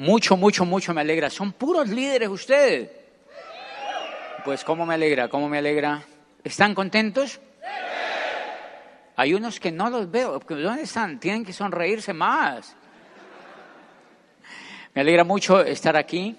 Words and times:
Mucho, 0.00 0.34
mucho, 0.34 0.64
mucho 0.64 0.94
me 0.94 1.02
alegra. 1.02 1.28
Son 1.28 1.52
puros 1.52 1.86
líderes 1.86 2.30
ustedes. 2.30 2.88
Pues 4.46 4.64
cómo 4.64 4.86
me 4.86 4.94
alegra, 4.94 5.28
cómo 5.28 5.46
me 5.46 5.58
alegra. 5.58 6.02
¿Están 6.42 6.74
contentos? 6.74 7.38
Hay 9.14 9.34
unos 9.34 9.60
que 9.60 9.70
no 9.70 9.90
los 9.90 10.10
veo. 10.10 10.38
¿Dónde 10.38 10.84
están? 10.84 11.20
Tienen 11.20 11.44
que 11.44 11.52
sonreírse 11.52 12.14
más. 12.14 12.74
Me 14.94 15.02
alegra 15.02 15.22
mucho 15.22 15.60
estar 15.60 15.98
aquí. 15.98 16.34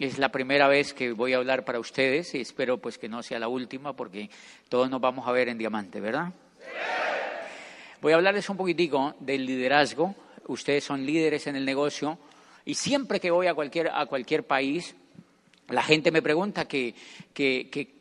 Es 0.00 0.18
la 0.18 0.30
primera 0.30 0.66
vez 0.66 0.92
que 0.92 1.12
voy 1.12 1.32
a 1.32 1.36
hablar 1.36 1.64
para 1.64 1.78
ustedes 1.78 2.34
y 2.34 2.40
espero 2.40 2.78
pues 2.78 2.98
que 2.98 3.08
no 3.08 3.22
sea 3.22 3.38
la 3.38 3.46
última 3.46 3.92
porque 3.92 4.30
todos 4.68 4.90
nos 4.90 5.00
vamos 5.00 5.28
a 5.28 5.30
ver 5.30 5.48
en 5.48 5.58
diamante, 5.58 6.00
¿verdad? 6.00 6.32
Voy 8.00 8.14
a 8.14 8.16
hablarles 8.16 8.50
un 8.50 8.56
poquitico 8.56 9.14
del 9.20 9.46
liderazgo. 9.46 10.12
Ustedes 10.48 10.82
son 10.82 11.06
líderes 11.06 11.46
en 11.46 11.54
el 11.54 11.64
negocio 11.64 12.18
y 12.66 12.74
siempre 12.74 13.20
que 13.20 13.30
voy 13.30 13.46
a 13.46 13.54
cualquier, 13.54 13.90
a 13.94 14.04
cualquier 14.06 14.44
país, 14.44 14.96
la 15.68 15.84
gente 15.84 16.10
me 16.10 16.20
pregunta 16.20 16.66
que, 16.66 16.94
que, 17.32 17.94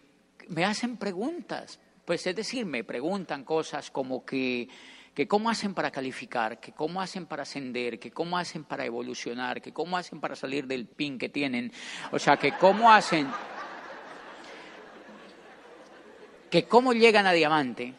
me 0.49 0.65
hacen 0.65 0.97
preguntas. 0.97 1.79
Pues 2.03 2.25
es 2.25 2.35
decir, 2.35 2.65
me 2.65 2.83
preguntan 2.83 3.43
cosas 3.43 3.91
como 3.91 4.25
que, 4.25 4.67
que 5.13 5.27
cómo 5.27 5.51
hacen 5.51 5.75
para 5.75 5.91
calificar, 5.91 6.59
que 6.59 6.71
cómo 6.71 6.99
hacen 6.99 7.27
para 7.27 7.43
ascender, 7.43 7.99
que 7.99 8.09
cómo 8.09 8.39
hacen 8.39 8.63
para 8.63 8.85
evolucionar, 8.85 9.61
que 9.61 9.71
cómo 9.71 9.97
hacen 9.97 10.19
para 10.19 10.35
salir 10.35 10.65
del 10.65 10.87
pin 10.87 11.19
que 11.19 11.29
tienen. 11.29 11.71
O 12.11 12.17
sea, 12.17 12.37
que 12.37 12.53
cómo 12.53 12.91
hacen, 12.91 13.27
que 16.49 16.65
cómo 16.65 16.91
llegan 16.93 17.27
a 17.27 17.33
diamante. 17.33 17.93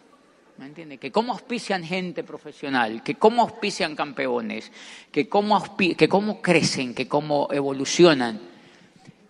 ¿Me 0.59 0.67
entiende? 0.67 0.97
Que 0.97 1.13
cómo 1.13 1.33
auspician 1.33 1.85
gente 1.85 2.25
profesional, 2.25 3.03
que 3.03 3.17
cómo 3.17 3.43
auspician 3.43 3.95
campeones, 3.95 4.73
que 5.13 5.29
cómo, 5.29 5.77
que 5.77 6.09
cómo 6.09 6.41
crecen, 6.41 6.95
que 6.95 7.07
cómo 7.07 7.49
evolucionan. 7.53 8.41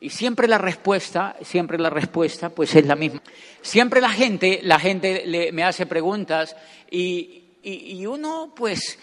Y 0.00 0.10
siempre 0.10 0.46
la 0.46 0.58
respuesta, 0.58 1.36
siempre 1.42 1.78
la 1.78 1.90
respuesta, 1.90 2.50
pues 2.50 2.76
es 2.76 2.86
la 2.86 2.94
misma. 2.94 3.22
Siempre 3.60 4.00
la 4.00 4.10
gente, 4.10 4.60
la 4.62 4.78
gente 4.78 5.50
me 5.52 5.64
hace 5.64 5.86
preguntas 5.86 6.54
y, 6.90 7.44
y, 7.62 7.98
y 7.98 8.06
uno, 8.06 8.52
pues, 8.54 8.96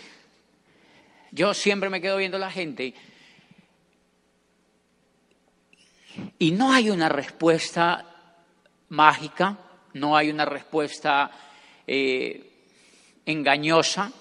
yo 1.32 1.54
siempre 1.54 1.90
me 1.90 2.00
quedo 2.00 2.16
viendo 2.16 2.38
la 2.38 2.52
gente 2.52 2.94
y 6.40 6.52
no 6.52 6.72
hay 6.72 6.90
una 6.90 7.10
respuesta 7.10 8.06
mágica, 8.90 9.58
no 9.94 10.16
hay 10.16 10.30
una 10.30 10.46
respuesta 10.46 11.32
eh, 11.88 12.50
engañosa. 13.26 14.12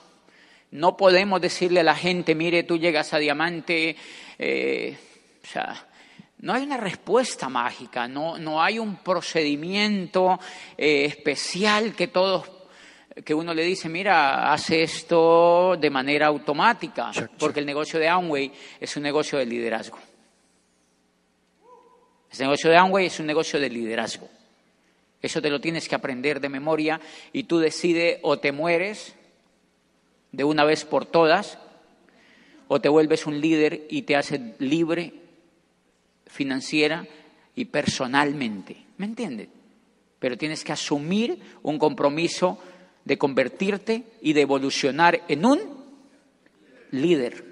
No 0.72 0.96
podemos 0.96 1.40
decirle 1.40 1.80
a 1.80 1.84
la 1.84 1.94
gente, 1.94 2.34
mire, 2.34 2.62
tú 2.62 2.78
llegas 2.78 3.12
a 3.12 3.18
diamante, 3.18 3.96
eh, 4.38 4.96
o 5.42 5.46
sea, 5.46 5.86
no 6.38 6.54
hay 6.54 6.62
una 6.62 6.76
respuesta 6.76 7.48
mágica, 7.48 8.08
no, 8.08 8.38
no 8.38 8.62
hay 8.62 8.78
un 8.78 8.96
procedimiento 8.96 10.40
eh, 10.76 11.04
especial 11.04 11.94
que 11.94 12.08
todos, 12.08 12.50
que 13.24 13.34
uno 13.34 13.54
le 13.54 13.64
dice, 13.64 13.88
mira, 13.88 14.52
hace 14.52 14.82
esto 14.82 15.76
de 15.78 15.90
manera 15.90 16.26
automática, 16.26 17.12
porque 17.38 17.60
el 17.60 17.66
negocio 17.66 18.00
de 18.00 18.08
Amway 18.08 18.50
es 18.80 18.96
un 18.96 19.02
negocio 19.02 19.38
de 19.38 19.46
liderazgo. 19.46 19.98
El 22.32 22.38
negocio 22.38 22.70
de 22.70 22.76
Amway 22.76 23.06
es 23.06 23.20
un 23.20 23.26
negocio 23.26 23.60
de 23.60 23.68
liderazgo. 23.68 24.28
Eso 25.22 25.40
te 25.40 25.50
lo 25.50 25.60
tienes 25.60 25.88
que 25.88 25.94
aprender 25.94 26.40
de 26.40 26.48
memoria 26.48 27.00
y 27.32 27.44
tú 27.44 27.60
decides 27.60 28.18
o 28.22 28.38
te 28.38 28.50
mueres 28.50 29.14
de 30.32 30.44
una 30.44 30.64
vez 30.64 30.84
por 30.84 31.06
todas 31.06 31.58
o 32.66 32.80
te 32.80 32.88
vuelves 32.88 33.26
un 33.26 33.40
líder 33.40 33.86
y 33.88 34.02
te 34.02 34.16
haces 34.16 34.40
libre 34.58 35.14
financiera 36.26 37.06
y 37.54 37.66
personalmente. 37.66 38.76
¿Me 38.98 39.06
entiendes? 39.06 39.48
Pero 40.18 40.36
tienes 40.36 40.64
que 40.64 40.72
asumir 40.72 41.38
un 41.62 41.78
compromiso 41.78 42.58
de 43.04 43.18
convertirte 43.18 44.04
y 44.20 44.32
de 44.32 44.40
evolucionar 44.40 45.22
en 45.28 45.44
un 45.44 45.60
líder. 46.90 47.51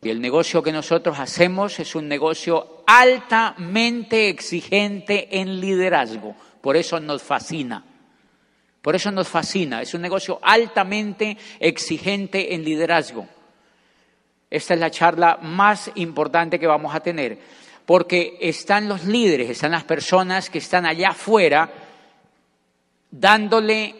Y 0.00 0.10
el 0.10 0.20
negocio 0.20 0.62
que 0.62 0.72
nosotros 0.72 1.18
hacemos 1.18 1.80
es 1.80 1.94
un 1.94 2.06
negocio 2.06 2.84
altamente 2.86 4.28
exigente 4.28 5.40
en 5.40 5.60
liderazgo. 5.60 6.36
Por 6.60 6.76
eso 6.76 7.00
nos 7.00 7.22
fascina. 7.22 7.84
Por 8.80 8.94
eso 8.94 9.10
nos 9.10 9.28
fascina. 9.28 9.82
Es 9.82 9.94
un 9.94 10.02
negocio 10.02 10.38
altamente 10.40 11.36
exigente 11.58 12.54
en 12.54 12.64
liderazgo. 12.64 13.26
Esta 14.48 14.74
es 14.74 14.80
la 14.80 14.90
charla 14.90 15.38
más 15.42 15.90
importante 15.96 16.60
que 16.60 16.66
vamos 16.66 16.94
a 16.94 17.00
tener. 17.00 17.38
Porque 17.84 18.38
están 18.40 18.88
los 18.88 19.04
líderes, 19.04 19.50
están 19.50 19.72
las 19.72 19.84
personas 19.84 20.48
que 20.48 20.58
están 20.58 20.86
allá 20.86 21.08
afuera 21.08 21.70
dándole 23.10 23.94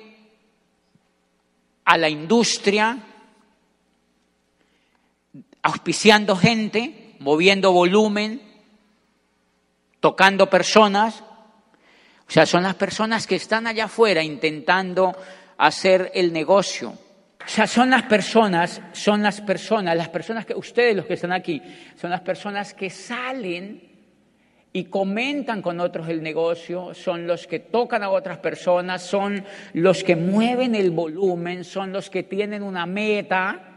a 1.85 1.97
la 1.97 2.09
industria 2.09 2.99
auspiciando 5.63 6.37
gente, 6.37 7.15
moviendo 7.19 7.73
volumen, 7.73 8.41
tocando 10.01 10.49
personas. 10.49 11.23
O 12.29 12.31
sea, 12.31 12.47
son 12.47 12.63
las 12.63 12.75
personas 12.75 13.27
que 13.27 13.37
están 13.37 13.67
allá 13.67 13.85
afuera 13.85 14.23
intentando 14.23 15.17
hacer 15.57 16.11
el 16.15 16.33
negocio. 16.33 16.91
O 16.91 17.51
sea, 17.51 17.67
son 17.67 17.89
las 17.91 18.03
personas, 18.03 18.83
son 18.93 19.23
las 19.23 19.41
personas, 19.41 19.97
las 19.97 20.11
personas 20.11 20.45
que 20.45 20.55
ustedes 20.55 20.95
los 20.95 21.07
que 21.07 21.15
están 21.15 21.33
aquí, 21.33 21.63
son 21.99 22.11
las 22.11 22.21
personas 22.21 22.75
que 22.75 22.91
salen 22.91 23.89
y 24.73 24.85
comentan 24.85 25.63
con 25.63 25.81
otros 25.81 26.09
el 26.09 26.23
negocio, 26.23 26.93
son 26.93 27.27
los 27.27 27.47
que 27.47 27.61
tocan 27.61 28.03
a 28.03 28.11
otras 28.11 28.39
personas, 28.39 29.03
son 29.03 29.45
los 29.73 30.05
que 30.05 30.15
mueven 30.15 30.75
el 30.75 30.91
volumen, 30.91 31.65
son 31.65 31.91
los 31.91 32.11
que 32.11 32.23
tienen 32.23 32.63
una 32.63 32.85
meta, 32.85 33.68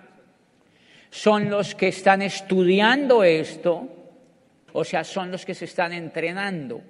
son 1.11 1.49
los 1.49 1.75
que 1.75 1.89
están 1.89 2.22
estudiando 2.22 3.23
esto, 3.23 3.89
o 4.73 4.83
sea, 4.83 5.03
son 5.03 5.29
los 5.29 5.45
que 5.45 5.53
se 5.53 5.66
están 5.66 5.91
entrenando. 5.91 6.81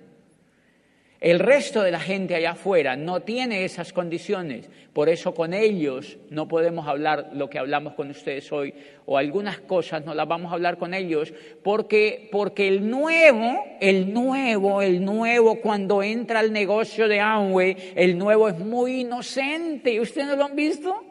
El 1.19 1.37
resto 1.37 1.83
de 1.83 1.91
la 1.91 1.99
gente 1.99 2.33
allá 2.33 2.51
afuera 2.51 2.95
no 2.95 3.21
tiene 3.21 3.63
esas 3.63 3.93
condiciones, 3.93 4.69
por 4.93 5.09
eso 5.09 5.33
con 5.35 5.53
ellos 5.53 6.17
no 6.29 6.47
podemos 6.47 6.87
hablar 6.87 7.31
lo 7.33 7.49
que 7.49 7.59
hablamos 7.59 7.93
con 7.93 8.09
ustedes 8.09 8.51
hoy, 8.51 8.73
o 9.05 9.17
algunas 9.17 9.59
cosas 9.59 10.05
no 10.05 10.13
las 10.13 10.27
vamos 10.27 10.51
a 10.51 10.55
hablar 10.55 10.77
con 10.77 10.93
ellos, 10.93 11.33
porque, 11.63 12.27
porque 12.31 12.67
el 12.67 12.89
nuevo, 12.89 13.63
el 13.79 14.13
nuevo, 14.13 14.81
el 14.81 15.03
nuevo, 15.03 15.61
cuando 15.61 16.01
entra 16.01 16.39
al 16.39 16.51
negocio 16.53 17.07
de 17.07 17.19
Amway, 17.19 17.93
el 17.95 18.17
nuevo 18.17 18.49
es 18.49 18.57
muy 18.57 19.01
inocente. 19.01 19.99
¿Ustedes 19.99 20.27
no 20.27 20.35
lo 20.35 20.45
han 20.45 20.55
visto? 20.55 21.10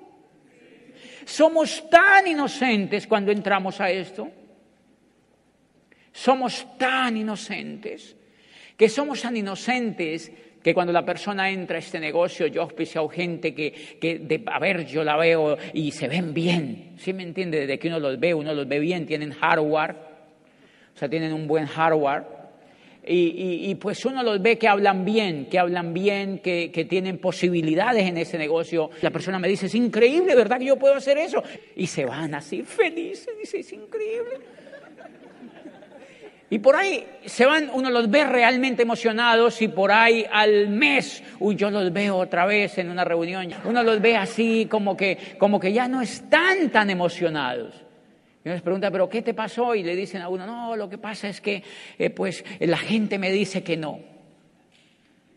Somos 1.31 1.89
tan 1.89 2.27
inocentes 2.27 3.07
cuando 3.07 3.31
entramos 3.31 3.81
a 3.81 3.89
esto. 3.89 4.29
Somos 6.11 6.67
tan 6.77 7.17
inocentes 7.17 8.17
que 8.77 8.89
somos 8.89 9.23
tan 9.23 9.37
inocentes 9.37 10.33
que 10.61 10.75
cuando 10.75 10.93
la 10.93 11.05
persona 11.05 11.49
entra 11.51 11.77
a 11.77 11.79
este 11.79 12.01
negocio, 12.01 12.49
yo 12.49 12.63
auspiciado 12.63 13.09
gente 13.09 13.55
que, 13.55 13.73
que 14.01 14.19
de, 14.19 14.43
a 14.45 14.59
ver, 14.59 14.87
yo 14.87 15.05
la 15.05 15.17
veo 15.17 15.57
y 15.73 15.93
se 15.93 16.09
ven 16.09 16.35
bien. 16.35 16.95
¿Sí 16.99 17.13
me 17.13 17.23
entiende? 17.23 17.61
Desde 17.61 17.79
que 17.79 17.87
uno 17.87 18.01
los 18.01 18.19
ve, 18.19 18.35
uno 18.35 18.53
los 18.53 18.67
ve 18.67 18.81
bien, 18.81 19.07
tienen 19.07 19.33
hardware, 19.33 19.97
o 20.95 20.99
sea, 20.99 21.09
tienen 21.09 21.33
un 21.33 21.47
buen 21.47 21.67
hardware. 21.67 22.25
Y, 23.07 23.75
pues 23.77 24.05
uno 24.05 24.23
los 24.23 24.43
ve 24.43 24.59
que 24.59 24.69
hablan 24.69 25.05
bien, 25.05 25.47
que 25.47 25.59
hablan 25.59 25.95
bien, 25.95 26.39
que, 26.39 26.71
que, 26.71 26.85
tienen 26.85 27.19
posibilidades 27.19 28.07
en 28.07 28.19
ese 28.19 28.37
negocio. 28.37 28.91
La 29.01 29.11
persona 29.11 29.39
me 29.39 29.49
dice, 29.49 29.67
es 29.67 29.75
increíble, 29.75 30.35
¿verdad 30.35 30.59
que 30.59 30.67
yo 30.67 30.77
puedo 30.77 30.95
hacer 30.95 31.19
eso? 31.19 31.43
Y 31.77 31.87
se 31.87 32.05
van 32.05 32.35
así 32.35 32.63
felices, 32.63 33.35
dice, 33.39 33.61
es 33.61 33.73
increíble. 33.73 34.41
Y 36.53 36.59
por 36.59 36.75
ahí 36.75 37.07
se 37.25 37.47
van, 37.47 37.71
uno 37.73 37.91
los 37.91 38.11
ve 38.11 38.25
realmente 38.25 38.83
emocionados 38.83 39.63
y 39.63 39.69
por 39.69 39.93
ahí 39.93 40.27
al 40.31 40.69
mes, 40.69 41.23
uy, 41.39 41.55
yo 41.55 41.71
los 41.71 41.93
veo 41.93 42.17
otra 42.17 42.45
vez 42.45 42.77
en 42.79 42.91
una 42.91 43.05
reunión, 43.05 43.49
uno 43.65 43.85
los 43.85 44.01
ve 44.01 44.17
así 44.17 44.67
como 44.69 44.97
que, 44.97 45.17
como 45.39 45.61
que 45.61 45.73
ya 45.73 45.87
no 45.87 46.03
están 46.03 46.71
tan 46.71 46.91
emocionados. 46.91 47.90
Y 48.43 48.49
uno 48.49 48.55
les 48.55 48.63
pregunta, 48.63 48.91
¿pero 48.91 49.09
qué 49.09 49.23
te 49.23 49.35
pasó? 49.35 49.75
Y 49.75 49.83
le 49.83 49.95
dicen 49.95 50.23
a 50.23 50.29
uno, 50.29 50.47
no, 50.47 50.77
lo 50.77 50.89
que 50.89 50.99
pasa 50.99 51.29
es 51.29 51.41
que, 51.41 51.63
eh, 51.99 52.11
pues, 52.11 52.45
la 52.59 52.79
gente 52.79 53.19
me 53.19 53.31
dice 53.31 53.63
que 53.63 53.77
no. 53.77 54.01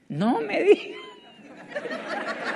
No 0.09 0.41
me 0.41 0.63
diga. 0.63 0.97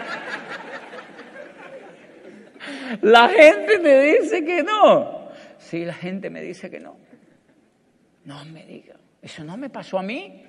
La 3.02 3.30
gente 3.30 3.80
me 3.80 4.02
dice 4.02 4.46
que 4.46 4.64
no. 4.64 5.30
Sí, 5.58 5.84
la 5.84 5.94
gente 5.94 6.30
me 6.30 6.42
dice 6.42 6.70
que 6.70 6.80
no. 6.80 6.98
No 8.26 8.44
me 8.46 8.66
diga, 8.66 8.96
eso 9.22 9.44
no 9.44 9.58
me 9.58 9.70
pasó 9.70 10.00
a 10.00 10.04
mí. 10.04 10.44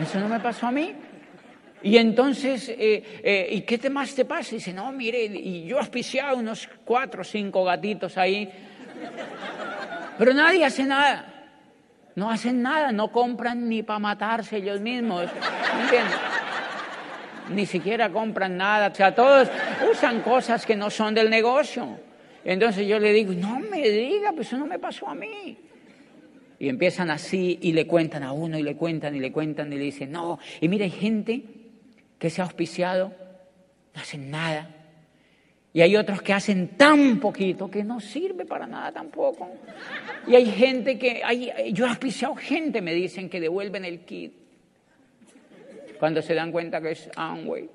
Eso 0.00 0.20
no 0.20 0.28
me 0.28 0.40
pasó 0.40 0.66
a 0.66 0.72
mí. 0.72 0.94
Y 1.82 1.96
entonces, 1.96 2.68
eh, 2.68 3.02
eh, 3.22 3.48
¿y 3.50 3.62
qué 3.62 3.90
más 3.90 4.14
te 4.14 4.24
pasa? 4.24 4.54
Dice, 4.54 4.72
no, 4.72 4.92
mire, 4.92 5.24
y 5.24 5.64
yo 5.64 5.78
auspiciado 5.78 6.36
unos 6.36 6.68
cuatro 6.84 7.22
o 7.22 7.24
cinco 7.24 7.64
gatitos 7.64 8.16
ahí, 8.16 8.48
pero 10.18 10.32
nadie 10.32 10.64
hace 10.64 10.84
nada. 10.84 11.28
No 12.14 12.30
hacen 12.30 12.60
nada, 12.62 12.92
no 12.92 13.10
compran 13.10 13.68
ni 13.68 13.82
para 13.82 13.98
matarse 13.98 14.58
ellos 14.58 14.80
mismos. 14.80 15.24
¿Me 15.76 15.82
entiendes? 15.84 16.16
Ni 17.48 17.66
siquiera 17.66 18.10
compran 18.10 18.56
nada. 18.56 18.88
O 18.88 18.94
sea, 18.94 19.14
todos 19.14 19.48
usan 19.90 20.20
cosas 20.20 20.66
que 20.66 20.76
no 20.76 20.90
son 20.90 21.14
del 21.14 21.30
negocio. 21.30 21.98
Entonces 22.44 22.86
yo 22.86 22.98
le 22.98 23.12
digo, 23.12 23.32
no 23.32 23.58
me 23.60 23.88
diga, 23.88 24.32
pues 24.32 24.48
eso 24.48 24.58
no 24.58 24.66
me 24.66 24.78
pasó 24.78 25.08
a 25.08 25.14
mí. 25.14 25.56
Y 26.58 26.68
empiezan 26.68 27.10
así 27.10 27.58
y 27.62 27.72
le 27.72 27.86
cuentan 27.86 28.22
a 28.22 28.32
uno 28.32 28.58
y 28.58 28.62
le 28.62 28.76
cuentan 28.76 29.16
y 29.16 29.20
le 29.20 29.32
cuentan 29.32 29.72
y 29.72 29.76
le 29.76 29.84
dicen, 29.84 30.12
no, 30.12 30.38
y 30.60 30.68
mira, 30.68 30.84
hay 30.84 30.90
gente 30.90 31.42
que 32.22 32.30
se 32.30 32.40
ha 32.40 32.44
auspiciado, 32.44 33.12
no 33.92 34.00
hacen 34.00 34.30
nada. 34.30 34.70
Y 35.72 35.80
hay 35.80 35.96
otros 35.96 36.22
que 36.22 36.32
hacen 36.32 36.76
tan 36.76 37.18
poquito 37.18 37.68
que 37.68 37.82
no 37.82 37.98
sirve 37.98 38.44
para 38.44 38.64
nada 38.64 38.92
tampoco. 38.92 39.50
Y 40.28 40.36
hay 40.36 40.46
gente 40.46 41.00
que, 41.00 41.20
yo 41.72 41.84
he 41.84 41.88
auspiciado 41.88 42.36
gente, 42.36 42.80
me 42.80 42.94
dicen, 42.94 43.28
que 43.28 43.40
devuelven 43.40 43.84
el 43.84 44.04
kit 44.04 44.34
cuando 45.98 46.22
se 46.22 46.34
dan 46.34 46.52
cuenta 46.52 46.80
que 46.80 46.92
es 46.92 47.10
Amway. 47.16 47.68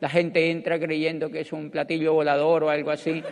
La 0.00 0.08
gente 0.08 0.50
entra 0.50 0.78
creyendo 0.78 1.30
que 1.30 1.40
es 1.40 1.52
un 1.52 1.68
platillo 1.68 2.14
volador 2.14 2.64
o 2.64 2.70
algo 2.70 2.92
así. 2.92 3.22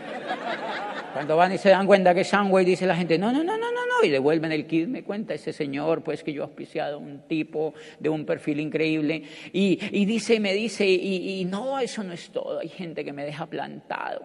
Cuando 1.12 1.36
van 1.36 1.52
y 1.52 1.58
se 1.58 1.68
dan 1.68 1.86
cuenta 1.86 2.14
que 2.14 2.22
es 2.22 2.32
Amway, 2.32 2.64
dice 2.64 2.86
la 2.86 2.96
gente, 2.96 3.18
no, 3.18 3.30
no, 3.32 3.44
no, 3.44 3.58
no, 3.58 3.70
no, 3.70 3.86
no, 3.86 4.04
y 4.04 4.08
devuelven 4.08 4.50
el 4.52 4.66
kit, 4.66 4.88
me 4.88 5.02
cuenta 5.04 5.34
ese 5.34 5.52
señor, 5.52 6.02
pues 6.02 6.24
que 6.24 6.32
yo 6.32 6.42
he 6.42 6.46
auspiciado 6.46 6.98
un 6.98 7.26
tipo 7.28 7.74
de 8.00 8.08
un 8.08 8.24
perfil 8.24 8.60
increíble, 8.60 9.22
y, 9.52 9.78
y 9.90 10.06
dice, 10.06 10.40
me 10.40 10.54
dice, 10.54 10.86
y, 10.86 11.40
y 11.40 11.44
no, 11.44 11.78
eso 11.78 12.02
no 12.02 12.12
es 12.12 12.30
todo, 12.30 12.60
hay 12.60 12.68
gente 12.68 13.04
que 13.04 13.12
me 13.12 13.24
deja 13.24 13.46
plantado. 13.46 14.24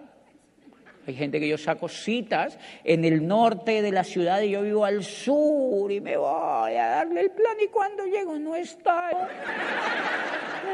Hay 1.08 1.14
gente 1.14 1.40
que 1.40 1.48
yo 1.48 1.58
saco 1.58 1.88
citas 1.88 2.60
en 2.84 3.06
el 3.06 3.26
norte 3.26 3.82
de 3.82 3.92
la 3.94 4.04
ciudad 4.04 4.42
y 4.42 4.50
yo 4.50 4.62
vivo 4.62 4.84
al 4.84 5.06
sur 5.06 5.90
y 5.90 6.02
me 6.02 6.18
voy 6.18 6.74
a 6.74 6.88
darle 6.88 7.22
el 7.22 7.32
plan 7.32 7.56
y 7.64 7.68
cuando 7.68 8.04
llego 8.04 8.38
no 8.38 8.58
está. 8.58 9.10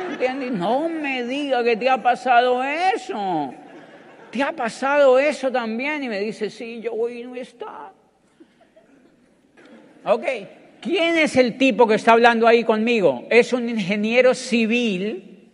¿Entiendes? 0.10 0.52
No 0.52 0.90
me 0.90 1.24
diga 1.24 1.64
que 1.64 1.78
te 1.78 1.88
ha 1.88 2.02
pasado 2.02 2.64
eso. 2.64 3.54
¿Te 4.34 4.42
ha 4.42 4.52
pasado 4.52 5.20
eso 5.20 5.52
también? 5.52 6.04
Y 6.04 6.10
me 6.10 6.20
dice, 6.20 6.50
sí, 6.50 6.82
yo 6.82 6.96
voy 6.96 7.20
y 7.20 7.24
no 7.24 7.36
está. 7.36 7.94
Ok, 10.04 10.26
¿quién 10.82 11.20
es 11.20 11.36
el 11.36 11.56
tipo 11.56 11.86
que 11.86 11.94
está 11.94 12.14
hablando 12.14 12.48
ahí 12.48 12.64
conmigo? 12.64 13.28
Es 13.30 13.54
un 13.54 13.70
ingeniero 13.70 14.34
civil 14.34 15.52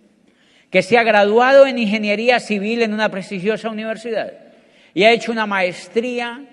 que 0.69 0.81
se 0.81 0.97
ha 0.97 1.03
graduado 1.03 1.67
en 1.67 1.77
ingeniería 1.77 2.39
civil 2.39 2.81
en 2.81 2.93
una 2.93 3.11
prestigiosa 3.11 3.69
universidad 3.69 4.31
y 4.93 5.03
ha 5.03 5.11
hecho 5.11 5.33
una 5.33 5.45
maestría 5.45 6.45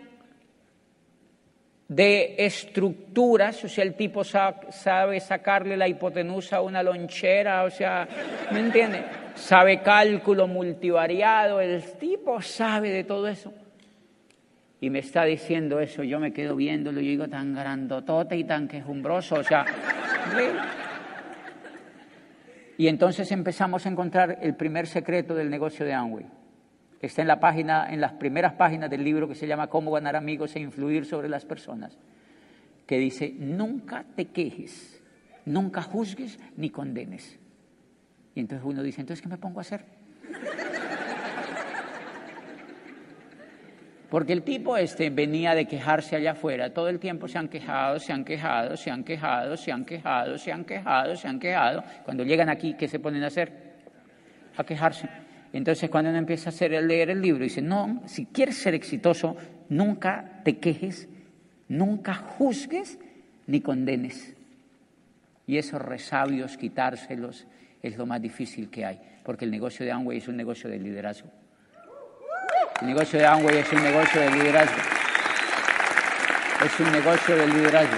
de 1.89 2.35
estructuras, 2.39 3.63
o 3.65 3.69
sea, 3.69 3.85
el 3.85 3.95
tipo 3.95 4.25
sabe 4.25 5.21
sacarle 5.21 5.77
la 5.77 5.87
hipotenusa 5.87 6.57
a 6.57 6.63
una 6.63 6.83
lonchera, 6.83 7.63
o 7.63 7.71
sea, 7.71 8.09
¿me 8.53 8.61
entiende? 8.61 9.05
Sabe 9.35 9.83
cálculo 9.83 10.49
multivariado, 10.49 11.61
el 11.61 11.83
tipo 11.99 12.41
sabe 12.41 12.91
de 12.91 13.05
todo 13.05 13.29
eso. 13.29 13.53
Y 14.81 14.91
me 14.91 14.99
está 14.99 15.25
diciendo 15.25 15.81
eso, 15.81 16.03
yo 16.03 16.19
me 16.19 16.33
quedo 16.33 16.57
viéndolo 16.57 17.01
y 17.01 17.09
digo 17.09 17.29
tan 17.29 17.55
grandotote 17.55 18.37
y 18.37 18.45
tan 18.45 18.69
quejumbroso, 18.69 19.37
o 19.37 19.45
sea... 19.45 19.65
Y 22.79 22.89
entonces 22.89 23.33
empezamos 23.33 23.87
a 23.87 23.89
encontrar 23.89 24.39
el 24.43 24.55
primer 24.55 24.87
secreto 24.87 25.35
del 25.35 25.49
negocio 25.49 25.87
de 25.87 25.95
Amway. 25.95 26.27
Está 27.01 27.23
en 27.23 27.29
la 27.29 27.41
página, 27.41 27.93
en 27.93 28.01
las 28.01 28.13
primeras 28.13 28.55
páginas 28.55 28.89
del 28.89 29.05
libro 29.05 29.29
que 29.29 29.35
se 29.35 29.47
llama 29.47 29.69
Cómo 29.69 29.91
ganar 29.91 30.17
amigos 30.17 30.57
e 30.57 30.61
influir 30.61 31.05
sobre 31.05 31.29
las 31.29 31.45
personas, 31.45 31.99
que 32.87 32.99
dice, 32.99 33.35
nunca 33.39 34.05
te 34.15 34.27
quejes, 34.27 35.03
nunca 35.45 35.83
juzgues 35.83 36.39
ni 36.57 36.71
condenes. 36.71 37.39
Y 38.35 38.41
entonces 38.41 38.67
uno 38.67 38.83
dice, 38.83 39.01
entonces, 39.01 39.23
¿qué 39.23 39.29
me 39.29 39.39
pongo 39.39 39.61
a 39.61 39.63
hacer? 39.63 39.85
Porque 44.11 44.33
el 44.33 44.43
tipo 44.43 44.77
este 44.77 45.11
venía 45.11 45.55
de 45.55 45.67
quejarse 45.67 46.17
allá 46.17 46.33
afuera, 46.33 46.73
todo 46.73 46.89
el 46.89 47.01
tiempo 47.01 47.27
se 47.27 47.39
han 47.39 47.49
quejado, 47.49 47.99
se 47.99 48.13
han 48.13 48.25
quejado, 48.25 48.77
se 48.77 48.91
han 48.91 49.05
quejado, 49.05 49.57
se 49.57 49.73
han 49.73 49.85
quejado, 49.85 50.39
se 50.39 50.53
han 50.53 50.65
quejado, 50.65 51.17
se 51.17 51.29
han 51.29 51.41
quejado. 51.41 51.85
Cuando 52.05 52.23
llegan 52.23 52.49
aquí, 52.49 52.75
¿qué 52.75 52.87
se 52.87 53.01
ponen 53.01 53.25
a 53.25 53.27
hacer? 53.27 53.53
A 54.57 54.65
quejarse. 54.65 55.26
Entonces 55.53 55.89
cuando 55.91 56.11
uno 56.11 56.19
empieza 56.19 56.51
a 56.51 56.69
leer 56.69 57.11
el 57.11 57.21
libro, 57.23 57.45
dice, 57.45 57.63
no, 57.63 58.03
si 58.07 58.27
quieres 58.27 58.57
ser 58.57 58.75
exitoso, 58.75 59.37
nunca 59.69 60.41
te 60.45 60.59
quejes, 60.59 61.09
nunca 61.69 62.15
juzgues 62.15 62.99
ni 63.47 63.61
condenes. 63.61 64.35
Y 65.47 65.59
esos 65.59 65.81
resabios, 65.81 66.57
quitárselos, 66.57 67.47
es 67.83 67.97
lo 67.97 68.07
más 68.07 68.21
difícil 68.21 68.69
que 68.69 68.85
hay, 68.85 69.01
porque 69.25 69.45
el 69.45 69.51
negocio 69.51 69.87
de 69.87 69.93
Amway 69.93 70.19
es 70.19 70.29
un 70.29 70.37
negocio 70.37 70.69
de 70.69 70.79
liderazgo. 70.79 71.31
El 72.81 72.89
negocio 72.89 73.19
de 73.19 73.27
Amway 73.27 73.59
es 73.59 73.73
un 73.73 73.83
negocio 73.83 74.21
de 74.21 74.31
liderazgo. 74.31 74.83
Es 76.65 76.81
un 76.81 76.93
negocio 76.93 77.37
de 77.37 77.47
liderazgo. 77.47 77.97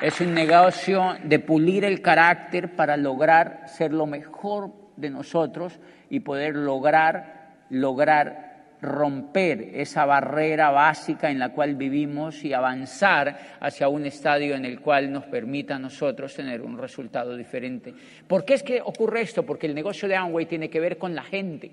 Es 0.00 0.20
un 0.20 0.34
negocio 0.34 1.16
de 1.24 1.38
pulir 1.40 1.84
el 1.84 2.02
carácter 2.02 2.76
para 2.76 2.96
lograr 2.96 3.64
ser 3.66 3.92
lo 3.92 4.06
mejor 4.06 4.87
de 4.98 5.10
nosotros 5.10 5.78
y 6.10 6.20
poder 6.20 6.54
lograr, 6.56 7.66
lograr 7.70 8.48
romper 8.80 9.70
esa 9.74 10.04
barrera 10.04 10.70
básica 10.70 11.30
en 11.30 11.38
la 11.38 11.52
cual 11.52 11.74
vivimos 11.74 12.44
y 12.44 12.52
avanzar 12.52 13.58
hacia 13.60 13.88
un 13.88 14.06
estadio 14.06 14.54
en 14.54 14.64
el 14.64 14.80
cual 14.80 15.10
nos 15.10 15.24
permita 15.24 15.76
a 15.76 15.78
nosotros 15.78 16.34
tener 16.34 16.62
un 16.62 16.78
resultado 16.78 17.36
diferente. 17.36 17.92
¿Por 18.26 18.44
qué 18.44 18.54
es 18.54 18.62
que 18.62 18.80
ocurre 18.80 19.22
esto? 19.22 19.44
Porque 19.44 19.66
el 19.66 19.74
negocio 19.74 20.08
de 20.08 20.16
Amway 20.16 20.46
tiene 20.46 20.70
que 20.70 20.80
ver 20.80 20.98
con 20.98 21.14
la 21.14 21.22
gente. 21.22 21.72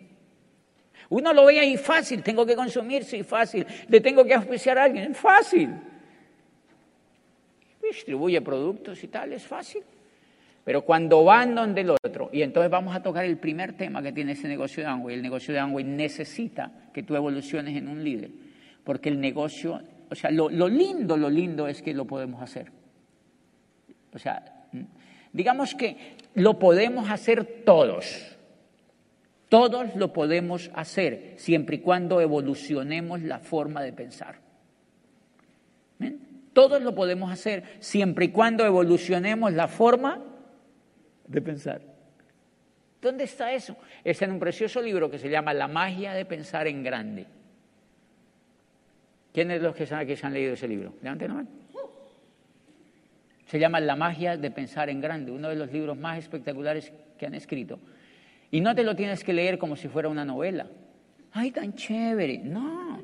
Uno 1.10 1.34
lo 1.34 1.46
ve 1.46 1.60
ahí 1.60 1.78
fácil, 1.78 2.24
tengo 2.24 2.46
que 2.46 2.56
consumir, 2.56 3.04
sí, 3.04 3.22
fácil, 3.22 3.66
le 3.88 4.02
tengo 4.02 4.26
que 4.26 4.34
auspiciar 4.34 4.80
a 4.80 4.86
alguien, 4.86 5.14
fácil. 5.14 5.70
Distribuye 7.82 8.42
productos 8.42 9.04
y 9.04 9.08
tal, 9.08 9.34
es 9.34 9.46
fácil. 9.46 9.84
Pero 10.66 10.82
cuando 10.82 11.24
van 11.24 11.54
donde 11.54 11.82
el 11.82 11.92
otro, 11.92 12.32
y 12.34 12.42
entonces 12.42 12.72
vamos 12.72 12.96
a 12.96 13.04
tocar 13.04 13.24
el 13.24 13.38
primer 13.38 13.74
tema 13.74 14.02
que 14.02 14.12
tiene 14.12 14.32
ese 14.32 14.48
negocio 14.48 14.82
de 14.82 14.90
Amway, 14.90 15.16
el 15.16 15.22
negocio 15.22 15.54
de 15.54 15.60
Amway 15.60 15.86
necesita 15.86 16.72
que 16.92 17.04
tú 17.04 17.16
evoluciones 17.16 17.78
en 17.78 17.88
un 17.88 18.04
líder, 18.04 18.32
porque 18.84 19.10
el 19.10 19.22
negocio, 19.22 19.80
o 20.10 20.16
sea, 20.16 20.32
lo, 20.32 20.50
lo 20.50 20.68
lindo, 20.68 21.18
lo 21.18 21.30
lindo 21.30 21.68
es 21.68 21.84
que 21.84 21.94
lo 21.94 22.06
podemos 22.06 22.42
hacer. 22.42 22.72
O 24.12 24.18
sea, 24.18 24.68
digamos 25.32 25.76
que 25.76 26.16
lo 26.34 26.58
podemos 26.58 27.12
hacer 27.12 27.62
todos. 27.64 28.36
Todos 29.50 29.96
lo 29.96 30.14
podemos 30.14 30.72
hacer 30.74 31.36
siempre 31.38 31.76
y 31.76 31.80
cuando 31.80 32.22
evolucionemos 32.22 33.22
la 33.22 33.38
forma 33.38 33.84
de 33.84 33.94
pensar. 33.94 34.40
Todos 36.54 36.82
lo 36.82 36.96
podemos 36.96 37.32
hacer 37.32 37.66
siempre 37.82 38.26
y 38.26 38.30
cuando 38.30 38.66
evolucionemos 38.66 39.54
la 39.54 39.68
forma 39.68 40.24
de 41.28 41.42
pensar. 41.42 41.82
¿Dónde 43.02 43.26
está 43.26 43.54
eso? 43.54 43.78
Está 44.04 44.26
en 44.26 44.32
un 44.32 44.40
precioso 44.40 44.82
libro 44.82 45.10
que 45.10 45.20
se 45.20 45.30
llama 45.30 45.54
La 45.54 45.68
magia 45.68 46.14
de 46.14 46.26
pensar 46.26 46.68
en 46.68 46.84
grande. 46.84 47.26
¿Quiénes 49.34 49.62
los 49.62 49.76
que, 49.76 49.86
saben 49.86 50.08
que 50.08 50.16
se 50.16 50.26
han 50.26 50.34
leído 50.34 50.54
ese 50.54 50.68
libro? 50.68 50.94
Levanten 51.02 51.28
la 51.28 51.34
mano. 51.36 51.50
Se 53.46 53.60
llama 53.60 53.80
La 53.80 53.96
magia 53.96 54.38
de 54.38 54.50
pensar 54.50 54.90
en 54.90 55.02
grande, 55.02 55.32
uno 55.32 55.50
de 55.50 55.56
los 55.56 55.72
libros 55.72 55.98
más 55.98 56.18
espectaculares 56.18 56.92
que 57.20 57.26
han 57.26 57.36
escrito. 57.36 57.80
Y 58.50 58.62
no 58.62 58.74
te 58.74 58.84
lo 58.84 58.96
tienes 58.96 59.24
que 59.24 59.34
leer 59.34 59.58
como 59.58 59.76
si 59.76 59.88
fuera 59.88 60.10
una 60.10 60.26
novela. 60.26 60.68
¡Ay, 61.34 61.52
tan 61.52 61.74
chévere! 61.74 62.40
No, 62.40 63.04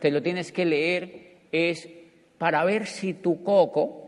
te 0.00 0.10
lo 0.10 0.20
tienes 0.22 0.52
que 0.52 0.64
leer 0.64 1.34
es 1.52 1.88
para 2.36 2.64
ver 2.64 2.86
si 2.86 3.14
tu 3.14 3.42
coco 3.42 4.03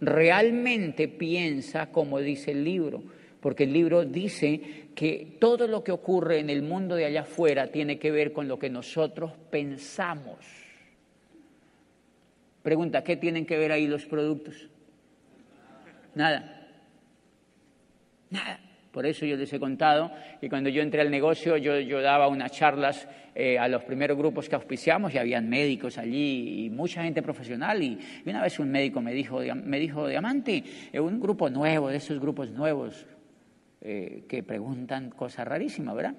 realmente 0.00 1.08
piensa 1.08 1.90
como 1.90 2.20
dice 2.20 2.52
el 2.52 2.64
libro, 2.64 3.02
porque 3.40 3.64
el 3.64 3.72
libro 3.72 4.04
dice 4.04 4.88
que 4.94 5.36
todo 5.38 5.68
lo 5.68 5.84
que 5.84 5.92
ocurre 5.92 6.40
en 6.40 6.50
el 6.50 6.62
mundo 6.62 6.94
de 6.94 7.04
allá 7.04 7.22
afuera 7.22 7.68
tiene 7.68 7.98
que 7.98 8.10
ver 8.10 8.32
con 8.32 8.48
lo 8.48 8.58
que 8.58 8.70
nosotros 8.70 9.32
pensamos. 9.50 10.38
Pregunta, 12.62 13.04
¿qué 13.04 13.16
tienen 13.16 13.46
que 13.46 13.56
ver 13.56 13.72
ahí 13.72 13.86
los 13.86 14.04
productos? 14.06 14.68
Nada. 16.14 16.68
Nada. 18.30 18.67
Por 18.90 19.06
eso 19.06 19.26
yo 19.26 19.36
les 19.36 19.52
he 19.52 19.60
contado 19.60 20.10
que 20.40 20.48
cuando 20.48 20.70
yo 20.70 20.82
entré 20.82 21.00
al 21.00 21.10
negocio 21.10 21.56
yo, 21.56 22.00
daba 22.00 22.28
unas 22.28 22.52
charlas 22.52 23.06
eh, 23.34 23.58
a 23.58 23.68
los 23.68 23.84
primeros 23.84 24.16
grupos 24.16 24.48
que 24.48 24.54
auspiciamos 24.54 25.14
y 25.14 25.18
habían 25.18 25.48
médicos 25.48 25.98
allí 25.98 26.64
y 26.64 26.70
mucha 26.70 27.02
gente 27.02 27.22
profesional. 27.22 27.82
Y, 27.82 27.98
una 28.26 28.42
vez 28.42 28.58
un 28.58 28.70
médico 28.70 29.00
me 29.00 29.12
dijo, 29.12 29.40
me 29.54 29.78
dijo 29.78 30.08
Diamante, 30.08 30.64
eh, 30.92 31.00
un 31.00 31.20
grupo 31.20 31.50
nuevo, 31.50 31.88
de 31.88 31.96
esos 31.98 32.18
grupos 32.18 32.50
nuevos 32.50 33.06
eh, 33.80 34.24
que 34.28 34.42
preguntan 34.42 35.10
cosas 35.10 35.46
rarísimas, 35.46 35.94
¿verdad? 35.94 36.14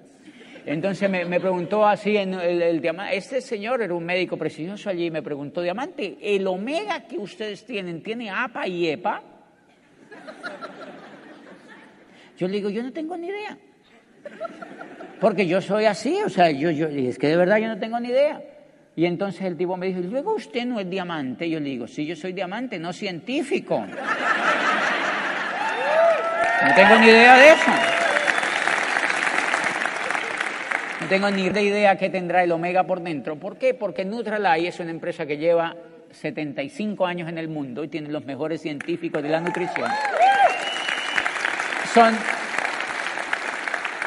Entonces 0.66 1.10
me, 1.10 1.40
preguntó 1.40 1.86
así, 1.86 2.16
en 2.16 2.34
el, 2.34 2.80
diamante, 2.80 3.16
este 3.16 3.40
señor 3.40 3.82
era 3.82 3.94
un 3.94 4.04
médico 4.04 4.36
precioso 4.36 4.90
allí 4.90 5.06
y 5.06 5.10
me 5.10 5.22
preguntó, 5.22 5.62
Diamante, 5.62 6.18
¿el 6.20 6.46
omega 6.46 7.06
que 7.06 7.18
ustedes 7.18 7.64
tienen 7.64 8.02
tiene 8.02 8.30
APA 8.30 8.66
y 8.66 8.88
EPA? 8.88 9.22
Yo 12.40 12.48
le 12.48 12.54
digo, 12.54 12.70
yo 12.70 12.82
no 12.82 12.90
tengo 12.90 13.18
ni 13.18 13.26
idea. 13.26 13.58
Porque 15.20 15.46
yo 15.46 15.60
soy 15.60 15.84
así, 15.84 16.22
o 16.24 16.30
sea, 16.30 16.50
yo, 16.50 16.70
yo, 16.70 16.86
es 16.86 17.18
que 17.18 17.28
de 17.28 17.36
verdad 17.36 17.58
yo 17.58 17.68
no 17.68 17.78
tengo 17.78 18.00
ni 18.00 18.08
idea. 18.08 18.42
Y 18.96 19.04
entonces 19.04 19.42
el 19.42 19.58
tipo 19.58 19.76
me 19.76 19.88
dijo, 19.88 20.00
luego 20.00 20.36
usted 20.36 20.64
no 20.64 20.80
es 20.80 20.88
diamante. 20.88 21.50
Yo 21.50 21.60
le 21.60 21.68
digo, 21.68 21.86
sí, 21.86 22.06
yo 22.06 22.16
soy 22.16 22.32
diamante, 22.32 22.78
no 22.78 22.94
científico. 22.94 23.84
No 26.62 26.74
tengo 26.74 26.98
ni 26.98 27.08
idea 27.08 27.36
de 27.36 27.48
eso. 27.50 27.70
No 31.02 31.08
tengo 31.08 31.30
ni 31.30 31.42
idea 31.42 31.98
qué 31.98 32.08
tendrá 32.08 32.42
el 32.42 32.52
omega 32.52 32.84
por 32.84 33.02
dentro. 33.02 33.36
¿Por 33.36 33.58
qué? 33.58 33.74
Porque 33.74 34.06
Nutralai 34.06 34.66
es 34.66 34.80
una 34.80 34.92
empresa 34.92 35.26
que 35.26 35.36
lleva 35.36 35.76
75 36.10 37.04
años 37.04 37.28
en 37.28 37.36
el 37.36 37.48
mundo 37.48 37.84
y 37.84 37.88
tiene 37.88 38.08
los 38.08 38.24
mejores 38.24 38.62
científicos 38.62 39.22
de 39.22 39.28
la 39.28 39.42
nutrición 39.42 39.90
son, 41.94 42.14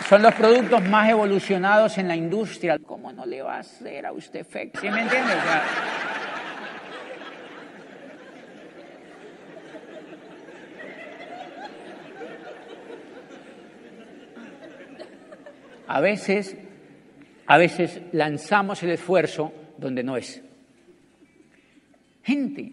son 0.08 0.22
los 0.22 0.34
productos 0.36 0.84
más 0.84 1.10
evolucionados 1.10 1.98
en 1.98 2.08
la 2.08 2.16
industria. 2.16 2.80
¿Cómo 2.80 3.12
no 3.12 3.26
le 3.26 3.42
va 3.42 3.56
a 3.56 3.60
hacer 3.60 4.06
a 4.06 4.12
usted 4.12 4.40
efecto? 4.40 4.80
¿Sí 4.82 4.90
me 4.90 5.02
entiende? 5.02 5.34
a 15.88 16.00
veces, 16.00 16.58
a 17.46 17.58
veces 17.58 18.02
lanzamos 18.14 18.82
el 18.82 18.92
esfuerzo 18.92 19.54
donde 19.78 20.04
no 20.04 20.18
es 20.18 20.42
gente 22.24 22.72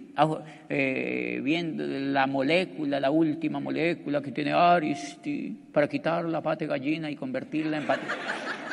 eh, 0.68 1.40
viendo 1.42 1.84
la 1.84 2.26
molécula, 2.26 3.00
la 3.00 3.10
última 3.10 3.58
molécula 3.58 4.22
que 4.22 4.30
tiene 4.30 4.52
Aristi 4.52 5.56
para 5.72 5.88
quitar 5.88 6.24
la 6.24 6.40
pata 6.40 6.64
de 6.64 6.68
gallina 6.68 7.10
y 7.10 7.16
convertirla 7.16 7.78
en 7.78 7.86
patita, 7.86 8.16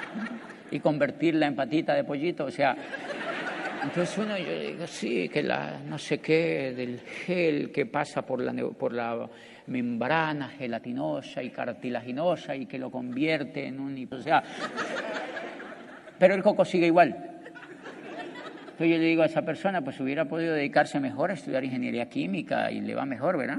y 0.72 0.79
convertirla 0.79 1.48
en 1.48 1.55
patita 1.55 1.96
de 1.96 2.03
pollito, 2.03 2.46
o 2.46 2.51
sea, 2.51 2.75
entonces 3.84 4.17
uno 4.17 4.38
yo 4.38 4.60
digo, 4.60 4.88
sí, 4.88 5.29
que 5.29 5.41
la 5.41 5.79
no 5.79 5.98
sé 5.98 6.19
qué 6.19 6.74
del 6.75 7.00
gel 7.00 7.72
que 7.72 7.86
pasa 7.86 8.24
por 8.24 8.41
la, 8.41 8.53
por 8.77 8.93
la 8.93 9.27
membrana 9.67 10.50
gelatinosa 10.50 11.41
y 11.43 11.50
cartilaginosa 11.50 12.55
y 12.55 12.65
que 12.65 12.77
lo 12.77 12.89
convierte 12.89 13.65
en 13.65 13.79
un... 13.79 14.07
O 14.12 14.22
sea, 14.22 14.43
pero 16.17 16.34
el 16.34 16.43
coco 16.43 16.65
sigue 16.65 16.88
igual. 16.88 17.37
Entonces 18.77 18.96
yo 18.96 19.01
le 19.01 19.07
digo 19.07 19.24
a 19.24 19.25
esa 19.25 19.41
persona, 19.41 19.81
pues 19.81 20.00
hubiera 20.00 20.25
podido 20.25 20.53
dedicarse 20.53 21.00
mejor 21.00 21.31
a 21.31 21.34
estudiar 21.34 21.63
ingeniería 21.63 22.07
química 22.07 22.69
y 22.72 22.79
le 22.79 22.93
va 22.93 23.07
mejor, 23.07 23.36
¿verdad? 23.36 23.57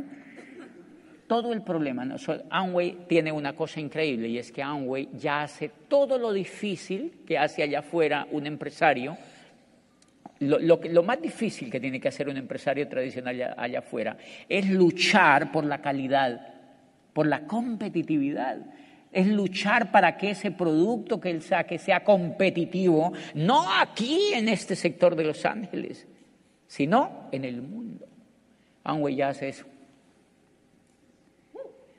Todo 1.26 1.52
el 1.52 1.62
problema, 1.62 2.04
¿no? 2.04 2.14
Amway 2.50 2.98
tiene 3.08 3.32
una 3.32 3.52
cosa 3.54 3.80
increíble 3.80 4.28
y 4.28 4.38
es 4.38 4.52
que 4.52 4.62
Amway 4.62 5.08
ya 5.14 5.42
hace 5.42 5.72
todo 5.88 6.18
lo 6.18 6.32
difícil 6.32 7.14
que 7.26 7.36
hace 7.36 7.64
allá 7.64 7.80
afuera 7.80 8.28
un 8.30 8.46
empresario. 8.46 9.18
Lo, 10.38 11.02
más 11.02 11.20
difícil 11.20 11.68
que 11.68 11.80
tiene 11.80 11.98
que 11.98 12.06
hacer 12.06 12.28
un 12.28 12.36
empresario 12.36 12.86
tradicional 12.86 13.34
allá, 13.34 13.54
allá 13.58 13.78
afuera 13.80 14.16
es 14.48 14.70
luchar 14.70 15.50
por 15.50 15.64
la 15.64 15.80
calidad, 15.80 16.54
por 17.12 17.26
la 17.26 17.40
competitividad 17.40 18.58
es 19.12 19.26
luchar 19.26 19.90
para 19.90 20.16
que 20.16 20.30
ese 20.30 20.50
producto 20.50 21.20
que 21.20 21.30
él 21.30 21.42
saque 21.42 21.78
sea 21.78 22.04
competitivo, 22.04 23.12
no 23.34 23.72
aquí 23.72 24.32
en 24.34 24.48
este 24.48 24.76
sector 24.76 25.16
de 25.16 25.24
Los 25.24 25.44
Ángeles, 25.44 26.06
sino 26.66 27.28
en 27.32 27.44
el 27.44 27.62
mundo. 27.62 28.06
Amway 28.84 29.16
ya 29.16 29.28
hace 29.28 29.48
eso. 29.48 29.66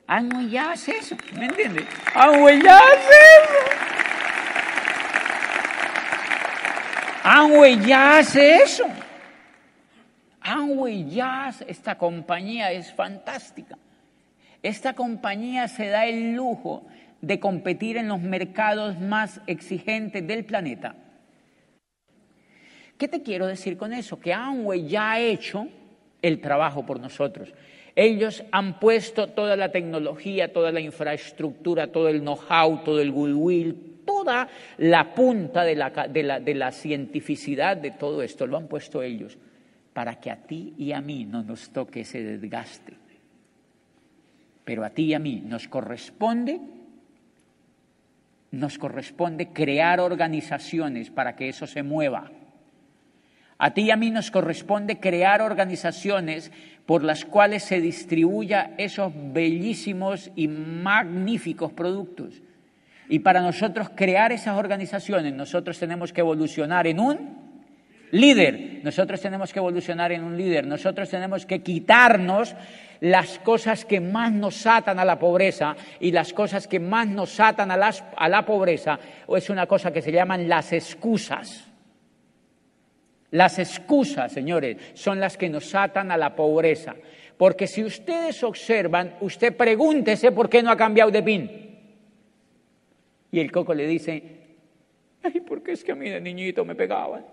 Amway 0.06 0.50
ya 0.50 0.72
hace 0.72 0.92
eso, 0.92 1.16
¿me 1.36 1.46
entiendes? 1.46 1.84
Amway 2.14 2.62
ya 2.62 2.78
hace 2.78 3.14
eso. 3.42 3.70
Amway 7.22 7.86
ya 7.86 8.18
hace 8.18 8.56
eso. 8.56 8.84
Amway 10.40 11.08
ya 11.08 11.46
hace, 11.46 11.64
esta 11.68 11.96
compañía 11.96 12.72
es 12.72 12.92
fantástica. 12.92 13.76
Esta 14.62 14.94
compañía 14.94 15.68
se 15.68 15.86
da 15.86 16.06
el 16.06 16.34
lujo 16.34 16.86
de 17.22 17.40
competir 17.40 17.96
en 17.96 18.08
los 18.08 18.20
mercados 18.20 18.98
más 18.98 19.40
exigentes 19.46 20.26
del 20.26 20.44
planeta. 20.44 20.94
¿Qué 22.98 23.08
te 23.08 23.22
quiero 23.22 23.46
decir 23.46 23.78
con 23.78 23.92
eso? 23.92 24.20
Que 24.20 24.34
Amway 24.34 24.86
ya 24.86 25.12
ha 25.12 25.20
hecho 25.20 25.68
el 26.20 26.40
trabajo 26.40 26.84
por 26.84 27.00
nosotros. 27.00 27.52
Ellos 27.96 28.44
han 28.52 28.78
puesto 28.78 29.28
toda 29.28 29.56
la 29.56 29.72
tecnología, 29.72 30.52
toda 30.52 30.70
la 30.70 30.80
infraestructura, 30.80 31.88
todo 31.88 32.08
el 32.08 32.20
know-how, 32.20 32.84
todo 32.84 33.00
el 33.00 33.10
goodwill, 33.10 34.02
toda 34.04 34.48
la 34.78 35.14
punta 35.14 35.64
de 35.64 35.76
la, 35.76 35.90
de, 35.90 36.22
la, 36.22 36.40
de 36.40 36.54
la 36.54 36.72
cientificidad 36.72 37.76
de 37.76 37.90
todo 37.92 38.22
esto, 38.22 38.46
lo 38.46 38.58
han 38.58 38.68
puesto 38.68 39.02
ellos, 39.02 39.38
para 39.92 40.20
que 40.20 40.30
a 40.30 40.36
ti 40.36 40.74
y 40.78 40.92
a 40.92 41.00
mí 41.00 41.24
no 41.24 41.42
nos 41.42 41.70
toque 41.70 42.00
ese 42.00 42.22
desgaste. 42.22 42.99
Pero 44.64 44.84
a 44.84 44.90
ti 44.90 45.04
y 45.04 45.14
a 45.14 45.18
mí 45.18 45.42
nos 45.44 45.68
corresponde 45.68 46.60
nos 48.52 48.78
corresponde 48.78 49.48
crear 49.48 50.00
organizaciones 50.00 51.10
para 51.10 51.36
que 51.36 51.48
eso 51.48 51.66
se 51.66 51.82
mueva. 51.82 52.30
A 53.58 53.74
ti 53.74 53.82
y 53.82 53.90
a 53.90 53.96
mí 53.96 54.10
nos 54.10 54.30
corresponde 54.30 54.98
crear 54.98 55.42
organizaciones 55.42 56.50
por 56.86 57.04
las 57.04 57.24
cuales 57.24 57.62
se 57.62 57.80
distribuya 57.80 58.72
esos 58.78 59.12
bellísimos 59.14 60.30
y 60.34 60.48
magníficos 60.48 61.72
productos. 61.72 62.42
Y 63.08 63.20
para 63.20 63.42
nosotros 63.42 63.90
crear 63.94 64.32
esas 64.32 64.56
organizaciones, 64.56 65.34
nosotros 65.34 65.78
tenemos 65.78 66.12
que 66.12 66.20
evolucionar 66.20 66.86
en 66.86 67.00
un 67.00 67.36
líder. 68.12 68.80
Nosotros 68.82 69.20
tenemos 69.20 69.52
que 69.52 69.58
evolucionar 69.58 70.10
en 70.12 70.24
un 70.24 70.36
líder. 70.36 70.66
Nosotros 70.66 71.10
tenemos 71.10 71.44
que 71.44 71.62
quitarnos 71.62 72.54
las 73.00 73.38
cosas 73.38 73.84
que 73.84 74.00
más 74.00 74.32
nos 74.32 74.66
atan 74.66 74.98
a 74.98 75.04
la 75.04 75.18
pobreza 75.18 75.74
y 76.00 76.12
las 76.12 76.32
cosas 76.32 76.68
que 76.68 76.78
más 76.78 77.08
nos 77.08 77.40
atan 77.40 77.70
a, 77.70 77.90
a 78.16 78.28
la 78.28 78.44
pobreza 78.44 78.98
es 79.36 79.50
una 79.50 79.66
cosa 79.66 79.92
que 79.92 80.02
se 80.02 80.12
llaman 80.12 80.48
las 80.48 80.72
excusas. 80.72 81.66
Las 83.30 83.58
excusas, 83.58 84.32
señores, 84.32 84.76
son 84.94 85.20
las 85.20 85.36
que 85.36 85.48
nos 85.48 85.74
atan 85.74 86.10
a 86.10 86.16
la 86.16 86.34
pobreza. 86.34 86.94
Porque 87.36 87.66
si 87.66 87.82
ustedes 87.82 88.42
observan, 88.42 89.16
usted 89.20 89.56
pregúntese 89.56 90.32
por 90.32 90.50
qué 90.50 90.62
no 90.62 90.70
ha 90.70 90.76
cambiado 90.76 91.10
de 91.10 91.22
pin. 91.22 91.70
Y 93.32 93.40
el 93.40 93.50
coco 93.50 93.72
le 93.72 93.86
dice, 93.86 94.22
ay, 95.22 95.40
¿por 95.40 95.62
qué 95.62 95.72
es 95.72 95.84
que 95.84 95.92
a 95.92 95.94
mí 95.94 96.10
de 96.10 96.20
niñito 96.20 96.64
me 96.64 96.74
pegaban? 96.74 97.24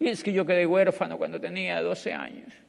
Y 0.00 0.08
es 0.08 0.22
que 0.22 0.32
yo 0.32 0.44
quedé 0.44 0.66
huérfano 0.66 1.16
cuando 1.16 1.40
tenía 1.40 1.80
12 1.80 2.12
años. 2.12 2.63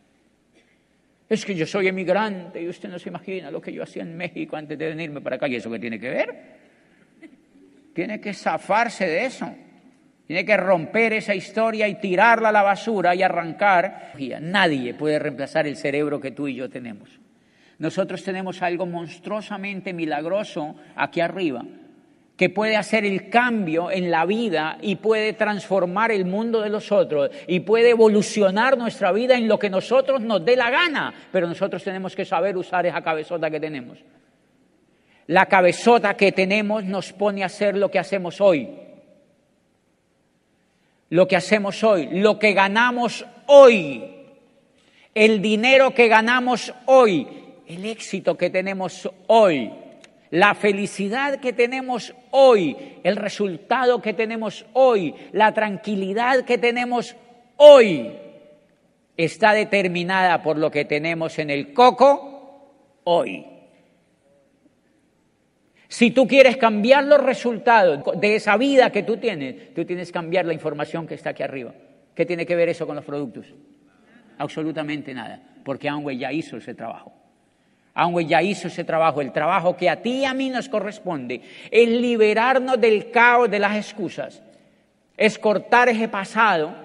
Es 1.28 1.44
que 1.44 1.56
yo 1.56 1.66
soy 1.66 1.88
emigrante 1.88 2.62
y 2.62 2.70
usted 2.70 2.90
no 2.90 3.00
se 3.00 3.10
imagina 3.10 3.50
lo 3.50 3.60
que 3.60 3.74
yo 3.74 3.84
hacía 3.84 4.04
en 4.04 4.16
México 4.16 4.56
antes 4.56 4.78
de 4.78 4.90
venirme 4.90 5.22
para 5.22 5.38
acá. 5.38 5.48
¿Y 5.48 5.56
eso 5.56 5.72
qué 5.72 5.80
tiene 5.80 6.00
que 6.00 6.10
ver? 6.10 6.36
Tiene 7.94 8.22
que 8.22 8.34
zafarse 8.34 9.08
de 9.08 9.26
eso. 9.26 9.56
Tiene 10.28 10.46
que 10.46 10.58
romper 10.58 11.14
esa 11.14 11.36
historia 11.36 11.88
y 11.88 11.96
tirarla 11.96 12.50
a 12.50 12.52
la 12.52 12.64
basura 12.64 13.16
y 13.16 13.24
arrancar. 13.24 14.14
Nadie 14.42 14.94
puede 14.94 15.20
reemplazar 15.20 15.68
el 15.68 15.78
cerebro 15.78 16.20
que 16.20 16.32
tú 16.32 16.48
y 16.48 16.56
yo 16.56 16.70
tenemos. 16.70 17.10
Nosotros 17.78 18.24
tenemos 18.24 18.62
algo 18.62 18.86
monstruosamente 18.86 19.94
milagroso 19.94 20.76
aquí 20.96 21.22
arriba, 21.22 21.64
que 22.38 22.50
puede 22.50 22.76
hacer 22.76 23.06
el 23.06 23.30
cambio 23.30 23.90
en 23.90 24.12
la 24.12 24.26
vida 24.26 24.78
y 24.82 24.96
puede 24.98 25.34
transformar 25.34 26.12
el 26.12 26.26
mundo 26.26 26.62
de 26.62 26.70
los 26.70 26.92
otros 26.92 27.30
y 27.48 27.62
puede 27.62 27.92
evolucionar 27.92 28.78
nuestra 28.78 29.12
vida 29.14 29.36
en 29.36 29.48
lo 29.48 29.58
que 29.58 29.70
nosotros 29.70 30.22
nos 30.22 30.44
dé 30.44 30.58
la 30.58 30.70
gana, 30.70 31.14
pero 31.32 31.48
nosotros 31.48 31.84
tenemos 31.84 32.16
que 32.16 32.26
saber 32.26 32.58
usar 32.58 32.86
esa 32.86 33.02
cabezota 33.02 33.50
que 33.50 33.60
tenemos. 33.60 34.00
La 35.28 35.46
cabezota 35.46 36.16
que 36.16 36.34
tenemos 36.34 36.84
nos 36.84 37.14
pone 37.14 37.44
a 37.44 37.48
hacer 37.48 37.78
lo 37.78 37.90
que 37.90 38.00
hacemos 38.00 38.42
hoy. 38.42 38.70
Lo 41.10 41.28
que 41.28 41.36
hacemos 41.36 41.84
hoy, 41.84 42.10
lo 42.12 42.38
que 42.38 42.54
ganamos 42.54 43.26
hoy, 43.46 44.04
el 45.14 45.42
dinero 45.42 45.94
que 45.94 46.08
ganamos 46.08 46.74
hoy, 46.88 47.28
el 47.68 47.86
éxito 47.86 48.36
que 48.36 48.50
tenemos 48.50 49.10
hoy 49.28 49.72
la 50.32 50.56
felicidad 50.56 51.40
que 51.40 51.54
tenemos 51.54 52.14
hoy, 52.32 52.76
el 53.04 53.16
resultado 53.16 54.02
que 54.02 54.14
tenemos 54.14 54.66
hoy, 54.74 55.14
la 55.32 55.54
tranquilidad 55.54 56.46
que 56.46 56.58
tenemos 56.58 57.16
hoy, 57.58 58.12
está 59.18 59.54
determinada 59.54 60.42
por 60.44 60.58
lo 60.58 60.72
que 60.72 60.86
tenemos 60.86 61.40
en 61.40 61.50
el 61.50 61.74
coco 61.74 63.02
hoy. 63.06 63.46
Si 65.88 66.12
tú 66.12 66.28
quieres 66.28 66.58
cambiar 66.58 67.06
los 67.06 67.24
resultados 67.24 68.04
de 68.20 68.36
esa 68.36 68.58
vida 68.58 68.92
que 68.92 69.04
tú 69.04 69.18
tienes, 69.18 69.74
tú 69.74 69.86
tienes 69.86 70.10
que 70.10 70.14
cambiar 70.14 70.46
la 70.46 70.54
información 70.54 71.08
que 71.08 71.14
está 71.14 71.30
aquí 71.30 71.44
arriba. 71.44 71.74
¿Qué 72.14 72.26
tiene 72.26 72.46
que 72.46 72.56
ver 72.56 72.70
eso 72.70 72.88
con 72.88 72.96
los 72.96 73.06
productos? 73.06 73.54
Absolutamente 74.38 75.14
nada, 75.14 75.42
porque 75.64 75.88
Amway 75.88 76.18
ya 76.18 76.34
hizo 76.34 76.58
ese 76.58 76.74
trabajo. 76.74 77.14
Aunque 77.98 78.26
ya 78.26 78.44
hizo 78.44 78.68
ese 78.68 78.84
trabajo, 78.84 79.22
el 79.22 79.32
trabajo 79.32 79.78
que 79.78 79.90
a 79.90 80.02
ti 80.02 80.20
y 80.20 80.26
a 80.26 80.34
mí 80.34 80.50
nos 80.50 80.68
corresponde, 80.68 81.42
es 81.72 81.90
liberarnos 81.90 82.80
del 82.80 83.10
caos 83.10 83.50
de 83.50 83.58
las 83.58 83.78
excusas, 83.78 84.44
es 85.16 85.40
cortar 85.40 85.88
ese 85.88 86.10
pasado 86.10 86.76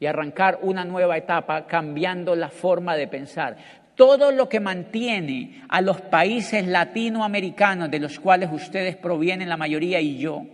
y 0.00 0.06
arrancar 0.06 0.60
una 0.62 0.86
nueva 0.86 1.18
etapa 1.18 1.66
cambiando 1.66 2.34
la 2.34 2.48
forma 2.48 2.96
de 2.96 3.08
pensar. 3.08 3.58
Todo 3.94 4.32
lo 4.32 4.48
que 4.48 4.58
mantiene 4.58 5.64
a 5.68 5.82
los 5.82 6.00
países 6.00 6.66
latinoamericanos 6.66 7.90
de 7.90 7.98
los 7.98 8.18
cuales 8.18 8.48
ustedes 8.50 8.96
provienen, 8.96 9.50
la 9.50 9.58
mayoría 9.58 10.00
y 10.00 10.16
yo, 10.16 10.46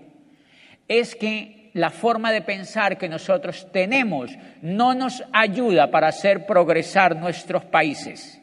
es 0.88 1.14
que 1.14 1.70
la 1.74 1.90
forma 1.90 2.32
de 2.32 2.42
pensar 2.42 2.98
que 2.98 3.08
nosotros 3.08 3.68
tenemos 3.70 4.36
no 4.60 4.94
nos 4.94 5.22
ayuda 5.32 5.92
para 5.92 6.08
hacer 6.08 6.46
progresar 6.46 7.14
nuestros 7.14 7.64
países. 7.64 8.35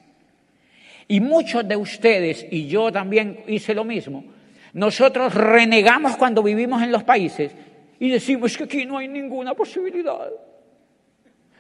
Y 1.07 1.19
muchos 1.19 1.67
de 1.67 1.75
ustedes, 1.75 2.45
y 2.49 2.67
yo 2.67 2.91
también 2.91 3.43
hice 3.47 3.73
lo 3.73 3.83
mismo, 3.83 4.23
nosotros 4.73 5.33
renegamos 5.33 6.17
cuando 6.17 6.41
vivimos 6.41 6.81
en 6.81 6.91
los 6.91 7.03
países 7.03 7.51
y 7.99 8.09
decimos 8.09 8.57
que 8.57 8.63
aquí 8.63 8.85
no 8.85 8.97
hay 8.97 9.07
ninguna 9.07 9.53
posibilidad, 9.53 10.29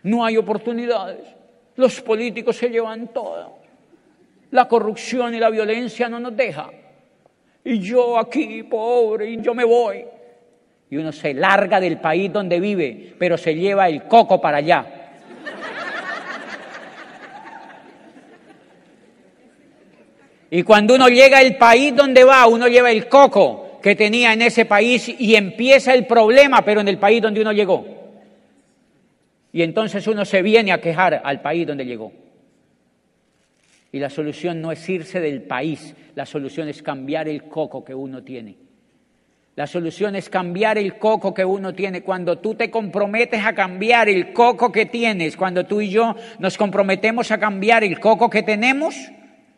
no 0.03 0.25
hay 0.25 0.37
oportunidades, 0.37 1.21
los 1.75 2.01
políticos 2.01 2.55
se 2.57 2.69
llevan 2.69 3.09
todo, 3.13 3.57
la 4.51 4.67
corrupción 4.67 5.35
y 5.35 5.39
la 5.39 5.49
violencia 5.49 6.09
no 6.09 6.19
nos 6.19 6.35
deja, 6.35 6.69
y 7.63 7.79
yo 7.79 8.17
aquí 8.17 8.63
pobre, 8.63 9.29
y 9.29 9.41
yo 9.41 9.53
me 9.53 9.63
voy. 9.63 10.03
Y 10.89 10.97
uno 10.97 11.11
se 11.11 11.33
larga 11.33 11.79
del 11.79 11.99
país 11.99 12.31
donde 12.31 12.59
vive, 12.59 13.15
pero 13.17 13.37
se 13.37 13.55
lleva 13.55 13.87
el 13.89 14.03
coco 14.03 14.39
para 14.39 14.57
allá 14.57 15.02
Y 20.55 20.61
cuando 20.61 20.93
uno 20.93 21.09
llega 21.09 21.39
al 21.39 21.57
país 21.57 21.95
donde 21.95 22.23
va, 22.23 22.45
uno 22.45 22.67
lleva 22.67 22.91
el 22.91 23.07
coco 23.07 23.79
que 23.81 23.95
tenía 23.95 24.33
en 24.33 24.43
ese 24.43 24.65
país 24.65 25.09
y 25.17 25.33
empieza 25.33 25.95
el 25.95 26.05
problema, 26.05 26.63
pero 26.63 26.81
en 26.81 26.87
el 26.87 26.99
país 26.99 27.23
donde 27.23 27.41
uno 27.41 27.51
llegó. 27.51 27.83
Y 29.51 29.63
entonces 29.63 30.05
uno 30.05 30.23
se 30.25 30.43
viene 30.43 30.71
a 30.71 30.79
quejar 30.79 31.23
al 31.25 31.41
país 31.41 31.65
donde 31.65 31.87
llegó. 31.87 32.11
Y 33.91 33.97
la 33.97 34.11
solución 34.11 34.61
no 34.61 34.71
es 34.71 34.87
irse 34.87 35.19
del 35.19 35.41
país, 35.41 35.95
la 36.13 36.27
solución 36.27 36.69
es 36.69 36.83
cambiar 36.83 37.27
el 37.27 37.45
coco 37.45 37.83
que 37.83 37.95
uno 37.95 38.21
tiene. 38.21 38.55
La 39.55 39.65
solución 39.65 40.15
es 40.15 40.29
cambiar 40.29 40.77
el 40.77 40.99
coco 40.99 41.33
que 41.33 41.45
uno 41.45 41.73
tiene. 41.73 42.03
Cuando 42.03 42.37
tú 42.37 42.53
te 42.53 42.69
comprometes 42.69 43.43
a 43.43 43.55
cambiar 43.55 44.07
el 44.07 44.31
coco 44.33 44.71
que 44.71 44.85
tienes, 44.85 45.35
cuando 45.35 45.65
tú 45.65 45.81
y 45.81 45.89
yo 45.89 46.15
nos 46.37 46.59
comprometemos 46.59 47.31
a 47.31 47.39
cambiar 47.39 47.83
el 47.83 47.99
coco 47.99 48.29
que 48.29 48.43
tenemos, 48.43 48.95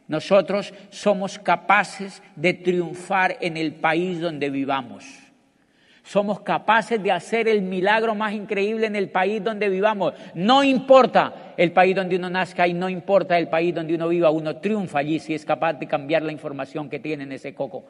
nosotros 0.07 0.73
somos 0.89 1.39
capaces 1.39 2.21
de 2.35 2.53
triunfar 2.53 3.37
en 3.41 3.57
el 3.57 3.73
país 3.73 4.19
donde 4.19 4.49
vivamos. 4.49 5.05
Somos 6.03 6.41
capaces 6.41 7.01
de 7.01 7.11
hacer 7.11 7.47
el 7.47 7.63
milagro 7.63 8.13
más 8.13 8.31
increíble 8.33 8.85
en 8.85 8.95
el 8.95 9.09
país 9.09 9.43
donde 9.43 9.69
vivamos. 9.69 10.13
No 10.35 10.63
importa 10.63 11.53
el 11.57 11.71
país 11.71 11.95
donde 11.95 12.15
uno 12.15 12.29
nazca 12.29 12.67
y 12.67 12.73
no 12.73 12.89
importa 12.89 13.39
el 13.39 13.47
país 13.47 13.73
donde 13.73 13.95
uno 13.95 14.07
viva, 14.07 14.29
uno 14.29 14.57
triunfa 14.57 14.99
allí 14.99 15.17
si 15.17 15.33
es 15.33 15.43
capaz 15.43 15.73
de 15.73 15.87
cambiar 15.87 16.21
la 16.21 16.31
información 16.31 16.91
que 16.91 16.99
tiene 16.99 17.23
en 17.23 17.31
ese 17.31 17.55
coco. 17.55 17.85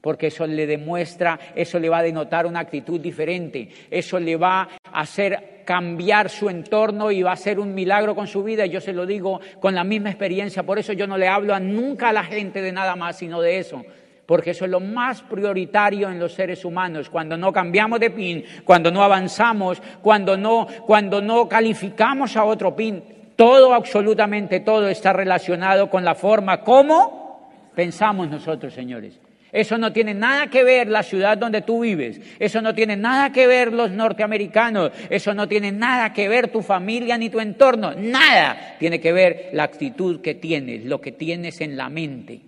Porque 0.00 0.28
eso 0.28 0.46
le 0.46 0.66
demuestra, 0.66 1.38
eso 1.54 1.78
le 1.78 1.88
va 1.88 1.98
a 1.98 2.02
denotar 2.02 2.46
una 2.46 2.60
actitud 2.60 2.98
diferente, 2.98 3.68
eso 3.90 4.18
le 4.18 4.36
va 4.36 4.62
a 4.62 5.00
hacer 5.00 5.60
cambiar 5.64 6.30
su 6.30 6.48
entorno 6.48 7.10
y 7.10 7.22
va 7.22 7.32
a 7.32 7.36
ser 7.36 7.60
un 7.60 7.74
milagro 7.74 8.14
con 8.14 8.26
su 8.26 8.42
vida. 8.42 8.66
Yo 8.66 8.80
se 8.80 8.92
lo 8.92 9.06
digo 9.06 9.40
con 9.60 9.74
la 9.74 9.84
misma 9.84 10.10
experiencia, 10.10 10.62
por 10.62 10.78
eso 10.78 10.92
yo 10.92 11.06
no 11.06 11.18
le 11.18 11.28
hablo 11.28 11.54
a 11.54 11.60
nunca 11.60 12.08
a 12.08 12.12
la 12.12 12.24
gente 12.24 12.62
de 12.62 12.72
nada 12.72 12.96
más, 12.96 13.18
sino 13.18 13.40
de 13.40 13.58
eso. 13.58 13.84
Porque 14.26 14.50
eso 14.50 14.64
es 14.64 14.70
lo 14.70 14.80
más 14.80 15.22
prioritario 15.22 16.08
en 16.08 16.18
los 16.18 16.32
seres 16.32 16.64
humanos. 16.64 17.10
Cuando 17.10 17.36
no 17.36 17.52
cambiamos 17.52 18.00
de 18.00 18.10
pin, 18.10 18.44
cuando 18.64 18.90
no 18.90 19.02
avanzamos, 19.02 19.82
cuando 20.00 20.36
no, 20.36 20.66
cuando 20.86 21.20
no 21.20 21.48
calificamos 21.48 22.36
a 22.36 22.44
otro 22.44 22.74
pin, 22.74 23.02
todo, 23.36 23.74
absolutamente 23.74 24.60
todo 24.60 24.88
está 24.88 25.12
relacionado 25.12 25.90
con 25.90 26.04
la 26.04 26.14
forma 26.14 26.62
como 26.62 27.70
pensamos 27.74 28.28
nosotros, 28.28 28.72
señores. 28.72 29.18
Eso 29.52 29.78
no 29.78 29.92
tiene 29.92 30.14
nada 30.14 30.46
que 30.46 30.62
ver 30.62 30.88
la 30.88 31.02
ciudad 31.02 31.36
donde 31.36 31.62
tú 31.62 31.80
vives, 31.80 32.20
eso 32.38 32.62
no 32.62 32.74
tiene 32.74 32.96
nada 32.96 33.32
que 33.32 33.46
ver 33.46 33.72
los 33.72 33.90
norteamericanos, 33.90 34.92
eso 35.08 35.34
no 35.34 35.48
tiene 35.48 35.72
nada 35.72 36.12
que 36.12 36.28
ver 36.28 36.48
tu 36.48 36.62
familia 36.62 37.18
ni 37.18 37.30
tu 37.30 37.40
entorno, 37.40 37.92
nada 37.94 38.76
tiene 38.78 39.00
que 39.00 39.12
ver 39.12 39.50
la 39.52 39.64
actitud 39.64 40.20
que 40.20 40.34
tienes, 40.34 40.84
lo 40.84 41.00
que 41.00 41.12
tienes 41.12 41.60
en 41.60 41.76
la 41.76 41.88
mente. 41.88 42.40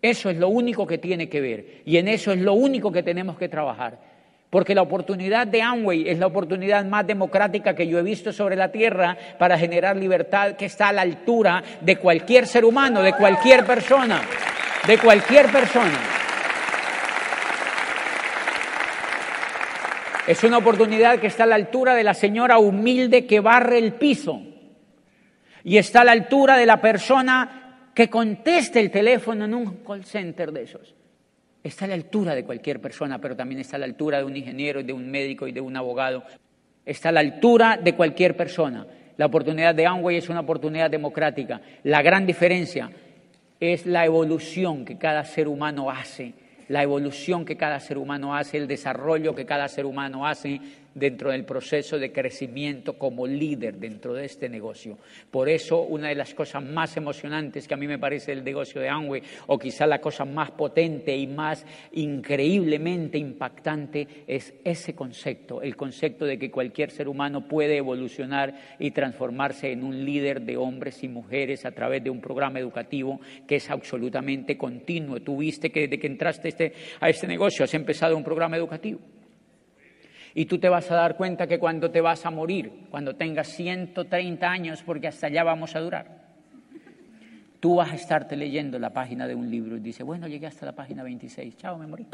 Eso 0.00 0.30
es 0.30 0.36
lo 0.36 0.48
único 0.48 0.86
que 0.86 0.98
tiene 0.98 1.28
que 1.28 1.40
ver 1.40 1.82
y 1.84 1.96
en 1.96 2.08
eso 2.08 2.32
es 2.32 2.38
lo 2.38 2.54
único 2.54 2.92
que 2.92 3.02
tenemos 3.02 3.38
que 3.38 3.48
trabajar. 3.48 4.13
Porque 4.54 4.74
la 4.76 4.82
oportunidad 4.82 5.48
de 5.48 5.62
Amway 5.62 6.08
es 6.08 6.20
la 6.20 6.28
oportunidad 6.28 6.84
más 6.84 7.04
democrática 7.04 7.74
que 7.74 7.88
yo 7.88 7.98
he 7.98 8.04
visto 8.04 8.32
sobre 8.32 8.54
la 8.54 8.70
tierra 8.70 9.16
para 9.36 9.58
generar 9.58 9.96
libertad 9.96 10.52
que 10.52 10.66
está 10.66 10.90
a 10.90 10.92
la 10.92 11.02
altura 11.02 11.60
de 11.80 11.96
cualquier 11.96 12.46
ser 12.46 12.64
humano, 12.64 13.02
de 13.02 13.14
cualquier 13.14 13.66
persona 13.66 14.22
de 14.86 14.98
cualquier 14.98 15.50
persona. 15.50 15.98
Es 20.26 20.42
una 20.42 20.58
oportunidad 20.58 21.18
que 21.18 21.26
está 21.26 21.44
a 21.44 21.46
la 21.46 21.54
altura 21.54 21.94
de 21.94 22.04
la 22.04 22.14
señora 22.14 22.58
humilde 22.58 23.26
que 23.26 23.40
barre 23.40 23.78
el 23.78 23.94
piso 23.94 24.40
y 25.62 25.76
está 25.76 26.00
a 26.00 26.04
la 26.04 26.12
altura 26.12 26.56
de 26.56 26.66
la 26.66 26.80
persona 26.80 27.90
que 27.94 28.08
conteste 28.08 28.80
el 28.80 28.90
teléfono 28.90 29.44
en 29.44 29.54
un 29.54 29.84
call 29.84 30.04
center 30.04 30.50
de 30.50 30.62
esos. 30.62 30.94
Está 31.64 31.86
a 31.86 31.88
la 31.88 31.94
altura 31.94 32.36
de 32.36 32.44
cualquier 32.44 32.80
persona, 32.80 33.18
pero 33.20 33.34
también 33.34 33.60
está 33.60 33.76
a 33.76 33.80
la 33.80 33.86
altura 33.86 34.18
de 34.18 34.24
un 34.24 34.36
ingeniero, 34.36 34.82
de 34.82 34.92
un 34.92 35.10
médico 35.10 35.48
y 35.48 35.52
de 35.52 35.60
un 35.60 35.76
abogado. 35.76 36.22
Está 36.86 37.08
a 37.08 37.12
la 37.12 37.20
altura 37.20 37.78
de 37.82 37.94
cualquier 37.94 38.36
persona. 38.36 38.86
La 39.16 39.26
oportunidad 39.26 39.74
de 39.74 39.86
Amway 39.86 40.18
es 40.18 40.28
una 40.28 40.40
oportunidad 40.40 40.90
democrática. 40.90 41.60
La 41.82 42.02
gran 42.02 42.26
diferencia 42.26 42.90
es 43.58 43.86
la 43.86 44.04
evolución 44.04 44.84
que 44.84 44.98
cada 44.98 45.24
ser 45.24 45.48
humano 45.48 45.90
hace 45.90 46.34
la 46.68 46.82
evolución 46.82 47.44
que 47.44 47.56
cada 47.56 47.80
ser 47.80 47.98
humano 47.98 48.34
hace, 48.34 48.56
el 48.56 48.66
desarrollo 48.66 49.34
que 49.34 49.46
cada 49.46 49.68
ser 49.68 49.86
humano 49.86 50.26
hace 50.26 50.60
dentro 50.94 51.30
del 51.30 51.44
proceso 51.44 51.98
de 51.98 52.12
crecimiento 52.12 52.98
como 52.98 53.26
líder 53.26 53.76
dentro 53.76 54.14
de 54.14 54.24
este 54.24 54.48
negocio. 54.48 54.98
Por 55.30 55.48
eso, 55.48 55.82
una 55.82 56.08
de 56.08 56.14
las 56.14 56.34
cosas 56.34 56.62
más 56.62 56.96
emocionantes 56.96 57.66
que 57.66 57.74
a 57.74 57.76
mí 57.76 57.86
me 57.86 57.98
parece 57.98 58.32
el 58.32 58.44
negocio 58.44 58.80
de 58.80 58.88
Amway, 58.88 59.22
o 59.46 59.58
quizá 59.58 59.86
la 59.86 60.00
cosa 60.00 60.24
más 60.24 60.52
potente 60.52 61.16
y 61.16 61.26
más 61.26 61.66
increíblemente 61.92 63.18
impactante, 63.18 64.06
es 64.26 64.54
ese 64.64 64.94
concepto, 64.94 65.62
el 65.62 65.76
concepto 65.76 66.24
de 66.24 66.38
que 66.38 66.50
cualquier 66.50 66.90
ser 66.90 67.08
humano 67.08 67.46
puede 67.46 67.76
evolucionar 67.76 68.54
y 68.78 68.90
transformarse 68.92 69.72
en 69.72 69.84
un 69.84 70.04
líder 70.04 70.42
de 70.42 70.56
hombres 70.56 71.02
y 71.02 71.08
mujeres 71.08 71.64
a 71.66 71.72
través 71.72 72.02
de 72.04 72.10
un 72.10 72.20
programa 72.20 72.58
educativo 72.58 73.20
que 73.46 73.56
es 73.56 73.70
absolutamente 73.70 74.56
continuo. 74.56 75.20
Tú 75.20 75.38
viste 75.38 75.70
que 75.70 75.82
desde 75.82 75.98
que 75.98 76.06
entraste 76.06 76.48
este, 76.48 76.72
a 77.00 77.08
este 77.08 77.26
negocio 77.26 77.64
has 77.64 77.74
empezado 77.74 78.16
un 78.16 78.24
programa 78.24 78.56
educativo. 78.56 79.00
Y 80.34 80.46
tú 80.46 80.58
te 80.58 80.68
vas 80.68 80.90
a 80.90 80.96
dar 80.96 81.16
cuenta 81.16 81.46
que 81.46 81.58
cuando 81.58 81.90
te 81.90 82.00
vas 82.00 82.26
a 82.26 82.30
morir, 82.30 82.86
cuando 82.90 83.14
tengas 83.14 83.48
130 83.48 84.50
años, 84.50 84.82
porque 84.82 85.08
hasta 85.08 85.28
allá 85.28 85.44
vamos 85.44 85.76
a 85.76 85.80
durar, 85.80 86.24
Tú 87.64 87.76
vas 87.76 87.92
a 87.92 87.94
estarte 87.94 88.36
leyendo 88.36 88.78
la 88.78 88.90
página 88.90 89.26
de 89.26 89.34
un 89.34 89.50
libro 89.50 89.78
y 89.78 89.80
dices, 89.80 90.04
bueno, 90.04 90.28
llegué 90.28 90.46
hasta 90.46 90.66
la 90.66 90.72
página 90.72 91.02
26, 91.02 91.56
chao, 91.56 91.78
me 91.78 91.86
morí. 91.86 92.06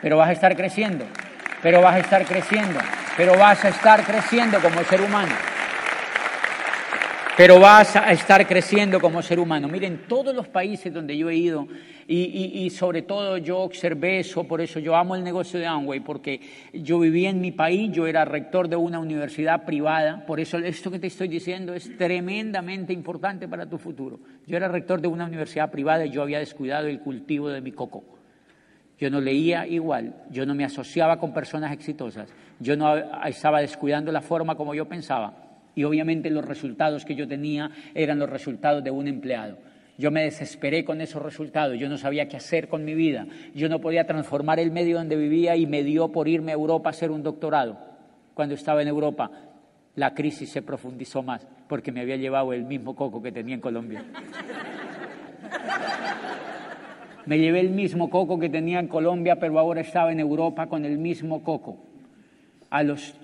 Pero 0.00 0.16
vas 0.16 0.30
a 0.30 0.32
estar 0.32 0.56
creciendo, 0.56 1.04
pero 1.62 1.82
vas 1.82 1.96
a 1.96 1.98
estar 1.98 2.24
creciendo, 2.24 2.80
pero 3.18 3.36
vas 3.36 3.62
a 3.66 3.68
estar 3.68 4.02
creciendo 4.02 4.60
como 4.60 4.82
ser 4.84 5.02
humano 5.02 5.34
pero 7.36 7.58
vas 7.58 7.96
a 7.96 8.12
estar 8.12 8.46
creciendo 8.46 9.00
como 9.00 9.20
ser 9.20 9.40
humano. 9.40 9.66
Miren, 9.66 10.02
todos 10.08 10.34
los 10.34 10.46
países 10.46 10.92
donde 10.92 11.16
yo 11.16 11.28
he 11.30 11.34
ido, 11.34 11.66
y, 12.06 12.68
sobre 12.70 13.02
todo 13.02 13.38
yo 13.38 13.58
observé 13.58 14.20
eso, 14.20 14.44
por 14.44 14.60
eso 14.60 14.78
yo 14.78 14.94
amo 14.94 15.16
el 15.16 15.24
negocio 15.24 15.58
de 15.58 15.66
Amway, 15.66 16.00
porque 16.00 16.40
yo 16.72 16.98
vivía 17.00 17.30
en 17.30 17.40
mi 17.40 17.50
país, 17.50 17.90
yo 17.92 18.06
era 18.06 18.24
rector 18.24 18.68
de 18.68 18.76
una 18.76 19.00
universidad 19.00 19.64
privada, 19.64 20.24
por 20.26 20.38
eso 20.38 20.58
esto 20.58 20.90
que 20.90 20.98
te 20.98 21.06
estoy 21.08 21.28
diciendo 21.28 21.74
es 21.74 21.96
tremendamente 21.96 22.92
importante 22.92 23.48
para 23.48 23.66
tu 23.66 23.78
futuro. 23.78 24.20
Yo 24.46 24.56
era 24.56 24.68
rector 24.68 25.00
de 25.00 25.08
una 25.08 25.24
universidad 25.24 25.70
privada 25.70 26.04
y 26.06 26.10
yo 26.10 26.22
había 26.22 26.38
descuidado 26.38 26.86
el 26.86 27.00
cultivo 27.00 27.48
de 27.48 27.60
mi 27.60 27.72
coco. 27.72 28.04
Yo 28.98 29.10
no 29.10 29.20
leía 29.20 29.66
igual, 29.66 30.14
yo 30.30 30.46
no 30.46 30.54
me 30.54 30.64
asociaba 30.64 31.18
con 31.18 31.34
personas 31.34 31.72
exitosas, 31.72 32.28
yo 32.60 32.76
no 32.76 32.96
estaba 33.26 33.60
descuidando 33.60 34.12
la 34.12 34.20
forma 34.20 34.54
como 34.54 34.74
yo 34.74 34.86
pensaba 34.86 35.44
y 35.74 35.84
obviamente 35.84 36.30
los 36.30 36.44
resultados 36.44 37.04
que 37.04 37.14
yo 37.14 37.26
tenía 37.26 37.70
eran 37.94 38.18
los 38.18 38.30
resultados 38.30 38.82
de 38.82 38.90
un 38.90 39.08
empleado. 39.08 39.58
Yo 39.96 40.10
me 40.10 40.24
desesperé 40.24 40.84
con 40.84 41.00
esos 41.00 41.22
resultados, 41.22 41.78
yo 41.78 41.88
no 41.88 41.96
sabía 41.96 42.28
qué 42.28 42.36
hacer 42.36 42.68
con 42.68 42.84
mi 42.84 42.94
vida, 42.94 43.26
yo 43.54 43.68
no 43.68 43.80
podía 43.80 44.06
transformar 44.06 44.58
el 44.58 44.72
medio 44.72 44.96
donde 44.96 45.14
vivía 45.14 45.56
y 45.56 45.66
me 45.66 45.84
dio 45.84 46.10
por 46.10 46.26
irme 46.26 46.50
a 46.50 46.54
Europa 46.54 46.88
a 46.88 46.90
hacer 46.90 47.10
un 47.12 47.22
doctorado. 47.22 47.78
Cuando 48.34 48.56
estaba 48.56 48.82
en 48.82 48.88
Europa, 48.88 49.30
la 49.94 50.12
crisis 50.12 50.50
se 50.50 50.62
profundizó 50.62 51.22
más 51.22 51.46
porque 51.68 51.92
me 51.92 52.00
había 52.00 52.16
llevado 52.16 52.52
el 52.52 52.64
mismo 52.64 52.96
coco 52.96 53.22
que 53.22 53.30
tenía 53.30 53.54
en 53.54 53.60
Colombia. 53.60 54.04
Me 57.26 57.38
llevé 57.38 57.60
el 57.60 57.70
mismo 57.70 58.10
coco 58.10 58.38
que 58.38 58.50
tenía 58.50 58.80
en 58.80 58.88
Colombia, 58.88 59.36
pero 59.36 59.58
ahora 59.58 59.80
estaba 59.80 60.12
en 60.12 60.20
Europa 60.20 60.66
con 60.66 60.84
el 60.84 60.98
mismo 60.98 61.42
coco. 61.42 61.78
A 62.68 62.82
los 62.82 63.14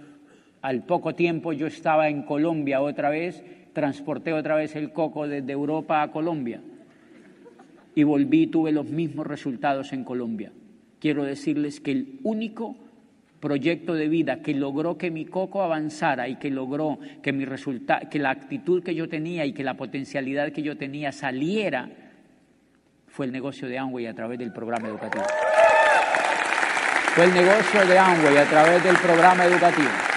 al 0.62 0.84
poco 0.84 1.14
tiempo 1.14 1.52
yo 1.52 1.66
estaba 1.66 2.08
en 2.08 2.22
Colombia 2.22 2.80
otra 2.80 3.10
vez, 3.10 3.42
transporté 3.72 4.32
otra 4.32 4.56
vez 4.56 4.76
el 4.76 4.92
coco 4.92 5.26
desde 5.26 5.52
Europa 5.52 6.02
a 6.02 6.10
Colombia 6.10 6.60
y 7.94 8.02
volví 8.02 8.42
y 8.42 8.46
tuve 8.46 8.72
los 8.72 8.86
mismos 8.86 9.26
resultados 9.26 9.92
en 9.92 10.04
Colombia. 10.04 10.52
Quiero 10.98 11.24
decirles 11.24 11.80
que 11.80 11.92
el 11.92 12.18
único 12.22 12.76
proyecto 13.40 13.94
de 13.94 14.08
vida 14.08 14.42
que 14.42 14.54
logró 14.54 14.98
que 14.98 15.10
mi 15.10 15.24
coco 15.24 15.62
avanzara 15.62 16.28
y 16.28 16.36
que 16.36 16.50
logró 16.50 16.98
que, 17.22 17.32
mi 17.32 17.46
que 18.10 18.18
la 18.18 18.30
actitud 18.30 18.82
que 18.82 18.94
yo 18.94 19.08
tenía 19.08 19.46
y 19.46 19.52
que 19.52 19.64
la 19.64 19.74
potencialidad 19.74 20.52
que 20.52 20.62
yo 20.62 20.76
tenía 20.76 21.10
saliera 21.10 21.88
fue 23.08 23.26
el 23.26 23.32
negocio 23.32 23.66
de 23.66 23.78
Amway 23.78 24.06
a 24.06 24.14
través 24.14 24.38
del 24.38 24.52
programa 24.52 24.88
educativo. 24.88 25.24
Fue 27.14 27.24
el 27.24 27.34
negocio 27.34 27.86
de 27.86 27.98
Amway 27.98 28.36
a 28.36 28.44
través 28.44 28.84
del 28.84 28.96
programa 28.98 29.44
educativo. 29.46 30.09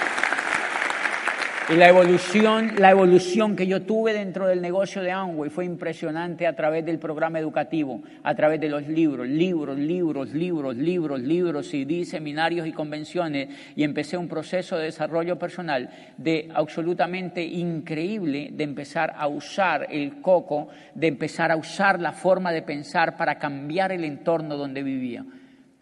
Y 1.66 1.76
la 1.76 1.88
evolución, 1.88 2.72
la 2.76 2.90
evolución 2.90 3.56
que 3.56 3.66
yo 3.66 3.80
tuve 3.80 4.12
dentro 4.12 4.46
del 4.46 4.60
negocio 4.60 5.00
de 5.00 5.12
Amway 5.12 5.48
fue 5.48 5.64
impresionante 5.64 6.46
a 6.46 6.54
través 6.54 6.84
del 6.84 6.98
programa 6.98 7.38
educativo, 7.38 8.02
a 8.22 8.34
través 8.34 8.60
de 8.60 8.68
los 8.68 8.86
libros, 8.86 9.26
libros, 9.26 9.78
libros, 9.78 10.28
libros, 10.34 10.76
libros, 10.76 11.20
libros, 11.20 11.66
CD, 11.68 12.04
seminarios 12.04 12.66
y 12.66 12.72
convenciones. 12.72 13.48
Y 13.76 13.82
empecé 13.82 14.18
un 14.18 14.28
proceso 14.28 14.76
de 14.76 14.84
desarrollo 14.84 15.38
personal 15.38 15.88
de 16.18 16.50
absolutamente 16.54 17.42
increíble 17.42 18.50
de 18.52 18.64
empezar 18.64 19.14
a 19.16 19.26
usar 19.26 19.86
el 19.90 20.20
coco, 20.20 20.68
de 20.94 21.06
empezar 21.06 21.50
a 21.50 21.56
usar 21.56 21.98
la 21.98 22.12
forma 22.12 22.52
de 22.52 22.60
pensar 22.60 23.16
para 23.16 23.38
cambiar 23.38 23.90
el 23.90 24.04
entorno 24.04 24.58
donde 24.58 24.82
vivía. 24.82 25.24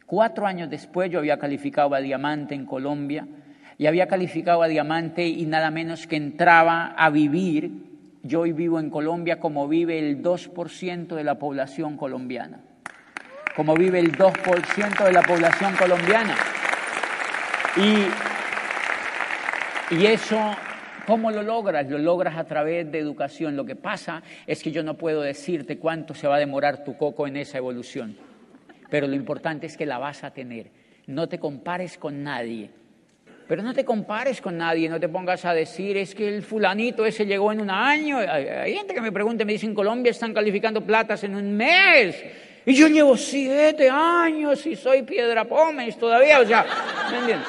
Cuatro 0.07 0.47
años 0.47 0.71
después 0.71 1.11
yo 1.11 1.19
había 1.19 1.41
calificado 1.41 1.93
a 1.93 2.01
diamante 2.01 2.55
en 2.55 2.67
Colombia 2.67 3.27
y 3.79 3.87
había 3.87 4.07
calificado 4.07 4.63
a 4.63 4.69
diamante 4.69 5.27
y 5.27 5.47
nada 5.47 5.71
menos 5.71 6.07
que 6.07 6.17
entraba 6.17 6.95
a 6.97 7.11
vivir, 7.11 7.73
yo 8.23 8.41
hoy 8.41 8.53
vivo 8.53 8.79
en 8.79 8.91
Colombia 8.91 9.41
como 9.41 9.69
vive 9.69 9.99
el 9.99 10.23
2% 10.23 11.15
de 11.15 11.25
la 11.25 11.39
población 11.39 11.97
colombiana, 11.97 12.61
como 13.57 13.75
vive 13.75 13.99
el 13.99 14.13
2% 14.17 15.05
de 15.05 15.13
la 15.13 15.23
población 15.23 15.75
colombiana. 15.77 16.37
Y, 17.77 18.07
y 19.95 20.07
eso 20.07 20.57
¿Cómo 21.07 21.33
lo 21.33 21.43
logras? 21.43 21.91
Lo 21.91 21.99
logras 21.99 22.37
a 22.37 22.45
través 22.45 22.91
de 22.93 23.01
educación. 23.01 23.57
Lo 23.57 23.65
que 23.65 23.75
pasa 23.75 24.23
es 24.47 24.63
que 24.63 24.71
yo 24.71 24.85
no 24.85 24.97
puedo 24.97 25.21
decirte 25.23 25.79
cuánto 25.79 26.15
se 26.15 26.29
va 26.29 26.37
a 26.37 26.39
demorar 26.39 26.85
tu 26.85 26.97
coco 26.97 27.27
en 27.27 27.37
esa 27.37 27.59
evolución, 27.59 28.17
pero 28.89 29.09
lo 29.09 29.17
importante 29.17 29.67
es 29.67 29.77
que 29.77 29.85
la 29.85 29.99
vas 29.99 30.23
a 30.23 30.31
tener. 30.31 30.71
No 31.09 31.29
te 31.29 31.41
compares 31.41 31.99
con 31.99 32.23
nadie. 32.23 32.71
Pero 33.49 33.63
no 33.63 33.75
te 33.75 33.85
compares 33.85 34.41
con 34.41 34.57
nadie, 34.57 34.89
no 34.89 35.01
te 35.01 35.09
pongas 35.09 35.45
a 35.45 35.53
decir, 35.53 35.97
es 35.97 36.15
que 36.15 36.29
el 36.29 36.43
fulanito 36.43 37.05
ese 37.05 37.27
llegó 37.27 37.53
en 37.53 37.61
un 37.61 37.71
año. 37.71 38.19
Hay, 38.19 38.75
gente 38.75 38.95
que 38.95 39.01
me 39.01 39.11
pregunta, 39.11 39.45
me 39.45 39.53
dice, 39.53 39.67
en 39.67 39.75
Colombia 39.75 40.11
están 40.11 40.33
calificando 40.33 40.81
platas 40.81 41.25
en 41.25 41.35
un 41.35 41.57
mes. 41.57 42.23
Y 42.65 42.75
yo 42.75 42.87
llevo 42.87 43.17
siete 43.17 43.91
años 43.91 44.65
y 44.67 44.77
soy 44.77 45.03
piedra 45.03 45.45
pómez 45.45 45.99
todavía, 45.99 46.41
o 46.41 46.47
sea, 46.47 46.65
¿me 47.11 47.19
entiendes? 47.19 47.49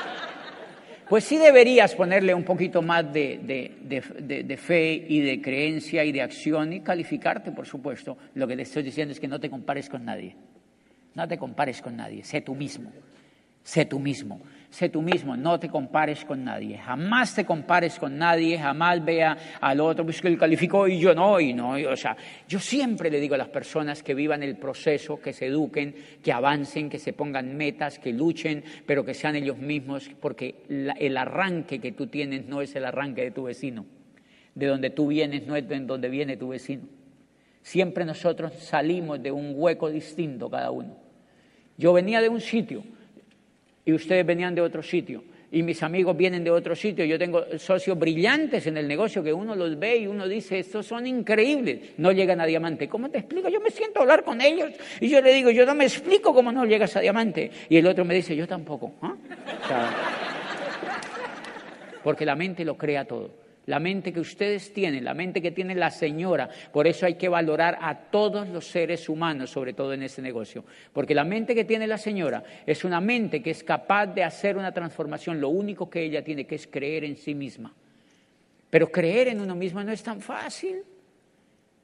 Pues 1.08 1.26
sí 1.26 1.38
deberías 1.38 1.94
ponerle 1.94 2.34
un 2.34 2.44
poquito 2.44 2.82
más 2.82 3.14
de, 3.14 3.40
de, 3.44 4.58
fe 4.58 5.06
y 5.08 5.20
de 5.20 5.42
creencia 5.42 6.04
y 6.04 6.12
de 6.12 6.24
acción 6.24 6.74
y 6.74 6.80
calificarte, 6.80 7.52
por 7.52 7.68
supuesto. 7.68 8.18
Lo 8.34 8.48
que 8.48 8.56
te 8.56 8.64
estoy 8.64 8.82
diciendo 8.82 9.12
es 9.12 9.20
que 9.20 9.28
no 9.28 9.40
te 9.40 9.50
compares 9.50 9.90
con 9.90 10.04
nadie. 10.06 10.36
No 11.14 11.28
te 11.28 11.38
compares 11.38 11.82
con 11.82 11.96
nadie, 11.96 12.24
sé 12.24 12.42
tú 12.42 12.56
mismo. 12.56 12.92
Sé 13.64 13.86
tú 13.86 14.00
mismo 14.00 14.42
sé 14.74 14.90
tú 14.90 15.04
mismo, 15.04 15.38
no 15.38 15.60
te 15.60 15.70
compares 15.70 16.26
con 16.26 16.44
nadie, 16.44 16.80
jamás 16.80 17.36
te 17.36 17.46
compares 17.46 18.00
con 18.00 18.18
nadie, 18.18 18.58
jamás 18.58 19.06
vea 19.06 19.38
al 19.62 19.80
otro, 19.80 20.04
pues 20.04 20.20
que 20.20 20.28
él 20.28 20.38
calificó 20.38 20.88
y 20.88 21.00
yo 21.00 21.14
no, 21.14 21.40
y 21.40 21.54
no, 21.54 21.74
o 21.74 21.96
sea, 21.96 22.18
yo 22.48 22.58
siempre 22.58 23.12
le 23.12 23.20
digo 23.20 23.36
a 23.36 23.38
las 23.38 23.50
personas 23.50 24.02
que 24.02 24.16
vivan 24.16 24.42
el 24.42 24.58
proceso, 24.58 25.22
que 25.22 25.32
se 25.32 25.46
eduquen, 25.46 25.94
que 26.24 26.34
avancen, 26.34 26.90
que 26.90 26.98
se 26.98 27.14
pongan 27.14 27.56
metas, 27.56 28.00
que 28.00 28.12
luchen, 28.14 28.64
pero 28.88 29.06
que 29.06 29.14
sean 29.14 29.36
ellos 29.36 29.60
mismos, 29.60 30.10
porque 30.20 30.64
el 30.68 31.18
arranque 31.18 31.78
que 31.78 31.92
tú 31.92 32.08
tienes 32.08 32.48
no 32.48 32.60
es 32.64 32.76
el 32.76 32.86
arranque 32.86 33.22
de 33.22 33.32
tu 33.32 33.44
vecino, 33.44 33.86
de 34.56 34.66
donde 34.66 34.90
tú 34.90 35.06
vienes 35.06 35.46
no 35.46 35.56
es 35.56 35.70
de 35.70 35.80
donde 35.82 36.10
viene 36.10 36.36
tu 36.36 36.48
vecino. 36.48 36.88
Siempre 37.62 38.06
nosotros 38.06 38.54
salimos 38.54 39.22
de 39.22 39.32
un 39.32 39.54
hueco 39.56 39.92
distinto 39.92 40.50
cada 40.50 40.72
uno. 40.72 40.98
Yo 41.78 41.94
venía 41.94 42.22
de 42.22 42.30
un 42.30 42.42
sitio, 42.42 42.84
y 43.86 43.94
ustedes 43.94 44.26
venían 44.26 44.56
de 44.56 44.62
otro 44.62 44.82
sitio 44.82 45.24
y 45.54 45.62
mis 45.62 45.84
amigos 45.84 46.18
vienen 46.18 46.44
de 46.44 46.50
otro 46.50 46.76
sitio. 46.76 47.06
Yo 47.06 47.20
tengo 47.20 47.46
socios 47.60 47.98
brillantes 47.98 48.66
en 48.66 48.76
el 48.76 48.88
negocio 48.88 49.24
que 49.24 49.32
uno 49.32 49.56
los 49.56 49.78
ve 49.78 49.98
y 49.98 50.08
uno 50.08 50.28
dice, 50.28 50.58
estos 50.58 50.88
son 50.88 51.06
increíbles. 51.06 51.92
No 51.98 52.12
llegan 52.12 52.42
a 52.42 52.48
diamante. 52.48 52.90
¿Cómo 52.90 53.12
te 53.12 53.20
explico? 53.20 53.50
Yo 53.50 53.62
me 53.62 53.70
siento 53.70 54.00
a 54.00 54.02
hablar 54.02 54.24
con 54.24 54.42
ellos 54.42 54.72
y 55.00 55.10
yo 55.10 55.22
le 55.22 55.32
digo, 55.32 55.52
yo 55.52 55.64
no 55.64 55.76
me 55.76 55.84
explico 55.84 56.34
cómo 56.34 56.52
no 56.52 56.66
llegas 56.66 56.96
a 56.96 57.02
diamante. 57.02 57.52
Y 57.70 57.78
el 57.78 57.86
otro 57.86 58.04
me 58.04 58.16
dice, 58.16 58.36
yo 58.36 58.48
tampoco. 58.48 58.94
¿ah? 59.04 59.16
porque 62.04 62.26
la 62.26 62.36
mente 62.36 62.66
lo 62.66 62.76
crea 62.76 63.06
todo 63.06 63.43
la 63.66 63.80
mente 63.80 64.12
que 64.12 64.20
ustedes 64.20 64.74
tienen, 64.74 65.06
la 65.06 65.14
mente 65.14 65.42
que 65.42 65.52
tiene 65.52 65.74
la 65.76 65.90
señora. 65.90 66.50
Por 66.72 66.86
eso 66.86 67.06
hay 67.06 67.16
que 67.16 67.30
valorar 67.30 67.78
a 67.82 67.96
todos 67.96 68.48
los 68.50 68.68
seres 68.68 69.08
humanos, 69.08 69.52
sobre 69.52 69.74
todo 69.74 69.94
en 69.94 70.04
este 70.04 70.22
negocio. 70.22 70.66
Porque 70.92 71.16
la 71.16 71.24
mente 71.24 71.56
que 71.56 71.64
tiene 71.64 71.88
la 71.88 71.98
señora 71.98 72.44
es 72.66 72.84
una 72.84 73.00
mente 73.00 73.42
que 73.42 73.52
es 73.52 73.64
capaz 73.64 74.08
de 74.08 74.24
hacer 74.24 74.58
una 74.58 74.74
transformación. 74.74 75.40
Lo 75.40 75.50
único 75.50 75.90
que 75.90 76.04
ella 76.04 76.24
tiene 76.24 76.46
que 76.46 76.56
es 76.56 76.68
creer 76.68 77.06
en 77.06 77.16
sí 77.16 77.34
misma. 77.34 77.74
Pero 78.70 78.92
creer 78.92 79.30
en 79.30 79.40
uno 79.40 79.56
mismo 79.56 79.84
no 79.84 79.92
es 79.92 80.04
tan 80.04 80.20
fácil. 80.20 80.84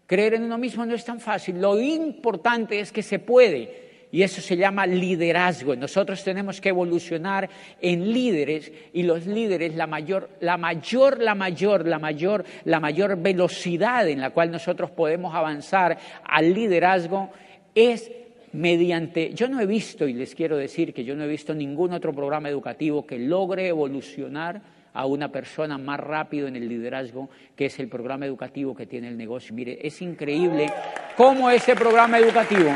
Creer 0.05 0.33
en 0.33 0.43
uno 0.43 0.57
mismo 0.57 0.85
no 0.85 0.95
es 0.95 1.05
tan 1.05 1.19
fácil. 1.19 1.61
Lo 1.61 1.79
importante 1.79 2.79
es 2.79 2.91
que 2.91 3.03
se 3.03 3.19
puede 3.19 3.88
y 4.11 4.23
eso 4.23 4.41
se 4.41 4.57
llama 4.57 4.87
liderazgo. 4.87 5.75
Nosotros 5.75 6.23
tenemos 6.23 6.59
que 6.59 6.69
evolucionar 6.69 7.49
en 7.79 8.11
líderes 8.11 8.71
y 8.93 9.03
los 9.03 9.25
líderes, 9.25 9.75
la 9.75 9.87
mayor, 9.87 10.29
la 10.39 10.57
mayor, 10.57 11.19
la 11.21 11.35
mayor, 11.35 11.87
la 11.87 11.99
mayor, 11.99 12.45
la 12.65 12.79
mayor 12.79 13.17
velocidad 13.21 14.07
en 14.07 14.21
la 14.21 14.31
cual 14.31 14.51
nosotros 14.51 14.91
podemos 14.91 15.35
avanzar 15.35 15.97
al 16.23 16.53
liderazgo 16.53 17.29
es 17.75 18.11
mediante, 18.51 19.33
yo 19.33 19.47
no 19.47 19.59
he 19.59 19.67
visto, 19.67 20.07
y 20.07 20.13
les 20.13 20.33
quiero 20.33 20.57
decir 20.57 20.93
que 20.93 21.03
yo 21.03 21.15
no 21.15 21.23
he 21.23 21.27
visto 21.27 21.53
ningún 21.53 21.93
otro 21.93 22.13
programa 22.13 22.49
educativo 22.49 23.05
que 23.05 23.19
logre 23.19 23.67
evolucionar 23.67 24.61
a 24.91 25.05
una 25.05 25.31
persona 25.31 25.77
más 25.77 25.99
rápido 25.99 26.47
en 26.47 26.55
el 26.55 26.67
liderazgo, 26.67 27.29
que 27.55 27.67
es 27.67 27.79
el 27.79 27.87
programa 27.87 28.25
educativo 28.25 28.75
que 28.75 28.87
tiene 28.87 29.07
el 29.07 29.17
negocio. 29.17 29.53
Mire, 29.53 29.77
es 29.83 30.01
increíble 30.01 30.71
cómo 31.15 31.49
ese 31.51 31.75
programa 31.75 32.17
educativo 32.17 32.71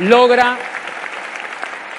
logra 0.00 0.58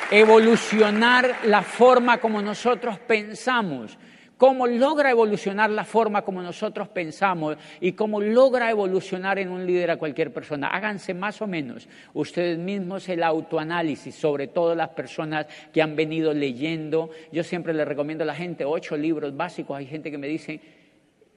evolucionar 0.09 1.35
la 1.45 1.61
forma 1.61 2.17
como 2.17 2.41
nosotros 2.41 2.97
pensamos, 2.99 3.97
cómo 4.37 4.65
logra 4.65 5.11
evolucionar 5.11 5.69
la 5.69 5.85
forma 5.85 6.23
como 6.23 6.41
nosotros 6.41 6.87
pensamos 6.89 7.57
y 7.79 7.91
cómo 7.91 8.19
logra 8.19 8.71
evolucionar 8.71 9.37
en 9.37 9.49
un 9.49 9.67
líder 9.67 9.91
a 9.91 9.97
cualquier 9.97 10.33
persona. 10.33 10.69
Háganse 10.69 11.13
más 11.13 11.41
o 11.43 11.47
menos 11.47 11.87
ustedes 12.13 12.57
mismos 12.57 13.07
el 13.07 13.21
autoanálisis, 13.21 14.15
sobre 14.15 14.47
todo 14.47 14.73
las 14.73 14.89
personas 14.89 15.45
que 15.71 15.81
han 15.81 15.95
venido 15.95 16.33
leyendo. 16.33 17.11
Yo 17.31 17.43
siempre 17.43 17.71
les 17.71 17.87
recomiendo 17.87 18.23
a 18.23 18.27
la 18.27 18.35
gente 18.35 18.65
ocho 18.65 18.97
libros 18.97 19.37
básicos. 19.37 19.77
Hay 19.77 19.85
gente 19.85 20.09
que 20.09 20.17
me 20.17 20.27
dice, 20.27 20.59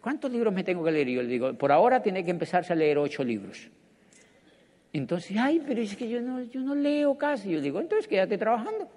¿cuántos 0.00 0.32
libros 0.32 0.54
me 0.54 0.64
tengo 0.64 0.82
que 0.82 0.92
leer? 0.92 1.08
Y 1.10 1.14
yo 1.14 1.22
le 1.22 1.28
digo, 1.28 1.52
por 1.52 1.70
ahora 1.70 2.02
tiene 2.02 2.24
que 2.24 2.30
empezarse 2.30 2.72
a 2.72 2.76
leer 2.76 2.96
ocho 2.96 3.22
libros. 3.22 3.68
Entonces, 4.94 5.36
ay, 5.36 5.60
pero 5.66 5.82
es 5.82 5.96
que 5.96 6.08
yo 6.08 6.20
no, 6.20 6.40
yo 6.44 6.60
no 6.60 6.74
leo 6.74 7.18
casi. 7.18 7.50
Yo 7.50 7.60
digo, 7.60 7.80
entonces 7.80 8.06
quédate 8.06 8.38
trabajando. 8.38 8.88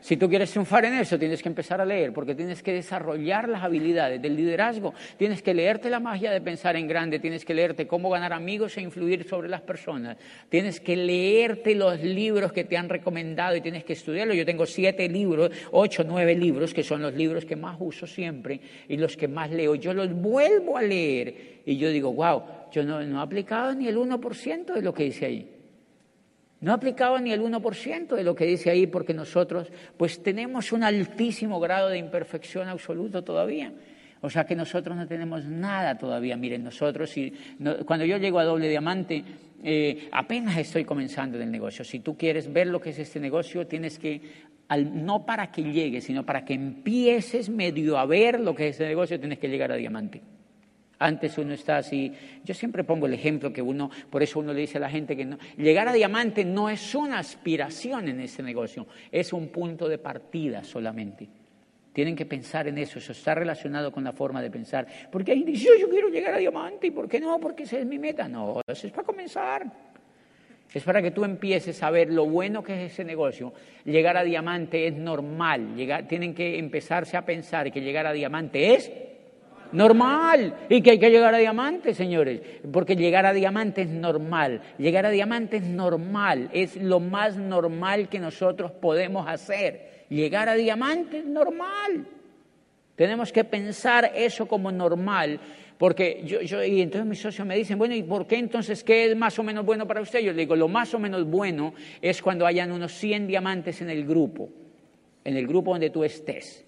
Si 0.00 0.16
tú 0.16 0.28
quieres 0.28 0.50
triunfar 0.52 0.84
en 0.84 0.94
eso, 0.94 1.18
tienes 1.18 1.42
que 1.42 1.48
empezar 1.48 1.80
a 1.80 1.84
leer, 1.84 2.12
porque 2.12 2.34
tienes 2.34 2.62
que 2.62 2.72
desarrollar 2.72 3.48
las 3.48 3.64
habilidades 3.64 4.22
del 4.22 4.36
liderazgo, 4.36 4.94
tienes 5.18 5.42
que 5.42 5.52
leerte 5.52 5.90
la 5.90 5.98
magia 5.98 6.30
de 6.30 6.40
pensar 6.40 6.76
en 6.76 6.86
grande, 6.86 7.18
tienes 7.18 7.44
que 7.44 7.52
leerte 7.52 7.88
cómo 7.88 8.08
ganar 8.08 8.32
amigos 8.32 8.76
e 8.76 8.82
influir 8.82 9.28
sobre 9.28 9.48
las 9.48 9.62
personas, 9.62 10.16
tienes 10.48 10.78
que 10.78 10.94
leerte 10.94 11.74
los 11.74 12.00
libros 12.00 12.52
que 12.52 12.62
te 12.62 12.76
han 12.76 12.88
recomendado 12.88 13.56
y 13.56 13.60
tienes 13.60 13.82
que 13.82 13.94
estudiarlos. 13.94 14.36
Yo 14.36 14.46
tengo 14.46 14.64
siete 14.64 15.08
libros, 15.08 15.50
ocho, 15.72 16.04
nueve 16.06 16.36
libros, 16.36 16.72
que 16.72 16.84
son 16.84 17.02
los 17.02 17.12
libros 17.12 17.44
que 17.44 17.56
más 17.56 17.76
uso 17.80 18.06
siempre 18.06 18.60
y 18.88 18.96
los 18.96 19.16
que 19.16 19.26
más 19.26 19.50
leo. 19.50 19.74
Yo 19.74 19.92
los 19.92 20.14
vuelvo 20.14 20.78
a 20.78 20.82
leer 20.82 21.62
y 21.66 21.78
yo 21.78 21.90
digo, 21.90 22.12
wow, 22.12 22.42
yo 22.70 22.84
no, 22.84 23.02
no 23.02 23.20
he 23.20 23.22
aplicado 23.22 23.74
ni 23.74 23.88
el 23.88 23.96
1% 23.96 24.74
de 24.74 24.82
lo 24.82 24.92
que 24.92 25.04
dice 25.04 25.26
ahí. 25.26 25.56
No 26.60 26.72
aplicaba 26.72 27.20
ni 27.20 27.32
el 27.32 27.42
1% 27.42 28.14
de 28.14 28.24
lo 28.24 28.34
que 28.34 28.46
dice 28.46 28.70
ahí 28.70 28.86
porque 28.86 29.12
nosotros 29.12 29.70
pues 29.96 30.22
tenemos 30.22 30.72
un 30.72 30.82
altísimo 30.82 31.60
grado 31.60 31.88
de 31.90 31.98
imperfección 31.98 32.68
absoluto 32.68 33.22
todavía. 33.22 33.72
O 34.22 34.30
sea 34.30 34.44
que 34.44 34.56
nosotros 34.56 34.96
no 34.96 35.06
tenemos 35.06 35.44
nada 35.44 35.98
todavía. 35.98 36.36
Miren, 36.36 36.64
nosotros, 36.64 37.14
cuando 37.84 38.06
yo 38.06 38.16
llego 38.16 38.38
a 38.38 38.44
doble 38.44 38.68
diamante, 38.68 39.22
eh, 39.62 40.08
apenas 40.10 40.56
estoy 40.56 40.84
comenzando 40.84 41.36
en 41.36 41.44
el 41.44 41.50
negocio. 41.50 41.84
Si 41.84 42.00
tú 42.00 42.16
quieres 42.16 42.50
ver 42.50 42.66
lo 42.68 42.80
que 42.80 42.90
es 42.90 42.98
este 42.98 43.20
negocio, 43.20 43.66
tienes 43.66 43.98
que, 43.98 44.20
no 44.76 45.26
para 45.26 45.52
que 45.52 45.62
llegues, 45.62 46.04
sino 46.04 46.24
para 46.24 46.44
que 46.44 46.54
empieces 46.54 47.50
medio 47.50 47.98
a 47.98 48.06
ver 48.06 48.40
lo 48.40 48.54
que 48.54 48.68
es 48.68 48.70
este 48.72 48.88
negocio, 48.88 49.20
tienes 49.20 49.38
que 49.38 49.48
llegar 49.48 49.70
a 49.70 49.76
diamante. 49.76 50.22
Antes 50.98 51.36
uno 51.36 51.52
está 51.52 51.78
así. 51.78 52.12
Yo 52.42 52.54
siempre 52.54 52.82
pongo 52.82 53.06
el 53.06 53.12
ejemplo 53.12 53.52
que 53.52 53.60
uno, 53.60 53.90
por 54.08 54.22
eso 54.22 54.38
uno 54.40 54.52
le 54.52 54.60
dice 54.60 54.78
a 54.78 54.80
la 54.80 54.90
gente 54.90 55.14
que 55.14 55.26
no, 55.26 55.38
llegar 55.58 55.88
a 55.88 55.92
diamante 55.92 56.44
no 56.44 56.70
es 56.70 56.94
una 56.94 57.18
aspiración 57.18 58.08
en 58.08 58.20
ese 58.20 58.42
negocio, 58.42 58.86
es 59.12 59.32
un 59.32 59.48
punto 59.48 59.88
de 59.88 59.98
partida 59.98 60.64
solamente. 60.64 61.28
Tienen 61.92 62.16
que 62.16 62.26
pensar 62.26 62.68
en 62.68 62.76
eso, 62.76 62.98
eso 62.98 63.12
está 63.12 63.34
relacionado 63.34 63.90
con 63.90 64.04
la 64.04 64.12
forma 64.12 64.42
de 64.42 64.50
pensar. 64.50 64.86
Porque 65.10 65.32
ahí 65.32 65.42
dice, 65.44 65.68
yo, 65.80 65.88
quiero 65.88 66.08
llegar 66.08 66.34
a 66.34 66.38
diamante, 66.38 66.88
¿y 66.88 66.90
por 66.90 67.08
qué 67.08 67.20
no? 67.20 67.40
Porque 67.40 67.62
esa 67.62 67.78
es 67.78 67.86
mi 67.86 67.98
meta. 67.98 68.28
No, 68.28 68.60
eso 68.66 68.86
es 68.86 68.92
para 68.92 69.06
comenzar. 69.06 69.64
Es 70.74 70.82
para 70.82 71.00
que 71.00 71.10
tú 71.10 71.24
empieces 71.24 71.82
a 71.82 71.90
ver 71.90 72.12
lo 72.12 72.26
bueno 72.26 72.62
que 72.62 72.84
es 72.84 72.92
ese 72.92 73.02
negocio. 73.02 73.54
Llegar 73.84 74.18
a 74.18 74.24
diamante 74.24 74.86
es 74.86 74.94
normal. 74.94 75.74
Llegar, 75.74 76.06
tienen 76.06 76.34
que 76.34 76.58
empezarse 76.58 77.16
a 77.16 77.24
pensar 77.24 77.72
que 77.72 77.80
llegar 77.80 78.06
a 78.06 78.12
diamante 78.12 78.74
es 78.74 78.92
Normal. 79.72 80.54
Y 80.68 80.82
que 80.82 80.92
hay 80.92 80.98
que 80.98 81.10
llegar 81.10 81.34
a 81.34 81.38
diamante, 81.38 81.94
señores. 81.94 82.40
Porque 82.72 82.96
llegar 82.96 83.26
a 83.26 83.32
diamante 83.32 83.82
es 83.82 83.88
normal. 83.88 84.60
Llegar 84.78 85.06
a 85.06 85.10
diamante 85.10 85.58
es 85.58 85.64
normal. 85.64 86.48
Es 86.52 86.76
lo 86.76 87.00
más 87.00 87.36
normal 87.36 88.08
que 88.08 88.18
nosotros 88.18 88.72
podemos 88.72 89.28
hacer. 89.28 90.04
Llegar 90.08 90.48
a 90.48 90.54
diamante 90.54 91.18
es 91.18 91.26
normal. 91.26 92.06
Tenemos 92.94 93.32
que 93.32 93.44
pensar 93.44 94.12
eso 94.14 94.46
como 94.46 94.70
normal. 94.72 95.40
Porque 95.78 96.22
yo, 96.24 96.40
yo, 96.40 96.64
y 96.64 96.80
entonces 96.80 97.06
mis 97.06 97.20
socios 97.20 97.46
me 97.46 97.54
dicen, 97.54 97.78
bueno, 97.78 97.94
¿y 97.94 98.02
por 98.02 98.26
qué 98.26 98.36
entonces 98.36 98.82
qué 98.82 99.10
es 99.10 99.16
más 99.16 99.38
o 99.38 99.42
menos 99.42 99.66
bueno 99.66 99.86
para 99.86 100.00
usted? 100.00 100.20
Yo 100.20 100.32
le 100.32 100.38
digo, 100.38 100.56
lo 100.56 100.68
más 100.68 100.94
o 100.94 100.98
menos 100.98 101.26
bueno 101.26 101.74
es 102.00 102.22
cuando 102.22 102.46
hayan 102.46 102.72
unos 102.72 102.92
100 102.92 103.26
diamantes 103.26 103.82
en 103.82 103.90
el 103.90 104.06
grupo, 104.06 104.48
en 105.22 105.36
el 105.36 105.46
grupo 105.46 105.72
donde 105.72 105.90
tú 105.90 106.02
estés 106.02 106.65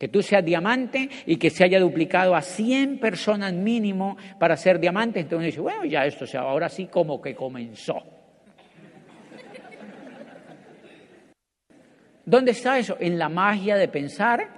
que 0.00 0.08
tú 0.08 0.22
seas 0.22 0.42
diamante 0.42 1.10
y 1.26 1.36
que 1.36 1.50
se 1.50 1.62
haya 1.62 1.78
duplicado 1.78 2.34
a 2.34 2.40
100 2.40 3.00
personas 3.00 3.52
mínimo 3.52 4.16
para 4.38 4.56
ser 4.56 4.80
diamante. 4.80 5.20
Entonces 5.20 5.36
uno 5.36 5.46
dice, 5.46 5.60
bueno, 5.60 5.84
ya 5.84 6.06
esto, 6.06 6.26
sea, 6.26 6.40
ahora 6.40 6.70
sí 6.70 6.86
como 6.86 7.20
que 7.20 7.34
comenzó. 7.34 8.02
¿Dónde 12.24 12.52
está 12.52 12.78
eso? 12.78 12.96
En 12.98 13.18
la 13.18 13.28
magia 13.28 13.76
de 13.76 13.88
pensar 13.88 14.48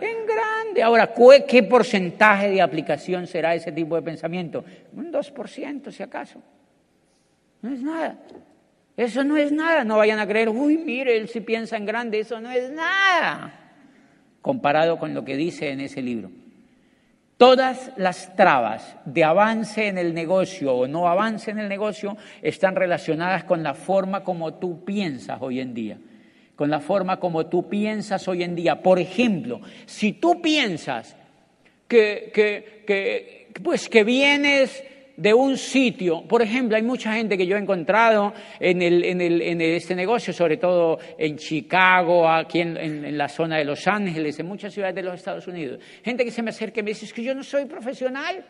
en 0.00 0.26
grande. 0.26 0.82
Ahora, 0.82 1.12
¿qué 1.46 1.62
porcentaje 1.64 2.48
de 2.48 2.62
aplicación 2.62 3.26
será 3.26 3.54
ese 3.54 3.70
tipo 3.70 3.96
de 3.96 4.02
pensamiento? 4.02 4.64
Un 4.94 5.12
2% 5.12 5.90
si 5.90 6.02
acaso. 6.02 6.40
No 7.60 7.70
es 7.70 7.82
nada. 7.82 8.16
Eso 8.96 9.24
no 9.24 9.36
es 9.36 9.52
nada. 9.52 9.84
No 9.84 9.98
vayan 9.98 10.20
a 10.20 10.26
creer, 10.26 10.48
uy, 10.48 10.78
mire, 10.78 11.18
él 11.18 11.28
sí 11.28 11.42
piensa 11.42 11.76
en 11.76 11.84
grande. 11.84 12.20
Eso 12.20 12.40
no 12.40 12.50
es 12.50 12.70
nada 12.70 13.60
comparado 14.44 14.98
con 14.98 15.14
lo 15.14 15.24
que 15.24 15.38
dice 15.38 15.70
en 15.70 15.80
ese 15.80 16.02
libro. 16.02 16.30
Todas 17.38 17.92
las 17.96 18.36
trabas 18.36 18.94
de 19.06 19.24
avance 19.24 19.88
en 19.88 19.96
el 19.96 20.12
negocio 20.12 20.74
o 20.74 20.86
no 20.86 21.08
avance 21.08 21.50
en 21.50 21.58
el 21.58 21.66
negocio 21.66 22.18
están 22.42 22.76
relacionadas 22.76 23.44
con 23.44 23.62
la 23.62 23.72
forma 23.72 24.22
como 24.22 24.52
tú 24.52 24.84
piensas 24.84 25.38
hoy 25.40 25.60
en 25.60 25.72
día, 25.72 25.96
con 26.56 26.68
la 26.68 26.80
forma 26.80 27.18
como 27.18 27.46
tú 27.46 27.70
piensas 27.70 28.28
hoy 28.28 28.42
en 28.42 28.54
día. 28.54 28.82
Por 28.82 28.98
ejemplo, 28.98 29.62
si 29.86 30.12
tú 30.12 30.42
piensas 30.42 31.16
que, 31.88 32.30
que, 32.34 33.48
pues 33.62 33.88
que 33.88 34.04
vienes 34.04 34.84
de 35.16 35.32
un 35.32 35.56
sitio, 35.56 36.22
por 36.22 36.42
ejemplo, 36.42 36.76
hay 36.76 36.82
mucha 36.82 37.12
gente 37.12 37.36
que 37.36 37.46
yo 37.46 37.56
he 37.56 37.60
encontrado 37.60 38.32
en, 38.58 38.82
este 39.60 39.94
negocio, 39.94 40.32
sobre 40.32 40.56
todo 40.56 40.98
en 41.16 41.36
Chicago, 41.36 42.28
aquí 42.28 42.60
en, 42.60 42.76
en, 42.76 43.16
la 43.16 43.28
zona 43.28 43.58
de 43.58 43.64
Los 43.64 43.86
Ángeles, 43.86 44.38
en 44.40 44.46
muchas 44.46 44.72
ciudades 44.72 44.96
de 44.96 45.02
los 45.02 45.14
Estados 45.14 45.46
Unidos, 45.46 45.80
gente 46.02 46.24
que 46.24 46.30
se 46.30 46.42
me 46.42 46.50
acerca 46.50 46.80
y 46.80 46.82
me 46.82 46.90
dice, 46.90 47.04
es 47.04 47.12
que 47.12 47.22
yo 47.22 47.34
no 47.34 47.42
soy 47.42 47.66
profesional. 47.66 48.44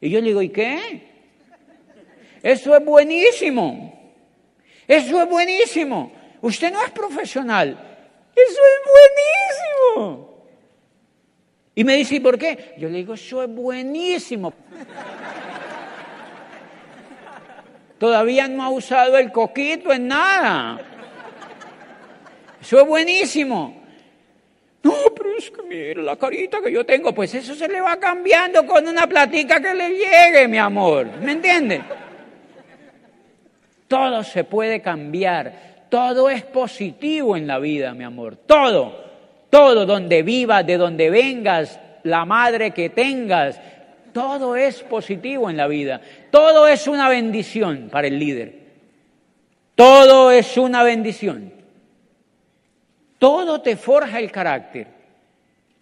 Y 0.00 0.10
yo 0.10 0.20
le 0.20 0.28
digo, 0.28 0.42
¿y 0.42 0.48
qué? 0.50 1.02
Eso 2.42 2.76
es 2.76 2.84
buenísimo. 2.84 3.94
Eso 4.86 5.22
es 5.22 5.28
buenísimo. 5.28 6.12
Usted 6.40 6.72
no 6.72 6.82
es 6.82 6.90
profesional. 6.90 7.70
Eso 8.34 8.60
es 8.62 9.96
buenísimo. 9.96 10.27
Y 11.78 11.84
me 11.84 11.94
dice, 11.94 12.16
¿y 12.16 12.20
por 12.20 12.36
qué? 12.36 12.74
Yo 12.76 12.88
le 12.88 12.96
digo, 12.96 13.14
eso 13.14 13.40
es 13.40 13.48
buenísimo. 13.48 14.52
Todavía 18.00 18.48
no 18.48 18.64
ha 18.64 18.70
usado 18.70 19.16
el 19.16 19.30
coquito 19.30 19.92
en 19.92 20.08
nada. 20.08 20.80
Eso 22.60 22.80
es 22.80 22.84
buenísimo. 22.84 23.80
No, 24.82 24.92
pero 25.16 25.30
es 25.38 25.52
que 25.52 25.62
mira 25.62 26.02
la 26.02 26.16
carita 26.16 26.60
que 26.60 26.72
yo 26.72 26.84
tengo, 26.84 27.14
pues 27.14 27.32
eso 27.36 27.54
se 27.54 27.68
le 27.68 27.80
va 27.80 27.96
cambiando 27.96 28.66
con 28.66 28.84
una 28.84 29.06
platica 29.06 29.60
que 29.60 29.72
le 29.72 29.90
llegue, 29.90 30.48
mi 30.48 30.58
amor. 30.58 31.06
¿Me 31.20 31.30
entiende? 31.30 31.80
Todo 33.86 34.24
se 34.24 34.42
puede 34.42 34.82
cambiar. 34.82 35.86
Todo 35.88 36.28
es 36.28 36.42
positivo 36.42 37.36
en 37.36 37.46
la 37.46 37.60
vida, 37.60 37.94
mi 37.94 38.02
amor. 38.02 38.34
Todo. 38.34 39.07
Todo 39.50 39.86
donde 39.86 40.22
vivas, 40.22 40.66
de 40.66 40.76
donde 40.76 41.10
vengas, 41.10 41.80
la 42.02 42.24
madre 42.24 42.72
que 42.72 42.90
tengas, 42.90 43.60
todo 44.12 44.56
es 44.56 44.82
positivo 44.82 45.48
en 45.48 45.56
la 45.56 45.66
vida. 45.66 46.00
Todo 46.30 46.66
es 46.66 46.86
una 46.86 47.08
bendición 47.08 47.88
para 47.90 48.08
el 48.08 48.18
líder. 48.18 48.54
Todo 49.74 50.30
es 50.30 50.56
una 50.56 50.82
bendición. 50.82 51.52
Todo 53.18 53.60
te 53.60 53.76
forja 53.76 54.18
el 54.18 54.30
carácter. 54.30 54.86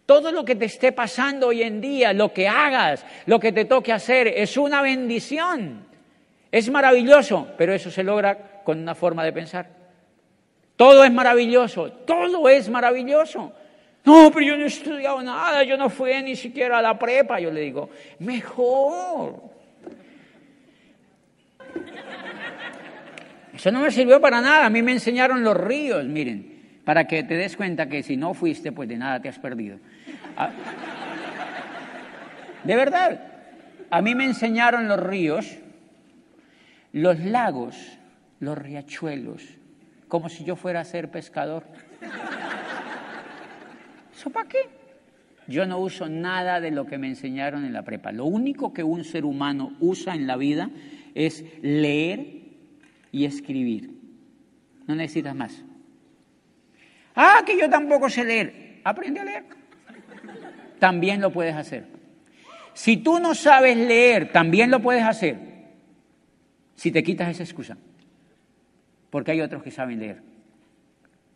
Todo 0.04 0.30
lo 0.30 0.44
que 0.44 0.54
te 0.54 0.66
esté 0.66 0.92
pasando 0.92 1.48
hoy 1.48 1.62
en 1.62 1.80
día, 1.80 2.12
lo 2.12 2.32
que 2.32 2.46
hagas, 2.46 3.04
lo 3.26 3.40
que 3.40 3.52
te 3.52 3.64
toque 3.64 3.92
hacer, 3.92 4.28
es 4.28 4.56
una 4.56 4.80
bendición. 4.82 5.86
Es 6.52 6.70
maravilloso, 6.70 7.48
pero 7.58 7.74
eso 7.74 7.90
se 7.90 8.04
logra 8.04 8.62
con 8.62 8.78
una 8.78 8.94
forma 8.94 9.24
de 9.24 9.32
pensar. 9.32 9.75
Todo 10.76 11.04
es 11.04 11.12
maravilloso, 11.12 11.90
todo 11.90 12.48
es 12.48 12.68
maravilloso. 12.68 13.52
No, 14.04 14.30
pero 14.32 14.46
yo 14.46 14.56
no 14.56 14.64
he 14.64 14.68
estudiado 14.68 15.20
nada, 15.22 15.64
yo 15.64 15.76
no 15.76 15.90
fui 15.90 16.12
ni 16.22 16.36
siquiera 16.36 16.78
a 16.78 16.82
la 16.82 16.98
prepa. 16.98 17.40
Yo 17.40 17.50
le 17.50 17.62
digo, 17.62 17.90
mejor. 18.20 19.42
Eso 23.52 23.72
no 23.72 23.80
me 23.80 23.90
sirvió 23.90 24.20
para 24.20 24.40
nada. 24.40 24.66
A 24.66 24.70
mí 24.70 24.82
me 24.82 24.92
enseñaron 24.92 25.42
los 25.42 25.56
ríos, 25.56 26.04
miren, 26.04 26.80
para 26.84 27.06
que 27.06 27.24
te 27.24 27.34
des 27.34 27.56
cuenta 27.56 27.88
que 27.88 28.02
si 28.02 28.16
no 28.16 28.34
fuiste, 28.34 28.70
pues 28.70 28.88
de 28.88 28.96
nada 28.96 29.20
te 29.20 29.28
has 29.28 29.38
perdido. 29.38 29.78
Ah, 30.36 30.50
de 32.62 32.76
verdad, 32.76 33.20
a 33.90 34.02
mí 34.02 34.14
me 34.14 34.24
enseñaron 34.24 34.86
los 34.86 35.00
ríos, 35.00 35.56
los 36.92 37.18
lagos, 37.20 37.98
los 38.40 38.58
riachuelos, 38.58 39.42
como 40.08 40.28
si 40.28 40.44
yo 40.44 40.56
fuera 40.56 40.80
a 40.80 40.84
ser 40.84 41.10
pescador. 41.10 41.64
¿Eso 44.14 44.30
para 44.30 44.48
qué? 44.48 44.58
Yo 45.48 45.66
no 45.66 45.78
uso 45.78 46.08
nada 46.08 46.60
de 46.60 46.70
lo 46.70 46.86
que 46.86 46.98
me 46.98 47.08
enseñaron 47.08 47.64
en 47.64 47.72
la 47.72 47.82
prepa. 47.82 48.12
Lo 48.12 48.24
único 48.24 48.72
que 48.72 48.82
un 48.82 49.04
ser 49.04 49.24
humano 49.24 49.76
usa 49.80 50.14
en 50.14 50.26
la 50.26 50.36
vida 50.36 50.70
es 51.14 51.44
leer 51.62 52.26
y 53.12 53.24
escribir. 53.24 53.90
No 54.86 54.94
necesitas 54.94 55.34
más. 55.34 55.64
Ah, 57.14 57.42
que 57.46 57.58
yo 57.58 57.70
tampoco 57.70 58.10
sé 58.10 58.24
leer. 58.24 58.80
Aprende 58.84 59.20
a 59.20 59.24
leer. 59.24 59.44
También 60.78 61.20
lo 61.20 61.32
puedes 61.32 61.54
hacer. 61.54 61.86
Si 62.74 62.98
tú 62.98 63.18
no 63.18 63.34
sabes 63.34 63.76
leer, 63.76 64.32
también 64.32 64.70
lo 64.70 64.82
puedes 64.82 65.02
hacer. 65.02 65.38
Si 66.74 66.90
te 66.90 67.02
quitas 67.02 67.30
esa 67.30 67.42
excusa. 67.42 67.78
Porque 69.16 69.30
hay 69.30 69.40
otros 69.40 69.62
que 69.62 69.70
saben 69.70 69.98
leer. 69.98 70.18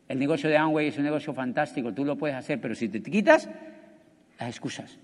El 0.07 0.19
negocio 0.19 0.51
de 0.51 0.59
Amway 0.59 0.88
es 0.88 0.99
un 0.99 1.05
negocio 1.05 1.33
fantástico, 1.33 1.95
tú 1.95 2.05
lo 2.05 2.14
puedes 2.14 2.37
hacer, 2.37 2.61
pero 2.61 2.75
si 2.75 2.90
te 2.90 3.01
quitas 3.01 3.49
las 4.38 4.51
excusas, 4.51 4.99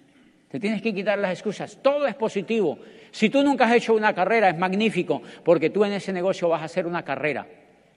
te 0.50 0.60
tienes 0.60 0.82
que 0.82 0.92
quitar 0.92 1.18
las 1.18 1.32
excusas, 1.32 1.78
todo 1.80 2.06
es 2.06 2.14
positivo. 2.16 2.78
Si 3.12 3.30
tú 3.30 3.42
nunca 3.42 3.64
has 3.64 3.72
hecho 3.72 3.94
una 3.94 4.14
carrera, 4.14 4.50
es 4.50 4.58
magnífico, 4.58 5.22
porque 5.42 5.70
tú 5.70 5.86
en 5.86 5.94
ese 5.94 6.12
negocio 6.12 6.50
vas 6.50 6.60
a 6.60 6.66
hacer 6.66 6.86
una 6.86 7.02
carrera. 7.02 7.46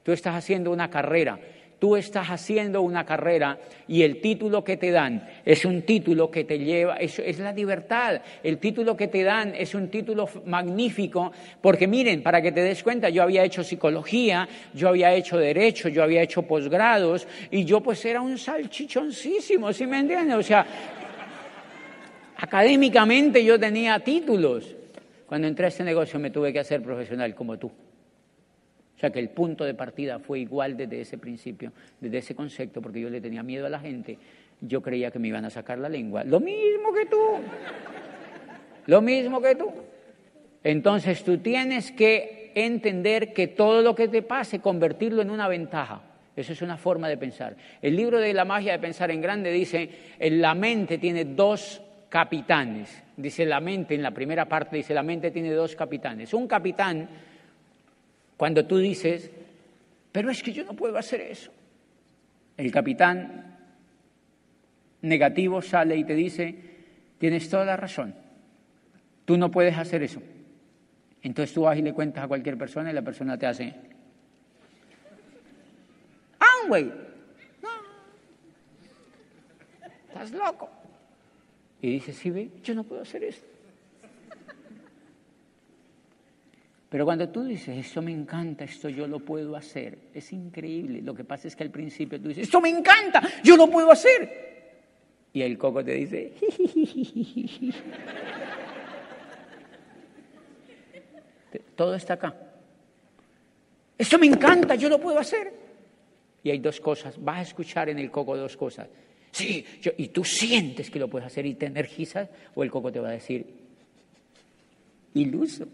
Tú 0.01 0.13
estás 0.13 0.33
haciendo 0.33 0.71
una 0.71 0.89
carrera 0.89 1.37
tú 1.79 1.95
estás 1.95 2.27
haciendo 2.27 2.81
una 2.81 3.05
carrera 3.05 3.57
y 3.87 4.03
el 4.03 4.21
título 4.21 4.63
que 4.63 4.77
te 4.77 4.91
dan 4.91 5.27
es 5.45 5.65
un 5.65 5.81
título 5.83 6.29
que 6.29 6.43
te 6.43 6.59
lleva, 6.59 6.97
es, 6.97 7.17
es, 7.19 7.39
la 7.39 7.53
libertad, 7.53 8.21
el 8.43 8.57
título 8.57 8.95
que 8.95 9.07
te 9.07 9.23
dan 9.23 9.55
es 9.55 9.73
un 9.73 9.89
título 9.89 10.29
magnífico, 10.45 11.31
porque 11.61 11.87
miren, 11.87 12.21
para 12.21 12.41
que 12.41 12.51
te 12.51 12.61
des 12.61 12.83
cuenta, 12.83 13.09
yo 13.09 13.23
había 13.23 13.43
hecho 13.43 13.63
psicología, 13.63 14.47
yo 14.73 14.89
había 14.89 15.13
hecho 15.13 15.37
derecho, 15.37 15.89
yo 15.89 16.03
había 16.03 16.21
hecho 16.21 16.43
posgrados 16.43 17.27
y 17.49 17.63
yo 17.63 17.81
pues 17.81 18.03
era 18.05 18.21
un 18.21 18.37
salchichoncísimo, 18.37 19.71
¿sí 19.73 19.87
me 19.87 19.99
entiendes? 19.99 20.35
O 20.35 20.43
sea, 20.43 20.65
académicamente 22.37 23.43
yo 23.43 23.59
tenía 23.59 23.99
títulos. 23.99 24.75
Cuando 25.25 25.47
entré 25.47 25.65
a 25.65 25.69
este 25.69 25.83
negocio 25.83 26.19
me 26.19 26.31
tuve 26.31 26.51
que 26.51 26.59
hacer 26.59 26.81
profesional 26.81 27.35
como 27.35 27.57
tú. 27.57 27.71
O 28.99 29.01
sea 29.01 29.11
que 29.11 29.19
el 29.19 29.29
punto 29.29 29.63
de 29.63 29.73
partida 29.73 30.19
fue 30.19 30.41
igual 30.41 30.75
desde 30.75 30.99
ese 30.99 31.17
principio, 31.17 31.71
desde 32.01 32.17
ese 32.17 32.35
concepto, 32.35 32.81
porque 32.81 32.99
yo 32.99 33.09
le 33.09 33.21
tenía 33.21 33.41
miedo 33.41 33.65
a 33.65 33.69
la 33.69 33.79
gente, 33.79 34.17
yo 34.59 34.81
creía 34.81 35.09
que 35.09 35.19
me 35.19 35.29
iban 35.29 35.45
a 35.45 35.49
sacar 35.49 35.77
la 35.77 35.87
lengua. 35.87 36.25
Lo 36.25 36.41
mismo 36.41 36.91
que 36.91 37.05
tú, 37.05 37.17
lo 38.87 39.01
mismo 39.01 39.41
que 39.41 39.55
tú. 39.55 39.71
Entonces 40.65 41.23
tú 41.23 41.37
tienes 41.37 41.93
que 41.93 42.51
entender 42.55 43.31
que 43.31 43.47
todo 43.47 43.81
lo 43.81 43.95
que 43.95 44.09
te 44.09 44.21
pase, 44.21 44.59
convertirlo 44.59 45.21
en 45.21 45.29
una 45.29 45.47
ventaja. 45.47 46.01
Eso 46.35 46.51
es 46.51 46.61
una 46.61 46.75
forma 46.75 47.07
de 47.07 47.15
pensar. 47.15 47.55
El 47.81 47.95
libro 47.95 48.19
de 48.19 48.33
la 48.33 48.43
magia 48.43 48.73
de 48.73 48.79
pensar 48.79 49.11
en 49.11 49.21
grande 49.21 49.49
dice, 49.49 49.89
la 50.19 50.53
mente 50.55 50.97
tiene 50.97 51.23
dos 51.23 51.81
capitanes. 52.09 53.01
Dice 53.15 53.45
la 53.45 53.61
mente, 53.61 53.95
en 53.95 54.03
la 54.03 54.11
primera 54.11 54.43
parte 54.43 54.75
dice, 54.75 54.93
la 54.93 55.03
mente 55.03 55.31
tiene 55.31 55.51
dos 55.51 55.73
capitanes. 55.77 56.33
Un 56.33 56.49
capitán 56.49 57.07
cuando 58.39 58.65
tú 58.65 58.77
dices, 58.77 59.29
pero 60.13 60.31
es 60.31 60.41
que 60.41 60.53
yo 60.53 60.63
no 60.63 60.73
puedo 60.73 60.97
hacer 60.97 61.19
eso. 61.19 61.51
El 62.55 62.71
capitán 62.71 63.57
negativo 65.01 65.61
sale 65.61 65.97
y 65.97 66.05
te 66.05 66.15
dice, 66.15 66.55
tienes 67.17 67.49
toda 67.49 67.65
la 67.65 67.75
razón, 67.75 68.15
tú 69.25 69.35
no 69.35 69.51
puedes 69.51 69.77
hacer 69.77 70.03
eso. 70.03 70.21
Entonces 71.21 71.53
tú 71.53 71.63
vas 71.63 71.77
y 71.77 71.81
le 71.81 71.91
cuentas 71.91 72.23
a 72.23 72.29
cualquier 72.29 72.57
persona 72.57 72.91
y 72.91 72.93
la 72.93 73.01
persona 73.01 73.37
te 73.37 73.45
hace, 73.45 73.75
¡ah, 76.39 76.67
güey! 76.69 76.85
No, 77.61 77.69
estás 80.07 80.31
loco. 80.31 80.69
Y 81.81 81.91
dices, 81.91 82.15
sí, 82.15 82.29
ve, 82.29 82.51
yo 82.63 82.73
no 82.73 82.85
puedo 82.85 83.01
hacer 83.01 83.21
esto. 83.21 83.48
Pero 86.89 87.05
cuando 87.05 87.29
tú 87.29 87.43
dices, 87.43 87.77
esto 87.77 88.01
me 88.01 88.11
encanta, 88.11 88.63
esto 88.63 88.89
yo 88.89 89.07
lo 89.07 89.19
puedo 89.19 89.55
hacer, 89.55 89.97
es 90.11 90.33
increíble. 90.33 91.03
Lo 91.03 91.13
que 91.13 91.23
pasa 91.23 91.47
es 91.47 91.55
que 91.55 91.63
al 91.63 91.69
principio 91.69 92.19
tú 92.19 92.29
dices, 92.29 92.45
esto 92.45 92.59
me 92.59 92.69
encanta, 92.69 93.21
yo 93.43 93.55
lo 93.55 93.69
puedo 93.69 93.91
hacer. 93.91 94.49
Y 95.31 95.43
el 95.43 95.55
coco 95.55 95.83
te 95.83 95.93
dice, 95.93 96.33
todo 101.75 101.93
está 101.93 102.15
acá. 102.15 102.35
Esto 103.95 104.17
me 104.17 104.25
encanta, 104.25 104.73
yo 104.73 104.89
lo 104.89 104.99
puedo 104.99 105.19
hacer. 105.19 105.53
Y 106.41 106.49
hay 106.49 106.57
dos 106.57 106.79
cosas, 106.79 107.23
vas 107.23 107.37
a 107.37 107.41
escuchar 107.43 107.89
en 107.89 107.99
el 107.99 108.09
coco 108.09 108.35
dos 108.35 108.57
cosas. 108.57 108.87
Sí, 109.29 109.63
y 109.97 110.07
tú 110.07 110.23
sientes 110.23 110.89
que 110.89 110.97
lo 110.97 111.07
puedes 111.07 111.27
hacer 111.27 111.45
y 111.45 111.53
te 111.53 111.67
energizas, 111.67 112.29
o 112.55 112.63
el 112.63 112.71
coco 112.71 112.91
te 112.91 112.99
va 112.99 113.09
a 113.09 113.11
decir, 113.11 113.45
iluso. 115.13 115.67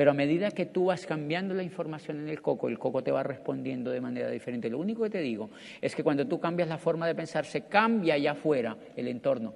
Pero 0.00 0.12
a 0.12 0.14
medida 0.14 0.50
que 0.50 0.64
tú 0.64 0.86
vas 0.86 1.04
cambiando 1.04 1.52
la 1.52 1.62
información 1.62 2.20
en 2.20 2.30
el 2.30 2.40
coco, 2.40 2.68
el 2.70 2.78
coco 2.78 3.02
te 3.02 3.12
va 3.12 3.22
respondiendo 3.22 3.90
de 3.90 4.00
manera 4.00 4.30
diferente. 4.30 4.70
Lo 4.70 4.78
único 4.78 5.02
que 5.02 5.10
te 5.10 5.20
digo 5.20 5.50
es 5.78 5.94
que 5.94 6.02
cuando 6.02 6.26
tú 6.26 6.40
cambias 6.40 6.70
la 6.70 6.78
forma 6.78 7.06
de 7.06 7.14
pensar, 7.14 7.44
se 7.44 7.66
cambia 7.66 8.14
allá 8.14 8.32
afuera 8.32 8.78
el 8.96 9.08
entorno. 9.08 9.52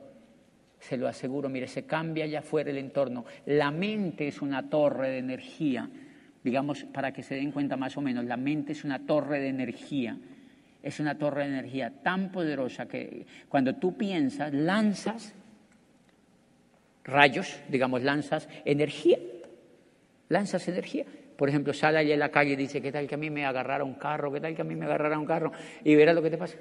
Se 0.78 0.98
lo 0.98 1.08
aseguro, 1.08 1.48
mire, 1.48 1.66
se 1.66 1.84
cambia 1.86 2.24
allá 2.26 2.40
afuera 2.40 2.70
el 2.70 2.76
entorno. 2.76 3.24
La 3.46 3.70
mente 3.70 4.28
es 4.28 4.42
una 4.42 4.68
torre 4.68 5.08
de 5.08 5.16
energía. 5.16 5.88
Digamos, 6.42 6.84
para 6.92 7.10
que 7.10 7.22
se 7.22 7.36
den 7.36 7.50
cuenta 7.50 7.78
más 7.78 7.96
o 7.96 8.02
menos, 8.02 8.26
la 8.26 8.36
mente 8.36 8.72
es 8.72 8.84
una 8.84 9.06
torre 9.06 9.40
de 9.40 9.48
energía. 9.48 10.18
Es 10.82 11.00
una 11.00 11.16
torre 11.16 11.44
de 11.44 11.58
energía 11.58 11.90
tan 12.02 12.30
poderosa 12.30 12.84
que 12.84 13.24
cuando 13.48 13.76
tú 13.76 13.96
piensas, 13.96 14.52
lanzas 14.52 15.34
rayos, 17.02 17.62
digamos, 17.70 18.02
lanzas 18.02 18.46
energía 18.66 19.16
lanzas 20.28 20.66
energía. 20.68 21.04
Por 21.36 21.48
ejemplo, 21.48 21.72
sale 21.72 21.98
allá 21.98 22.14
en 22.14 22.20
la 22.20 22.30
calle 22.30 22.52
y 22.52 22.56
dice, 22.56 22.80
¿qué 22.80 22.92
tal 22.92 23.06
que 23.06 23.16
a 23.16 23.18
mí 23.18 23.30
me 23.30 23.44
agarrara 23.44 23.82
un 23.82 23.94
carro? 23.94 24.32
¿Qué 24.32 24.40
tal 24.40 24.54
que 24.54 24.62
a 24.62 24.64
mí 24.64 24.76
me 24.76 24.84
agarrara 24.84 25.18
un 25.18 25.26
carro? 25.26 25.52
Y 25.82 25.94
verás 25.94 26.14
lo 26.14 26.22
que 26.22 26.30
te 26.30 26.38
pasa. 26.38 26.56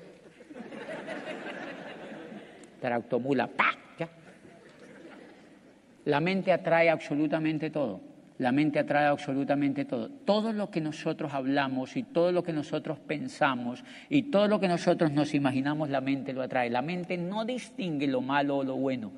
Tractomula, 2.82 3.48
¡pa! 3.48 3.76
Ya. 3.98 4.10
La 6.06 6.20
mente 6.20 6.52
atrae 6.52 6.90
absolutamente 6.90 7.70
todo. 7.70 8.02
La 8.40 8.52
mente 8.52 8.80
atrae 8.80 9.06
absolutamente 9.06 9.86
todo. 9.86 10.10
Todo 10.10 10.52
lo 10.52 10.72
que 10.72 10.82
nosotros 10.82 11.34
hablamos 11.34 11.96
y 11.96 12.04
todo 12.04 12.32
lo 12.32 12.44
que 12.44 12.52
nosotros 12.52 13.00
pensamos 13.00 13.84
y 14.10 14.24
todo 14.24 14.48
lo 14.48 14.60
que 14.60 14.68
nosotros 14.68 15.12
nos 15.12 15.36
imaginamos, 15.36 15.90
la 15.90 16.02
mente 16.02 16.34
lo 16.34 16.42
atrae. 16.42 16.70
La 16.70 16.82
mente 16.82 17.16
no 17.16 17.46
distingue 17.46 18.08
lo 18.08 18.22
malo 18.22 18.58
o 18.58 18.64
lo 18.64 18.76
bueno. 18.76 19.12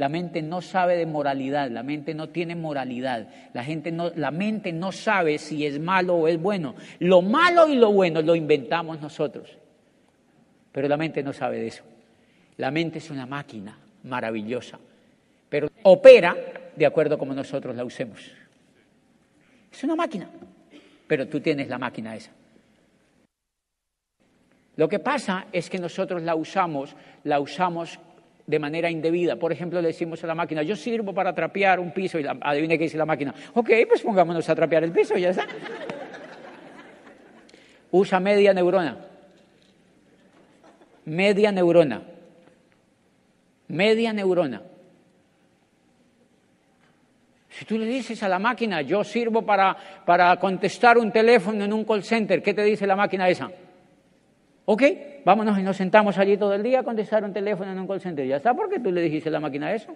La 0.00 0.08
mente 0.08 0.40
no 0.40 0.62
sabe 0.62 0.96
de 0.96 1.04
moralidad, 1.04 1.70
la 1.70 1.82
mente 1.82 2.14
no 2.14 2.30
tiene 2.30 2.56
moralidad, 2.56 3.28
la, 3.52 3.62
gente 3.62 3.92
no, 3.92 4.08
la 4.16 4.30
mente 4.30 4.72
no 4.72 4.92
sabe 4.92 5.36
si 5.36 5.66
es 5.66 5.78
malo 5.78 6.14
o 6.14 6.26
es 6.26 6.40
bueno. 6.40 6.74
Lo 7.00 7.20
malo 7.20 7.68
y 7.68 7.74
lo 7.74 7.92
bueno 7.92 8.22
lo 8.22 8.34
inventamos 8.34 8.98
nosotros, 8.98 9.58
pero 10.72 10.88
la 10.88 10.96
mente 10.96 11.22
no 11.22 11.34
sabe 11.34 11.58
de 11.58 11.66
eso. 11.66 11.84
La 12.56 12.70
mente 12.70 12.96
es 12.96 13.10
una 13.10 13.26
máquina 13.26 13.78
maravillosa, 14.04 14.78
pero 15.50 15.68
opera 15.82 16.34
de 16.74 16.86
acuerdo 16.86 17.18
como 17.18 17.34
nosotros 17.34 17.76
la 17.76 17.84
usemos. 17.84 18.22
Es 19.70 19.84
una 19.84 19.96
máquina, 19.96 20.30
pero 21.06 21.28
tú 21.28 21.40
tienes 21.40 21.68
la 21.68 21.76
máquina 21.76 22.16
esa. 22.16 22.30
Lo 24.76 24.88
que 24.88 24.98
pasa 24.98 25.48
es 25.52 25.68
que 25.68 25.78
nosotros 25.78 26.22
la 26.22 26.36
usamos, 26.36 26.96
la 27.22 27.38
usamos 27.38 27.98
de 28.50 28.58
manera 28.58 28.90
indebida. 28.90 29.36
Por 29.36 29.52
ejemplo, 29.52 29.80
le 29.80 29.88
decimos 29.88 30.22
a 30.24 30.26
la 30.26 30.34
máquina, 30.34 30.62
yo 30.64 30.74
sirvo 30.74 31.14
para 31.14 31.32
trapear 31.32 31.78
un 31.78 31.92
piso 31.92 32.18
y 32.18 32.24
la, 32.24 32.36
adivine 32.40 32.76
qué 32.76 32.84
dice 32.84 32.98
la 32.98 33.06
máquina. 33.06 33.32
Ok, 33.54 33.70
pues 33.88 34.02
pongámonos 34.02 34.48
a 34.48 34.54
trapear 34.56 34.82
el 34.82 34.90
piso, 34.90 35.16
ya 35.16 35.30
está. 35.30 35.46
Usa 37.92 38.18
media 38.18 38.52
neurona. 38.52 38.98
Media 41.04 41.52
neurona. 41.52 42.02
Media 43.68 44.12
neurona. 44.12 44.62
Si 47.50 47.64
tú 47.64 47.78
le 47.78 47.86
dices 47.86 48.20
a 48.24 48.28
la 48.28 48.40
máquina, 48.40 48.82
yo 48.82 49.04
sirvo 49.04 49.42
para, 49.42 49.76
para 50.04 50.36
contestar 50.40 50.98
un 50.98 51.12
teléfono 51.12 51.64
en 51.64 51.72
un 51.72 51.84
call 51.84 52.02
center, 52.02 52.42
¿qué 52.42 52.52
te 52.52 52.64
dice 52.64 52.86
la 52.86 52.96
máquina 52.96 53.28
esa? 53.28 53.50
Ok, 54.64 54.82
vámonos 55.24 55.58
y 55.58 55.62
nos 55.62 55.76
sentamos 55.76 56.18
allí 56.18 56.36
todo 56.36 56.54
el 56.54 56.62
día 56.62 56.80
a 56.80 56.82
contestar 56.82 57.24
un 57.24 57.32
teléfono 57.32 57.72
en 57.72 57.78
un 57.78 57.86
call 57.86 58.00
center. 58.00 58.26
Ya 58.26 58.36
está, 58.36 58.54
tú 58.54 58.90
le 58.90 59.00
dijiste 59.02 59.28
a 59.28 59.32
la 59.32 59.40
máquina 59.40 59.72
eso. 59.72 59.94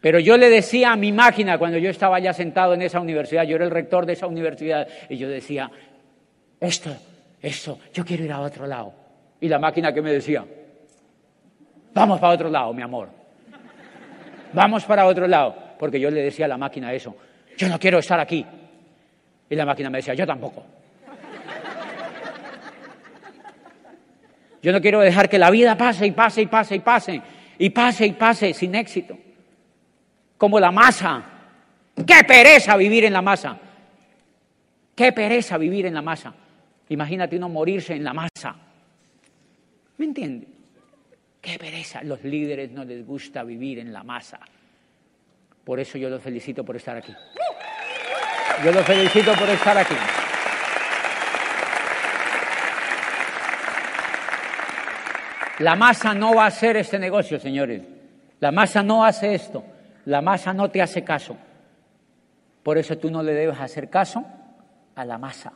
Pero 0.00 0.20
yo 0.20 0.36
le 0.36 0.48
decía 0.48 0.92
a 0.92 0.96
mi 0.96 1.12
máquina 1.12 1.58
cuando 1.58 1.78
yo 1.78 1.90
estaba 1.90 2.18
ya 2.20 2.32
sentado 2.32 2.74
en 2.74 2.82
esa 2.82 3.00
universidad, 3.00 3.42
yo 3.44 3.56
era 3.56 3.64
el 3.64 3.70
rector 3.70 4.06
de 4.06 4.12
esa 4.12 4.26
universidad, 4.26 4.86
y 5.08 5.16
yo 5.16 5.28
decía, 5.28 5.70
esto, 6.60 6.96
esto, 7.42 7.78
yo 7.92 8.04
quiero 8.04 8.24
ir 8.24 8.32
a 8.32 8.40
otro 8.40 8.66
lado. 8.66 8.92
Y 9.40 9.48
la 9.48 9.58
máquina 9.58 9.92
que 9.92 10.00
me 10.00 10.12
decía, 10.12 10.44
vamos 11.94 12.20
para 12.20 12.34
otro 12.34 12.48
lado, 12.48 12.72
mi 12.72 12.82
amor. 12.82 13.08
Vamos 14.52 14.84
para 14.84 15.06
otro 15.06 15.26
lado. 15.26 15.54
Porque 15.78 16.00
yo 16.00 16.10
le 16.10 16.22
decía 16.22 16.46
a 16.46 16.48
la 16.48 16.58
máquina 16.58 16.92
eso, 16.92 17.16
yo 17.56 17.68
no 17.68 17.78
quiero 17.78 17.98
estar 17.98 18.18
aquí. 18.18 18.44
Y 19.50 19.54
la 19.54 19.64
máquina 19.64 19.90
me 19.90 19.98
decía, 19.98 20.14
yo 20.14 20.26
tampoco. 20.26 20.64
Yo 24.62 24.72
no 24.72 24.80
quiero 24.80 25.00
dejar 25.00 25.28
que 25.28 25.38
la 25.38 25.50
vida 25.50 25.76
pase 25.76 26.06
y 26.06 26.12
pase 26.12 26.42
y 26.42 26.46
pase 26.46 26.74
y 26.76 26.80
pase 26.80 27.22
y 27.58 27.70
pase 27.70 28.06
y 28.06 28.12
pase 28.12 28.54
sin 28.54 28.74
éxito. 28.74 29.16
Como 30.36 30.58
la 30.60 30.70
masa. 30.70 31.24
Qué 31.94 32.24
pereza 32.26 32.76
vivir 32.76 33.04
en 33.04 33.12
la 33.12 33.22
masa. 33.22 33.58
Qué 34.94 35.12
pereza 35.12 35.58
vivir 35.58 35.86
en 35.86 35.94
la 35.94 36.02
masa. 36.02 36.34
Imagínate 36.88 37.36
uno 37.36 37.48
morirse 37.48 37.94
en 37.94 38.04
la 38.04 38.14
masa. 38.14 38.56
¿Me 39.98 40.04
entiende? 40.04 40.46
Qué 41.40 41.58
pereza. 41.58 42.02
Los 42.02 42.22
líderes 42.24 42.70
no 42.70 42.84
les 42.84 43.06
gusta 43.06 43.44
vivir 43.44 43.78
en 43.78 43.92
la 43.92 44.02
masa. 44.02 44.40
Por 45.64 45.80
eso 45.80 45.98
yo 45.98 46.08
los 46.08 46.22
felicito 46.22 46.64
por 46.64 46.76
estar 46.76 46.96
aquí. 46.96 47.14
Yo 48.64 48.72
los 48.72 48.84
felicito 48.84 49.34
por 49.34 49.48
estar 49.50 49.76
aquí. 49.78 49.94
La 55.58 55.74
masa 55.74 56.14
no 56.14 56.34
va 56.34 56.44
a 56.44 56.48
hacer 56.48 56.76
este 56.76 56.98
negocio, 56.98 57.38
señores. 57.40 57.82
La 58.40 58.52
masa 58.52 58.82
no 58.82 59.04
hace 59.04 59.34
esto. 59.34 59.64
La 60.04 60.22
masa 60.22 60.52
no 60.52 60.70
te 60.70 60.80
hace 60.80 61.02
caso. 61.02 61.36
Por 62.62 62.78
eso 62.78 62.96
tú 62.98 63.10
no 63.10 63.22
le 63.22 63.32
debes 63.32 63.58
hacer 63.58 63.90
caso 63.90 64.24
a 64.94 65.04
la 65.04 65.18
masa. 65.18 65.52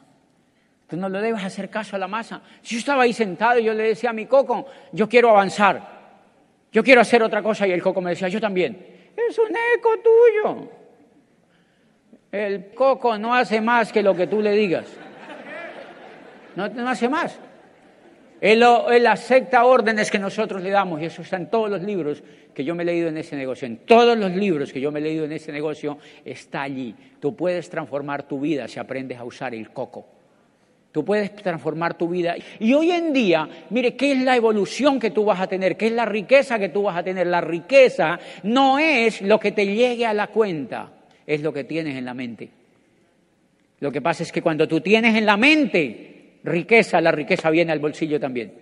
Tú 0.88 0.96
no 0.96 1.08
le 1.08 1.20
debes 1.20 1.44
hacer 1.44 1.70
caso 1.70 1.96
a 1.96 1.98
la 1.98 2.08
masa. 2.08 2.42
Si 2.62 2.74
yo 2.74 2.80
estaba 2.80 3.04
ahí 3.04 3.12
sentado 3.12 3.58
y 3.58 3.64
yo 3.64 3.74
le 3.74 3.84
decía 3.84 4.10
a 4.10 4.12
mi 4.12 4.26
coco, 4.26 4.66
yo 4.92 5.08
quiero 5.08 5.30
avanzar, 5.30 5.80
yo 6.70 6.82
quiero 6.82 7.00
hacer 7.00 7.22
otra 7.22 7.42
cosa, 7.42 7.66
y 7.66 7.72
el 7.72 7.82
coco 7.82 8.00
me 8.00 8.10
decía, 8.10 8.28
yo 8.28 8.40
también. 8.40 9.10
Es 9.16 9.38
un 9.38 9.50
eco 9.76 9.90
tuyo. 10.02 10.68
El 12.30 12.74
coco 12.74 13.18
no 13.18 13.34
hace 13.34 13.60
más 13.60 13.92
que 13.92 14.02
lo 14.02 14.14
que 14.14 14.26
tú 14.26 14.40
le 14.40 14.52
digas. 14.52 14.86
No, 16.56 16.68
no 16.68 16.88
hace 16.88 17.08
más. 17.08 17.38
Él, 18.42 19.06
acepta 19.06 19.64
órdenes 19.64 20.10
que 20.10 20.18
nosotros 20.18 20.60
le 20.64 20.70
damos 20.70 21.00
y 21.00 21.04
eso 21.04 21.22
está 21.22 21.36
en 21.36 21.48
todos 21.48 21.70
los 21.70 21.80
libros 21.80 22.24
que 22.52 22.64
yo 22.64 22.74
me 22.74 22.82
he 22.82 22.86
leído 22.86 23.08
en 23.08 23.16
ese 23.16 23.36
negocio. 23.36 23.66
En 23.66 23.76
todos 23.86 24.18
los 24.18 24.32
libros 24.32 24.72
que 24.72 24.80
yo 24.80 24.90
me 24.90 24.98
he 24.98 25.02
leído 25.02 25.24
en 25.24 25.30
ese 25.30 25.52
negocio 25.52 25.98
está 26.24 26.62
allí. 26.62 26.92
Tú 27.20 27.36
puedes 27.36 27.70
transformar 27.70 28.24
tu 28.24 28.40
vida 28.40 28.66
si 28.66 28.80
aprendes 28.80 29.16
a 29.16 29.22
usar 29.22 29.54
el 29.54 29.70
coco. 29.70 30.06
Tú 30.90 31.04
puedes 31.04 31.36
transformar 31.36 31.96
tu 31.96 32.08
vida. 32.08 32.34
Y 32.58 32.74
hoy 32.74 32.90
en 32.90 33.12
día, 33.12 33.48
mire, 33.70 33.94
¿qué 33.94 34.10
es 34.10 34.18
la 34.18 34.34
evolución 34.34 34.98
que 34.98 35.12
tú 35.12 35.24
vas 35.24 35.40
a 35.40 35.46
tener? 35.46 35.76
¿Qué 35.76 35.86
es 35.86 35.92
la 35.92 36.04
riqueza 36.04 36.58
que 36.58 36.70
tú 36.70 36.82
vas 36.82 36.96
a 36.96 37.04
tener? 37.04 37.28
La 37.28 37.40
riqueza 37.40 38.18
no 38.42 38.80
es 38.80 39.22
lo 39.22 39.38
que 39.38 39.52
te 39.52 39.66
llegue 39.66 40.04
a 40.04 40.12
la 40.12 40.26
cuenta, 40.26 40.90
es 41.24 41.42
lo 41.42 41.52
que 41.52 41.62
tienes 41.62 41.96
en 41.96 42.04
la 42.04 42.12
mente. 42.12 42.48
Lo 43.78 43.92
que 43.92 44.02
pasa 44.02 44.24
es 44.24 44.32
que 44.32 44.42
cuando 44.42 44.66
tú 44.66 44.80
tienes 44.80 45.14
en 45.14 45.26
la 45.26 45.36
mente 45.36 46.11
riqueza, 46.44 47.00
la 47.00 47.12
riqueza 47.12 47.50
viene 47.50 47.72
al 47.72 47.78
bolsillo 47.78 48.18
también. 48.18 48.52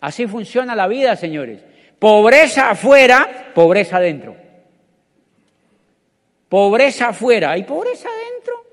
Así 0.00 0.26
funciona 0.26 0.74
la 0.74 0.86
vida, 0.86 1.16
señores. 1.16 1.64
Pobreza 1.98 2.70
afuera, 2.70 3.52
pobreza 3.54 3.96
adentro. 3.96 4.36
Pobreza 6.48 7.08
afuera 7.08 7.56
y 7.56 7.64
pobreza 7.64 8.08
adentro. 8.08 8.64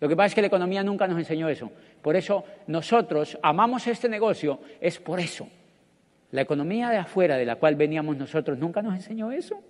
Lo 0.00 0.08
que 0.08 0.14
pasa 0.14 0.26
es 0.26 0.34
que 0.34 0.40
la 0.42 0.46
economía 0.48 0.82
nunca 0.82 1.06
nos 1.06 1.18
enseñó 1.18 1.48
eso. 1.48 1.70
Por 2.02 2.16
eso 2.16 2.44
nosotros 2.66 3.38
amamos 3.42 3.86
este 3.86 4.08
negocio, 4.08 4.60
es 4.80 4.98
por 4.98 5.18
eso. 5.18 5.48
La 6.30 6.42
economía 6.42 6.90
de 6.90 6.98
afuera 6.98 7.36
de 7.36 7.46
la 7.46 7.56
cual 7.56 7.74
veníamos 7.74 8.16
nosotros 8.16 8.58
nunca 8.58 8.82
nos 8.82 8.94
enseñó 8.94 9.32
eso. 9.32 9.60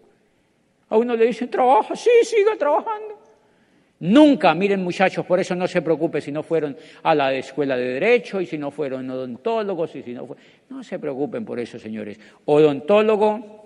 A 0.88 0.96
uno 0.96 1.14
le 1.16 1.26
dicen, 1.26 1.48
trabaja, 1.48 1.94
sí, 1.94 2.10
siga 2.24 2.56
trabajando. 2.58 3.17
Nunca, 4.00 4.54
miren 4.54 4.84
muchachos, 4.84 5.26
por 5.26 5.40
eso 5.40 5.56
no 5.56 5.66
se 5.66 5.82
preocupe 5.82 6.20
si 6.20 6.30
no 6.30 6.44
fueron 6.44 6.76
a 7.02 7.14
la 7.16 7.34
escuela 7.34 7.76
de 7.76 7.94
derecho 7.94 8.40
y 8.40 8.46
si 8.46 8.56
no 8.56 8.70
fueron 8.70 9.10
odontólogos 9.10 9.96
y 9.96 10.02
si 10.02 10.12
no 10.12 10.36
No 10.68 10.84
se 10.84 10.98
preocupen 11.00 11.44
por 11.44 11.58
eso, 11.58 11.78
señores. 11.78 12.18
Odontólogo 12.44 13.64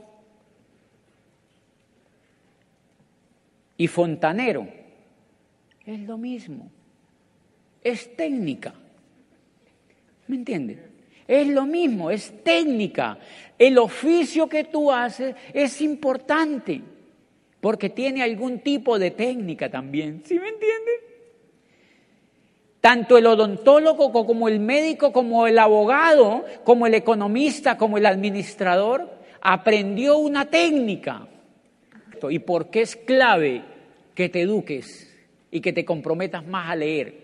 y 3.77 3.87
fontanero 3.89 4.67
es 5.85 6.01
lo 6.01 6.17
mismo. 6.17 6.71
Es 7.83 8.17
técnica. 8.17 8.73
¿Me 10.29 10.37
entienden? 10.37 10.93
Es 11.27 11.47
lo 11.49 11.67
mismo, 11.67 12.11
es 12.11 12.43
técnica. 12.43 13.19
El 13.59 13.77
oficio 13.77 14.49
que 14.49 14.65
tú 14.65 14.91
haces 14.91 15.35
es 15.53 15.81
importante 15.83 16.81
porque 17.63 17.91
tiene 17.91 18.25
algún 18.25 18.59
tipo 18.59 18.99
de 18.99 19.13
técnica 19.13 19.71
también. 19.71 20.23
¿Sí 20.25 20.35
me 20.35 20.49
entiende? 20.49 20.91
Tanto 22.81 23.17
el 23.17 23.25
odontólogo 23.25 24.11
como 24.11 24.49
el 24.49 24.59
médico, 24.59 25.13
como 25.13 25.47
el 25.47 25.57
abogado, 25.61 26.45
como 26.65 26.89
el 26.89 26.95
economista, 26.95 27.79
como 27.79 27.99
el 27.99 28.07
administrador, 28.07 29.09
aprendió 29.41 30.19
una 30.19 30.47
técnica. 30.47 31.29
¿Y 32.29 32.41
por 32.41 32.69
qué 32.69 32.81
es 32.81 32.97
clave 32.97 33.63
que 34.17 34.29
te 34.29 34.41
eduques 34.41 35.17
y 35.53 35.61
que 35.61 35.73
te 35.73 35.85
comprometas 35.85 36.45
más 36.45 36.69
a 36.69 36.75
leer? 36.75 37.15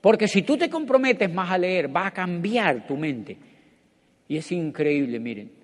Porque 0.00 0.26
si 0.26 0.40
tú 0.40 0.56
te 0.56 0.70
comprometes 0.70 1.30
más 1.30 1.50
a 1.50 1.58
leer, 1.58 1.94
va 1.94 2.06
a 2.06 2.14
cambiar 2.14 2.86
tu 2.86 2.96
mente. 2.96 3.36
Y 4.26 4.38
es 4.38 4.50
increíble, 4.52 5.20
miren. 5.20 5.63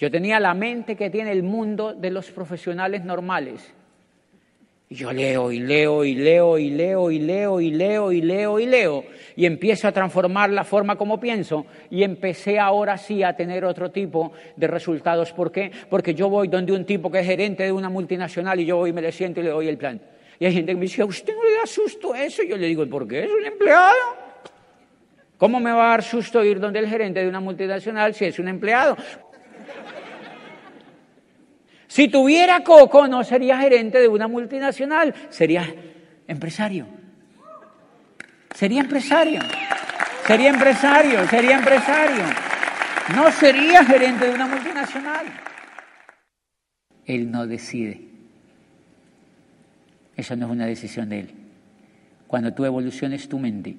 Yo 0.00 0.10
tenía 0.10 0.40
la 0.40 0.54
mente 0.54 0.96
que 0.96 1.10
tiene 1.10 1.30
el 1.30 1.42
mundo 1.42 1.92
de 1.92 2.10
los 2.10 2.30
profesionales 2.30 3.04
normales. 3.04 3.74
Y 4.88 4.94
yo 4.94 5.12
leo 5.12 5.52
y 5.52 5.60
leo 5.60 6.04
y 6.06 6.14
leo 6.14 6.58
y 6.58 6.70
leo 6.70 7.10
y 7.10 7.18
leo 7.18 7.60
y 7.60 7.70
leo 7.70 8.10
y 8.10 8.22
leo 8.22 8.58
y 8.58 8.66
leo 8.66 9.04
y 9.36 9.44
empiezo 9.44 9.86
a 9.86 9.92
transformar 9.92 10.50
la 10.50 10.64
forma 10.64 10.96
como 10.96 11.20
pienso 11.20 11.66
y 11.90 12.02
empecé 12.02 12.58
ahora 12.58 12.96
sí 12.96 13.22
a 13.22 13.36
tener 13.36 13.62
otro 13.64 13.90
tipo 13.90 14.32
de 14.56 14.66
resultados. 14.66 15.32
¿Por 15.34 15.52
qué? 15.52 15.70
Porque 15.90 16.14
yo 16.14 16.30
voy 16.30 16.48
donde 16.48 16.72
un 16.72 16.86
tipo 16.86 17.10
que 17.10 17.20
es 17.20 17.26
gerente 17.26 17.64
de 17.64 17.70
una 17.70 17.90
multinacional 17.90 18.58
y 18.58 18.64
yo 18.64 18.78
voy 18.78 18.90
y 18.90 18.92
me 18.94 19.02
le 19.02 19.12
siento 19.12 19.40
y 19.40 19.44
le 19.44 19.50
doy 19.50 19.68
el 19.68 19.76
plan. 19.76 20.00
Y 20.38 20.46
hay 20.46 20.54
gente 20.54 20.72
que 20.72 20.76
me 20.76 20.86
dice, 20.86 21.02
¿a 21.02 21.04
usted 21.04 21.34
no 21.36 21.44
le 21.44 21.56
da 21.56 21.66
susto 21.66 22.14
eso? 22.14 22.42
Y 22.42 22.48
yo 22.48 22.56
le 22.56 22.66
digo, 22.66 22.86
¿por 22.88 23.06
qué? 23.06 23.24
Es 23.24 23.30
un 23.30 23.44
empleado. 23.44 24.30
¿Cómo 25.36 25.60
me 25.60 25.72
va 25.72 25.88
a 25.88 25.90
dar 25.90 26.02
susto 26.02 26.42
ir 26.42 26.58
donde 26.58 26.78
el 26.78 26.88
gerente 26.88 27.20
de 27.20 27.28
una 27.28 27.40
multinacional 27.40 28.14
si 28.14 28.24
es 28.24 28.38
un 28.38 28.48
empleado? 28.48 28.96
Si 31.90 32.06
tuviera 32.06 32.62
coco, 32.62 33.08
no 33.08 33.24
sería 33.24 33.58
gerente 33.58 33.98
de 33.98 34.06
una 34.06 34.28
multinacional, 34.28 35.12
sería 35.28 35.74
empresario. 36.28 36.86
Sería 38.54 38.82
empresario. 38.82 39.40
Sería 40.24 40.50
empresario, 40.50 41.26
sería 41.26 41.56
empresario. 41.58 42.22
No 43.16 43.32
sería 43.32 43.84
gerente 43.84 44.28
de 44.28 44.34
una 44.34 44.46
multinacional. 44.46 45.26
Él 47.06 47.28
no 47.28 47.48
decide. 47.48 48.00
Eso 50.14 50.36
no 50.36 50.46
es 50.46 50.52
una 50.52 50.66
decisión 50.66 51.08
de 51.08 51.18
él. 51.18 51.30
Cuando 52.28 52.54
tú 52.54 52.64
evoluciones 52.64 53.28
tu 53.28 53.40
mente, 53.40 53.74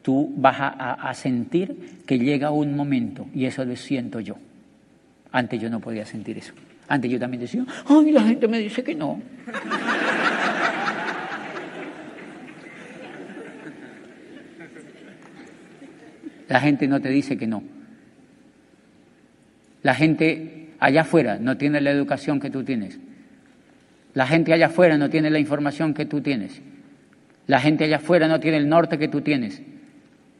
tú 0.00 0.32
vas 0.38 0.56
a, 0.58 0.94
a, 0.94 1.12
sentir 1.12 2.00
que 2.06 2.18
llega 2.18 2.50
un 2.50 2.74
momento, 2.74 3.26
y 3.34 3.44
eso 3.44 3.62
lo 3.62 3.76
siento 3.76 4.20
yo. 4.20 4.38
Antes 5.32 5.60
yo 5.60 5.68
no 5.68 5.80
podía 5.80 6.06
sentir 6.06 6.38
eso. 6.38 6.54
Antes 6.88 7.10
yo 7.10 7.18
también 7.18 7.40
decía, 7.40 7.64
ay, 7.86 8.12
la 8.12 8.22
gente 8.22 8.46
me 8.46 8.58
dice 8.58 8.84
que 8.84 8.94
no. 8.94 9.20
La 16.48 16.60
gente 16.60 16.86
no 16.86 17.00
te 17.00 17.08
dice 17.08 17.36
que 17.36 17.46
no. 17.48 17.64
La 19.82 19.94
gente 19.94 20.68
allá 20.78 21.00
afuera 21.00 21.38
no 21.40 21.56
tiene 21.56 21.80
la 21.80 21.90
educación 21.90 22.38
que 22.38 22.50
tú 22.50 22.62
tienes. 22.62 23.00
La 24.14 24.26
gente 24.28 24.52
allá 24.52 24.66
afuera 24.66 24.96
no 24.96 25.10
tiene 25.10 25.28
la 25.28 25.40
información 25.40 25.92
que 25.92 26.06
tú 26.06 26.20
tienes. 26.20 26.60
La 27.48 27.58
gente 27.58 27.84
allá 27.84 27.96
afuera 27.96 28.28
no 28.28 28.38
tiene 28.38 28.58
el 28.58 28.68
norte 28.68 28.96
que 28.96 29.08
tú 29.08 29.22
tienes. 29.22 29.60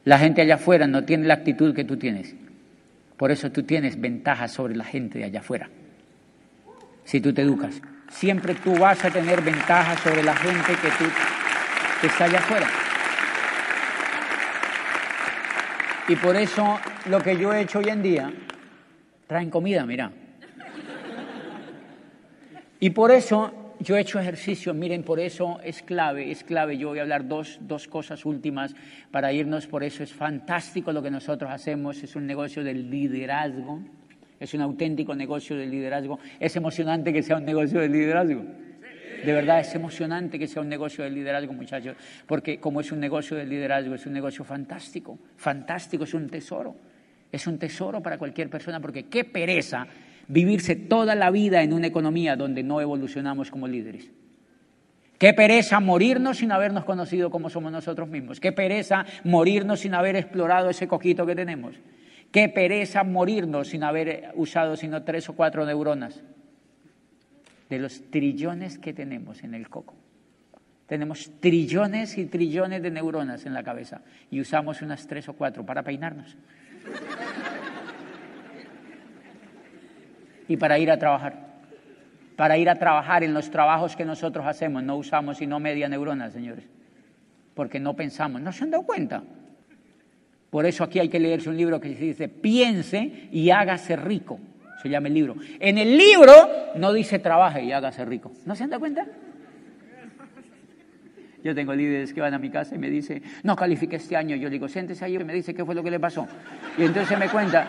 La 0.04 0.18
gente 0.18 0.42
allá 0.42 0.54
afuera 0.54 0.86
no 0.86 1.04
tiene 1.04 1.26
la 1.26 1.34
actitud 1.34 1.74
que 1.74 1.84
tú 1.84 1.96
tienes. 1.96 2.36
Por 3.16 3.32
eso 3.32 3.50
tú 3.50 3.64
tienes 3.64 4.00
ventajas 4.00 4.52
sobre 4.52 4.76
la 4.76 4.84
gente 4.84 5.24
allá 5.24 5.40
afuera 5.40 5.68
si 7.06 7.20
tú 7.20 7.32
te 7.32 7.42
educas. 7.42 7.80
Siempre 8.10 8.54
tú 8.56 8.76
vas 8.76 9.02
a 9.04 9.10
tener 9.10 9.40
ventaja 9.40 9.96
sobre 9.98 10.22
la 10.22 10.34
gente 10.36 10.72
que, 12.00 12.06
está 12.06 12.24
allá 12.24 12.38
afuera. 12.38 12.68
Y 16.08 16.16
por 16.16 16.36
eso 16.36 16.78
lo 17.06 17.20
que 17.20 17.36
yo 17.36 17.52
he 17.52 17.62
hecho 17.62 17.78
hoy 17.78 17.88
en 17.88 18.02
día, 18.02 18.32
traen 19.26 19.50
comida, 19.50 19.86
mira. 19.86 20.12
Y 22.78 22.90
por 22.90 23.10
eso 23.10 23.74
yo 23.80 23.96
he 23.96 24.00
hecho 24.00 24.20
ejercicio, 24.20 24.74
miren, 24.74 25.02
por 25.02 25.18
eso 25.18 25.58
es 25.64 25.82
clave, 25.82 26.30
es 26.30 26.44
clave. 26.44 26.76
Yo 26.76 26.88
voy 26.88 26.98
a 26.98 27.02
hablar 27.02 27.26
dos, 27.26 27.58
dos 27.60 27.88
cosas 27.88 28.24
últimas 28.24 28.74
para 29.10 29.32
irnos, 29.32 29.66
por 29.66 29.82
eso 29.82 30.02
es 30.02 30.12
fantástico 30.12 30.92
lo 30.92 31.02
que 31.02 31.10
nosotros 31.10 31.50
hacemos, 31.50 32.02
es 32.02 32.16
un 32.16 32.26
negocio 32.26 32.62
del 32.62 32.90
liderazgo. 32.90 33.80
Es 34.38 34.54
un 34.54 34.60
auténtico 34.60 35.14
negocio 35.14 35.56
de 35.56 35.66
liderazgo. 35.66 36.18
Es 36.38 36.54
emocionante 36.56 37.12
que 37.12 37.22
sea 37.22 37.36
un 37.36 37.44
negocio 37.44 37.80
de 37.80 37.88
liderazgo. 37.88 38.44
De 39.24 39.32
verdad 39.32 39.60
es 39.60 39.74
emocionante 39.74 40.38
que 40.38 40.46
sea 40.46 40.62
un 40.62 40.68
negocio 40.68 41.02
de 41.04 41.10
liderazgo, 41.10 41.52
muchachos, 41.52 41.96
porque 42.26 42.60
como 42.60 42.80
es 42.80 42.92
un 42.92 43.00
negocio 43.00 43.36
de 43.36 43.46
liderazgo, 43.46 43.94
es 43.94 44.06
un 44.06 44.12
negocio 44.12 44.44
fantástico, 44.44 45.18
fantástico, 45.36 46.04
es 46.04 46.14
un 46.14 46.28
tesoro. 46.28 46.76
Es 47.32 47.46
un 47.46 47.58
tesoro 47.58 48.02
para 48.02 48.18
cualquier 48.18 48.48
persona, 48.48 48.80
porque 48.80 49.04
qué 49.04 49.24
pereza 49.24 49.86
vivirse 50.28 50.76
toda 50.76 51.14
la 51.14 51.30
vida 51.30 51.62
en 51.62 51.72
una 51.72 51.86
economía 51.86 52.36
donde 52.36 52.62
no 52.62 52.80
evolucionamos 52.80 53.50
como 53.50 53.66
líderes. 53.66 54.10
Qué 55.18 55.32
pereza 55.32 55.80
morirnos 55.80 56.38
sin 56.38 56.52
habernos 56.52 56.84
conocido 56.84 57.30
como 57.30 57.48
somos 57.48 57.72
nosotros 57.72 58.08
mismos. 58.08 58.38
Qué 58.38 58.52
pereza 58.52 59.06
morirnos 59.24 59.80
sin 59.80 59.94
haber 59.94 60.14
explorado 60.14 60.68
ese 60.68 60.86
coquito 60.86 61.24
que 61.24 61.34
tenemos. 61.34 61.74
Qué 62.30 62.48
pereza 62.48 63.04
morirnos 63.04 63.68
sin 63.68 63.82
haber 63.82 64.32
usado 64.34 64.76
sino 64.76 65.02
tres 65.04 65.28
o 65.28 65.34
cuatro 65.34 65.64
neuronas 65.64 66.22
de 67.68 67.78
los 67.78 68.10
trillones 68.10 68.78
que 68.78 68.92
tenemos 68.92 69.42
en 69.42 69.54
el 69.54 69.68
coco. 69.68 69.94
Tenemos 70.86 71.30
trillones 71.40 72.16
y 72.16 72.26
trillones 72.26 72.82
de 72.82 72.90
neuronas 72.90 73.44
en 73.44 73.54
la 73.54 73.64
cabeza 73.64 74.02
y 74.30 74.40
usamos 74.40 74.82
unas 74.82 75.06
tres 75.06 75.28
o 75.28 75.32
cuatro 75.32 75.66
para 75.66 75.82
peinarnos 75.82 76.36
y 80.48 80.56
para 80.56 80.78
ir 80.78 80.90
a 80.90 80.98
trabajar. 80.98 81.46
Para 82.36 82.58
ir 82.58 82.68
a 82.68 82.76
trabajar 82.76 83.24
en 83.24 83.32
los 83.32 83.50
trabajos 83.50 83.96
que 83.96 84.04
nosotros 84.04 84.46
hacemos 84.46 84.82
no 84.82 84.96
usamos 84.96 85.38
sino 85.38 85.58
media 85.58 85.88
neurona, 85.88 86.30
señores, 86.30 86.66
porque 87.54 87.80
no 87.80 87.94
pensamos. 87.94 88.42
¿No 88.42 88.52
se 88.52 88.62
han 88.62 88.70
dado 88.70 88.84
cuenta? 88.84 89.22
Por 90.50 90.66
eso 90.66 90.84
aquí 90.84 90.98
hay 90.98 91.08
que 91.08 91.20
leerse 91.20 91.48
un 91.48 91.56
libro 91.56 91.80
que 91.80 91.88
dice, 91.88 92.28
piense 92.28 93.28
y 93.32 93.50
hágase 93.50 93.96
rico 93.96 94.38
se 94.86 94.90
llama 94.90 95.08
el 95.08 95.14
libro. 95.14 95.36
En 95.58 95.78
el 95.78 95.96
libro 95.96 96.32
no 96.76 96.92
dice 96.92 97.18
trabaje 97.18 97.64
y 97.64 97.72
hágase 97.72 98.04
rico. 98.04 98.30
¿No 98.44 98.54
se 98.54 98.64
han 98.64 98.70
dado 98.70 98.80
cuenta? 98.80 99.06
Yo 101.42 101.54
tengo 101.54 101.74
líderes 101.74 102.12
que 102.12 102.20
van 102.20 102.34
a 102.34 102.38
mi 102.38 102.50
casa 102.50 102.74
y 102.74 102.78
me 102.78 102.90
dicen, 102.90 103.22
no 103.42 103.56
califique 103.56 103.96
este 103.96 104.16
año. 104.16 104.36
Yo 104.36 104.50
digo, 104.50 104.68
siéntese 104.68 105.04
ahí 105.04 105.16
y 105.16 105.18
me 105.24 105.34
dice 105.34 105.54
qué 105.54 105.64
fue 105.64 105.74
lo 105.74 105.82
que 105.82 105.90
le 105.90 106.00
pasó. 106.00 106.26
Y 106.76 106.82
entonces 106.82 107.18
me 107.18 107.28
cuenta, 107.28 107.68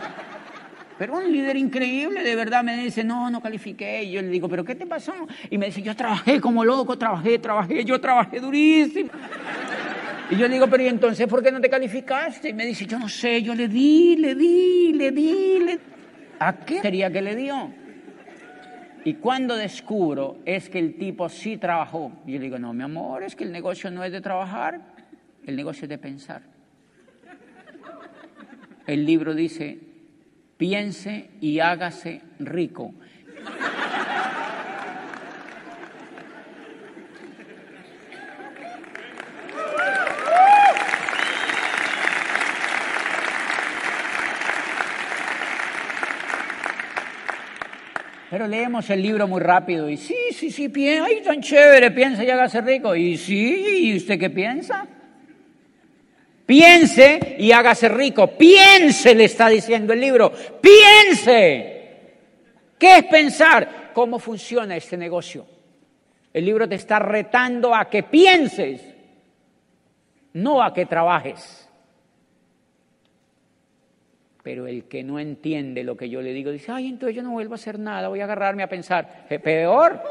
pero 0.98 1.18
un 1.18 1.32
líder 1.32 1.58
increíble, 1.58 2.24
de 2.24 2.36
verdad, 2.36 2.64
me 2.64 2.76
dice, 2.76 3.04
no, 3.04 3.30
no 3.30 3.42
califiqué. 3.42 4.04
Y 4.04 4.14
yo 4.14 4.22
le 4.22 4.30
digo, 4.30 4.50
¿pero 4.50 4.64
qué 4.64 4.74
te 4.74 4.88
pasó? 4.88 5.14
Y 5.50 5.58
me 5.58 5.68
dice, 5.68 5.84
yo 5.84 5.96
trabajé 5.96 6.42
como 6.42 6.66
loco, 6.66 6.98
trabajé, 6.98 7.38
trabajé, 7.38 7.86
yo 7.86 8.02
trabajé 8.02 8.40
durísimo. 8.40 9.10
Y 10.30 10.36
yo 10.36 10.48
le 10.48 10.56
digo, 10.56 10.68
pero 10.68 10.84
¿y 10.84 10.88
entonces 10.88 11.26
por 11.28 11.42
qué 11.42 11.52
no 11.52 11.62
te 11.62 11.70
calificaste? 11.70 12.50
Y 12.50 12.54
me 12.54 12.66
dice, 12.66 12.86
yo 12.86 13.00
no 13.00 13.08
sé, 13.08 13.42
yo 13.42 13.56
le 13.56 13.68
di, 13.68 14.18
le 14.18 14.36
di, 14.36 14.94
le 14.94 15.12
di, 15.12 15.60
le. 15.60 15.80
¿A 16.40 16.54
qué 16.58 16.82
sería 16.82 17.10
que 17.10 17.22
le 17.22 17.36
dio? 17.36 17.72
Y 19.06 19.14
cuando 19.16 19.56
descubro 19.56 20.40
es 20.44 20.70
que 20.70 20.80
el 20.80 20.98
tipo 20.98 21.30
sí 21.30 21.58
trabajó. 21.58 22.12
Y 22.26 22.34
yo 22.34 22.40
le 22.40 22.46
digo, 22.46 22.60
no, 22.60 22.74
mi 22.74 22.84
amor, 22.84 23.24
es 23.24 23.38
que 23.38 23.46
el 23.46 23.54
negocio 23.54 23.90
no 23.90 24.04
es 24.04 24.12
de 24.12 24.20
trabajar, 24.20 24.82
el 25.46 25.56
negocio 25.56 25.84
es 25.84 25.90
de 25.90 25.98
pensar. 25.98 26.42
El 28.86 29.06
libro 29.06 29.34
dice, 29.34 29.80
piense 30.58 31.30
y 31.40 31.60
hágase 31.60 32.22
rico. 32.40 32.94
Pero 48.38 48.48
leemos 48.48 48.88
el 48.92 49.02
libro 49.02 49.28
muy 49.28 49.42
rápido 49.42 49.90
y 49.90 49.98
sí, 49.98 50.16
sí, 50.32 50.52
sí, 50.52 50.70
piensa, 50.70 51.06
ay, 51.06 51.24
tan 51.24 51.42
chévere, 51.42 51.90
piensa 51.90 52.24
y 52.24 52.30
hágase 52.30 52.62
rico. 52.62 52.96
Y 52.96 53.18
sí, 53.18 53.66
¿y 53.80 53.98
usted 53.98 54.20
qué 54.20 54.30
piensa? 54.30 54.86
Piense 56.46 57.36
y 57.40 57.52
hágase 57.52 57.90
rico. 57.90 58.28
Piense, 58.38 59.16
le 59.16 59.24
está 59.24 59.50
diciendo 59.50 59.92
el 59.92 60.02
libro. 60.02 60.32
Piense. 60.62 62.12
¿Qué 62.78 62.98
es 62.98 63.06
pensar? 63.06 63.90
¿Cómo 63.92 64.20
funciona 64.20 64.78
este 64.78 64.98
negocio? 64.98 65.48
El 66.32 66.46
libro 66.46 66.70
te 66.70 66.76
está 66.76 67.00
retando 67.00 67.74
a 67.74 67.90
que 67.90 68.04
pienses, 68.04 68.84
no 70.34 70.62
a 70.62 70.76
que 70.76 70.86
trabajes. 70.86 71.67
Pero 74.48 74.66
el 74.66 74.86
que 74.86 75.04
no 75.04 75.20
entiende 75.20 75.84
lo 75.84 75.98
que 75.98 76.08
yo 76.08 76.22
le 76.22 76.32
digo 76.32 76.52
dice, 76.52 76.72
ay, 76.72 76.88
entonces 76.88 77.14
yo 77.14 77.22
no 77.22 77.32
vuelvo 77.32 77.56
a 77.56 77.56
hacer 77.56 77.78
nada, 77.78 78.08
voy 78.08 78.22
a 78.22 78.24
agarrarme 78.24 78.64
a 78.64 78.70
pensar. 78.70 79.28
Peor. 79.44 80.02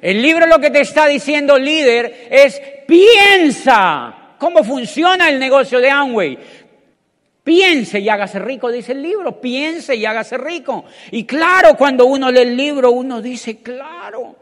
El 0.00 0.22
libro 0.22 0.46
lo 0.46 0.60
que 0.60 0.70
te 0.70 0.82
está 0.82 1.08
diciendo, 1.08 1.58
líder, 1.58 2.28
es 2.30 2.62
piensa 2.86 4.36
cómo 4.38 4.62
funciona 4.62 5.28
el 5.28 5.40
negocio 5.40 5.80
de 5.80 5.90
Amway. 5.90 6.38
Piense 7.42 7.98
y 7.98 8.08
hágase 8.08 8.38
rico, 8.38 8.70
dice 8.70 8.92
el 8.92 9.02
libro. 9.02 9.40
Piense 9.40 9.96
y 9.96 10.06
hágase 10.06 10.38
rico. 10.38 10.84
Y 11.10 11.24
claro, 11.24 11.76
cuando 11.76 12.06
uno 12.06 12.30
lee 12.30 12.42
el 12.42 12.56
libro, 12.56 12.92
uno 12.92 13.20
dice, 13.20 13.60
claro, 13.62 14.36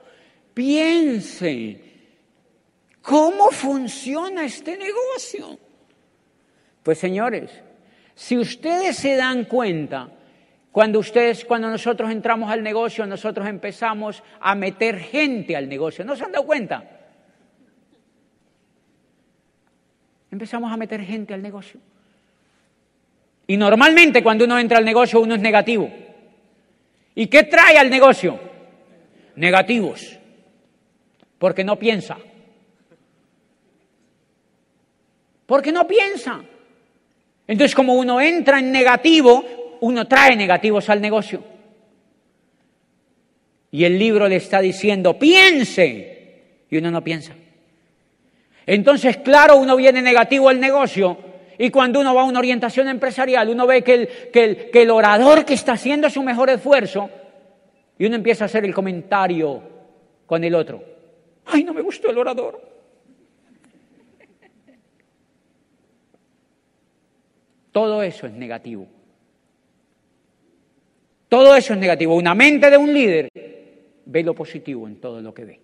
piense. 0.53 1.81
¿Cómo 3.01 3.51
funciona 3.51 4.45
este 4.45 4.77
negocio? 4.77 5.70
Pues 6.83 6.99
señores, 6.99 7.51
si 8.15 8.39
ustedes 8.39 8.97
se 8.97 9.17
dan 9.17 9.45
cuenta, 9.45 10.09
cuando 10.73 10.99
ustedes, 10.99 11.45
cuando 11.45 11.69
nosotros 11.69 12.11
entramos 12.11 12.51
al 12.51 12.63
negocio, 12.63 13.07
nosotros 13.07 13.47
empezamos 13.49 14.23
a 14.41 14.55
meter 14.55 14.99
gente 14.99 15.57
al 15.57 15.69
negocio. 15.69 16.05
¿No 16.05 16.15
se 16.17 16.25
han 16.25 16.33
dado 16.33 16.47
cuenta? 16.47 16.85
Empezamos 20.31 20.73
a 20.73 20.77
meter 20.77 21.03
gente 21.03 21.35
al 21.35 21.43
negocio. 21.43 21.81
Y 23.47 23.57
normalmente 23.57 24.23
cuando 24.23 24.45
uno 24.45 24.59
entra 24.59 24.79
al 24.79 24.85
negocio 24.85 25.21
uno 25.21 25.35
es 25.35 25.41
negativo. 25.41 25.91
¿Y 27.17 27.27
qué 27.27 27.43
trae 27.43 27.77
al 27.77 27.91
negocio? 27.91 28.39
Negativos. 29.35 30.19
Porque 31.37 31.65
no 31.65 31.77
piensa. 31.77 32.17
Porque 35.47 35.73
no 35.73 35.89
piensa. 35.89 36.43
Entonces, 37.51 37.75
como 37.75 37.95
uno 37.95 38.21
entra 38.21 38.61
en 38.61 38.71
negativo, 38.71 39.45
uno 39.81 40.07
trae 40.07 40.37
negativos 40.37 40.89
al 40.89 41.01
negocio. 41.01 41.43
Y 43.73 43.83
el 43.83 43.99
libro 43.99 44.29
le 44.29 44.37
está 44.37 44.61
diciendo, 44.61 45.19
piense, 45.19 46.43
y 46.71 46.77
uno 46.77 46.93
no 46.93 47.03
piensa. 47.03 47.35
Entonces, 48.65 49.17
claro, 49.17 49.57
uno 49.57 49.75
viene 49.75 50.01
negativo 50.01 50.49
al 50.49 50.61
negocio 50.61 51.19
y 51.59 51.71
cuando 51.71 51.99
uno 51.99 52.15
va 52.15 52.21
a 52.21 52.27
una 52.27 52.39
orientación 52.39 52.87
empresarial, 52.89 53.49
uno 53.49 53.67
ve 53.67 53.83
que 53.83 53.95
el, 53.95 54.09
que 54.31 54.83
el, 54.83 54.91
orador 54.91 55.45
que 55.45 55.55
está 55.55 55.73
haciendo 55.73 56.09
su 56.09 56.23
mejor 56.23 56.51
esfuerzo, 56.51 57.11
y 57.99 58.07
uno 58.07 58.15
empieza 58.15 58.45
a 58.45 58.47
hacer 58.47 58.65
el 58.65 58.73
comentario 58.73 59.61
con 60.25 60.45
el 60.45 60.55
otro. 60.55 60.85
Ay, 61.47 61.65
no 61.65 61.75
me 61.75 61.83
gustó 61.83 62.11
el 62.11 62.19
orador. 62.19 62.70
Todo 67.73 68.03
eso 68.03 68.27
es 68.27 68.33
negativo. 68.33 68.87
Todo 71.29 71.55
eso 71.55 71.75
es 71.75 71.79
negativo. 71.79 72.17
Una 72.17 72.35
mente 72.35 72.71
de 72.71 72.77
un 72.77 72.93
líder 72.93 73.29
ve 74.05 74.23
lo 74.23 74.35
positivo 74.35 74.89
en 74.89 74.97
todo 74.97 75.21
lo 75.21 75.33
que 75.33 75.45
ve. 75.45 75.61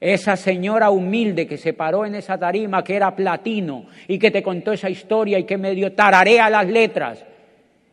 Esa 0.00 0.36
señora 0.36 0.90
humilde 0.90 1.46
que 1.46 1.58
se 1.58 1.74
paró 1.74 2.04
en 2.06 2.14
esa 2.14 2.38
tarima 2.38 2.82
que 2.82 2.96
era 2.96 3.14
platino 3.14 3.86
y 4.08 4.18
que 4.18 4.30
te 4.30 4.42
contó 4.42 4.72
esa 4.72 4.88
historia 4.88 5.38
y 5.38 5.44
que 5.44 5.58
medio 5.58 5.92
tararea 5.92 6.48
las 6.50 6.66
letras, 6.66 7.24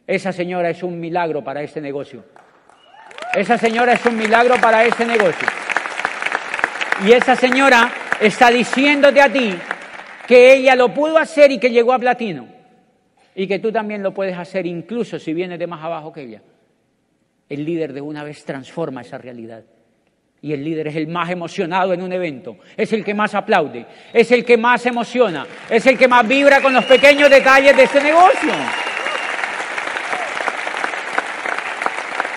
esa 0.07 0.31
señora 0.31 0.69
es 0.69 0.83
un 0.83 0.99
milagro 0.99 1.43
para 1.43 1.61
este 1.61 1.79
negocio. 1.79 2.23
Esa 3.33 3.57
señora 3.57 3.93
es 3.93 4.05
un 4.05 4.17
milagro 4.17 4.55
para 4.59 4.83
este 4.85 5.05
negocio. 5.05 5.47
Y 7.05 7.11
esa 7.11 7.35
señora 7.35 7.91
está 8.21 8.49
diciéndote 8.49 9.21
a 9.21 9.31
ti 9.31 9.53
que 10.27 10.53
ella 10.53 10.75
lo 10.75 10.93
pudo 10.93 11.17
hacer 11.17 11.51
y 11.51 11.57
que 11.59 11.69
llegó 11.69 11.93
a 11.93 11.99
platino 11.99 12.60
y 13.35 13.47
que 13.47 13.59
tú 13.59 13.71
también 13.71 14.03
lo 14.03 14.13
puedes 14.13 14.37
hacer 14.37 14.65
incluso 14.65 15.19
si 15.19 15.33
vienes 15.33 15.59
de 15.59 15.67
más 15.67 15.83
abajo 15.83 16.11
que 16.11 16.23
ella. 16.23 16.41
El 17.47 17.65
líder 17.65 17.93
de 17.93 18.01
una 18.01 18.23
vez 18.23 18.43
transforma 18.43 19.01
esa 19.01 19.17
realidad. 19.17 19.63
Y 20.43 20.53
el 20.53 20.63
líder 20.63 20.87
es 20.87 20.95
el 20.95 21.07
más 21.07 21.29
emocionado 21.29 21.93
en 21.93 22.01
un 22.01 22.11
evento, 22.11 22.57
es 22.75 22.91
el 22.93 23.05
que 23.05 23.13
más 23.13 23.35
aplaude, 23.35 23.85
es 24.11 24.31
el 24.31 24.43
que 24.43 24.57
más 24.57 24.83
emociona, 24.87 25.45
es 25.69 25.85
el 25.85 25.97
que 25.97 26.07
más 26.07 26.27
vibra 26.27 26.61
con 26.61 26.73
los 26.73 26.83
pequeños 26.85 27.29
detalles 27.29 27.77
de 27.77 27.83
este 27.83 28.01
negocio. 28.01 28.51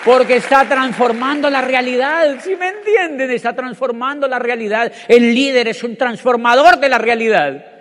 Porque 0.05 0.35
está 0.35 0.65
transformando 0.69 1.49
la 1.49 1.61
realidad, 1.61 2.39
si 2.39 2.55
me 2.55 2.69
entienden? 2.69 3.31
Está 3.31 3.55
transformando 3.55 4.27
la 4.27 4.37
realidad. 4.37 4.93
El 5.07 5.33
líder 5.33 5.67
es 5.69 5.83
un 5.83 5.95
transformador 5.95 6.79
de 6.79 6.89
la 6.89 6.99
realidad. 6.99 7.74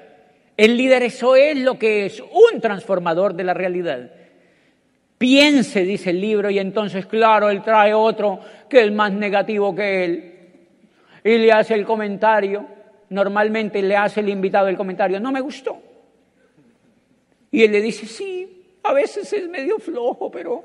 El 0.57 0.76
líder 0.76 1.02
eso 1.02 1.34
es 1.34 1.57
lo 1.57 1.78
que 1.78 2.07
es 2.07 2.20
un 2.20 2.61
transformador 2.61 3.34
de 3.34 3.44
la 3.44 3.55
realidad. 3.55 4.11
Piense, 5.18 5.84
dice 5.84 6.11
el 6.11 6.20
libro, 6.20 6.50
y 6.50 6.59
entonces, 6.59 7.07
claro, 7.07 7.50
él 7.50 7.62
trae 7.62 7.94
otro 7.94 8.40
que 8.68 8.84
es 8.84 8.92
más 8.92 9.12
negativo 9.12 9.74
que 9.74 10.05
él. 10.05 10.34
Y 11.24 11.38
le 11.38 11.52
hace 11.52 11.74
el 11.74 11.84
comentario. 11.84 12.66
Normalmente 13.09 13.82
le 13.82 13.96
hace 13.96 14.20
el 14.20 14.28
invitado 14.28 14.68
el 14.68 14.76
comentario, 14.76 15.18
no 15.20 15.32
me 15.32 15.40
gustó. 15.40 15.78
Y 17.50 17.62
él 17.62 17.72
le 17.72 17.80
dice, 17.80 18.07
sí, 18.07 18.64
a 18.82 18.92
veces 18.92 19.32
es 19.32 19.48
medio 19.48 19.78
flojo, 19.78 20.30
pero... 20.30 20.64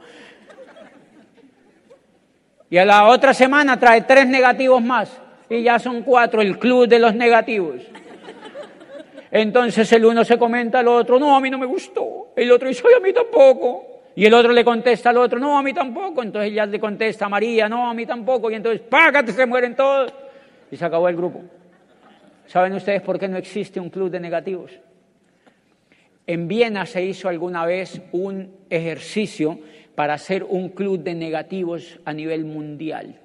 Y 2.70 2.78
a 2.78 2.86
la 2.86 3.08
otra 3.08 3.34
semana 3.34 3.80
trae 3.80 4.02
tres 4.02 4.28
negativos 4.28 4.82
más. 4.82 5.10
Y 5.50 5.64
ya 5.64 5.80
son 5.80 6.04
cuatro, 6.04 6.42
el 6.42 6.60
club 6.60 6.88
de 6.88 7.00
los 7.00 7.16
negativos. 7.16 7.82
Entonces 9.32 9.92
el 9.94 10.06
uno 10.06 10.24
se 10.24 10.38
comenta 10.38 10.80
al 10.80 10.88
otro, 10.88 11.20
no, 11.20 11.36
a 11.36 11.40
mí 11.40 11.50
no 11.50 11.58
me 11.58 11.66
gustó. 11.66 12.30
El 12.36 12.52
otro 12.52 12.68
dice, 12.68 12.84
a 12.96 13.00
mí 13.00 13.14
tampoco. 13.14 13.86
Y 14.16 14.26
el 14.26 14.34
otro 14.34 14.52
le 14.52 14.66
contesta 14.66 15.12
al 15.12 15.18
otro, 15.18 15.40
no, 15.40 15.58
a 15.58 15.64
mí 15.64 15.74
tampoco. 15.74 16.24
Entonces 16.24 16.52
ella 16.52 16.66
le 16.66 16.80
contesta 16.80 17.26
a 17.26 17.30
María, 17.30 17.70
no, 17.70 17.90
a 17.90 17.94
mí 17.94 18.06
tampoco. 18.06 18.50
Y 18.50 18.56
entonces, 18.56 18.82
págate, 18.82 19.32
se 19.32 19.46
mueren 19.46 19.76
todos. 19.76 20.14
Y 20.72 20.78
se 20.78 20.86
acabó 20.86 21.08
el 21.10 21.16
grupo. 21.16 21.44
¿Saben 22.48 22.74
ustedes 22.74 23.02
por 23.02 23.20
qué 23.20 23.28
no 23.28 23.38
existe 23.38 23.80
un 23.80 23.90
club 23.90 24.10
de 24.10 24.20
negativos? 24.20 24.72
En 26.26 26.48
Viena 26.48 26.86
se 26.86 27.04
hizo 27.04 27.30
alguna 27.30 27.66
vez 27.66 28.02
un 28.12 28.56
ejercicio 28.70 29.60
para 29.94 30.16
hacer 30.16 30.44
un 30.44 30.70
club 30.70 31.02
de 31.04 31.14
negativos 31.14 32.00
a 32.06 32.14
nivel 32.14 32.46
mundial. 32.46 33.20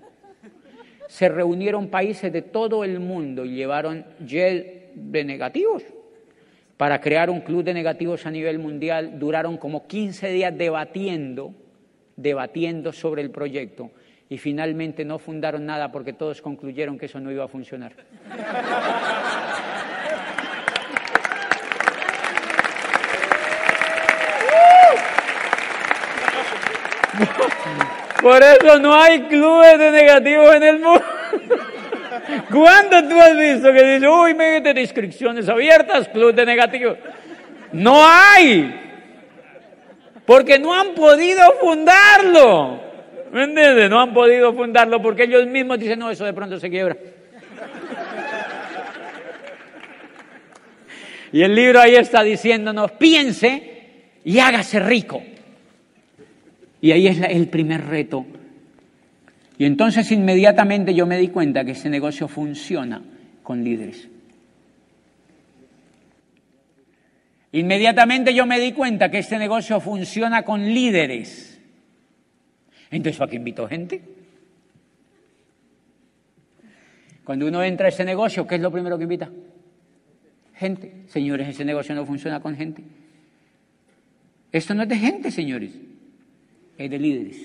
Se 1.08 1.28
reunieron 1.28 1.88
países 1.88 2.32
de 2.32 2.42
todo 2.42 2.84
el 2.84 3.00
mundo 3.00 3.44
y 3.44 3.54
llevaron 3.54 4.04
gel 4.26 4.90
de 4.94 5.24
negativos 5.24 5.82
para 6.84 7.00
crear 7.00 7.30
un 7.30 7.40
club 7.40 7.64
de 7.64 7.72
negativos 7.72 8.26
a 8.26 8.30
nivel 8.30 8.58
mundial. 8.58 9.18
Duraron 9.18 9.56
como 9.56 9.86
15 9.86 10.28
días 10.28 10.54
debatiendo, 10.54 11.54
debatiendo 12.14 12.92
sobre 12.92 13.22
el 13.22 13.30
proyecto 13.30 13.90
y 14.28 14.36
finalmente 14.36 15.02
no 15.02 15.18
fundaron 15.18 15.64
nada 15.64 15.90
porque 15.90 16.12
todos 16.12 16.42
concluyeron 16.42 16.98
que 16.98 17.06
eso 17.06 17.18
no 17.20 17.32
iba 17.32 17.42
a 17.42 17.48
funcionar. 17.48 17.94
Por 28.20 28.42
eso 28.42 28.78
no 28.78 28.94
hay 28.94 29.22
clubes 29.22 29.78
de 29.78 29.90
negativos 29.90 30.54
en 30.54 30.62
el 30.62 30.80
mundo. 30.80 31.02
¿Cuándo 32.50 33.08
tú 33.08 33.20
has 33.20 33.36
visto 33.36 33.72
que 33.72 33.82
dice, 33.82 34.08
uy, 34.08 34.34
de 34.34 34.80
inscripciones 34.80 35.48
abiertas, 35.48 36.08
club 36.08 36.34
de 36.34 36.46
negativos? 36.46 36.96
No 37.72 38.06
hay. 38.06 38.80
Porque 40.24 40.58
no 40.58 40.74
han 40.74 40.94
podido 40.94 41.42
fundarlo. 41.60 42.80
¿Me 43.32 43.44
entiendes? 43.44 43.90
No 43.90 44.00
han 44.00 44.14
podido 44.14 44.54
fundarlo 44.54 45.02
porque 45.02 45.24
ellos 45.24 45.46
mismos 45.46 45.78
dicen, 45.78 45.98
no, 45.98 46.10
eso 46.10 46.24
de 46.24 46.32
pronto 46.32 46.58
se 46.58 46.70
quiebra. 46.70 46.96
Y 51.32 51.42
el 51.42 51.54
libro 51.54 51.80
ahí 51.80 51.96
está 51.96 52.22
diciéndonos, 52.22 52.92
piense 52.92 54.00
y 54.24 54.38
hágase 54.38 54.78
rico. 54.78 55.22
Y 56.80 56.92
ahí 56.92 57.08
es 57.08 57.18
el 57.28 57.48
primer 57.48 57.84
reto 57.86 58.24
y 59.58 59.64
entonces 59.64 60.10
inmediatamente 60.10 60.94
yo 60.94 61.06
me 61.06 61.18
di 61.18 61.28
cuenta 61.28 61.64
que 61.64 61.72
ese 61.72 61.88
negocio 61.88 62.28
funciona 62.28 63.02
con 63.42 63.62
líderes. 63.62 64.08
Inmediatamente 67.52 68.34
yo 68.34 68.46
me 68.46 68.58
di 68.58 68.72
cuenta 68.72 69.12
que 69.12 69.18
este 69.18 69.38
negocio 69.38 69.78
funciona 69.80 70.42
con 70.42 70.60
líderes. 70.60 71.60
Entonces, 72.90 73.16
¿para 73.16 73.30
qué 73.30 73.36
invito 73.36 73.68
gente? 73.68 74.02
Cuando 77.22 77.46
uno 77.46 77.62
entra 77.62 77.86
a 77.86 77.88
ese 77.90 78.04
negocio, 78.04 78.44
¿qué 78.44 78.56
es 78.56 78.60
lo 78.60 78.72
primero 78.72 78.98
que 78.98 79.04
invita? 79.04 79.30
Gente. 80.54 81.04
Señores, 81.06 81.48
ese 81.48 81.64
negocio 81.64 81.94
no 81.94 82.04
funciona 82.04 82.40
con 82.40 82.56
gente. 82.56 82.82
Esto 84.50 84.74
no 84.74 84.82
es 84.82 84.88
de 84.88 84.96
gente, 84.96 85.30
señores. 85.30 85.72
Es 86.76 86.90
de 86.90 86.98
líderes. 86.98 87.36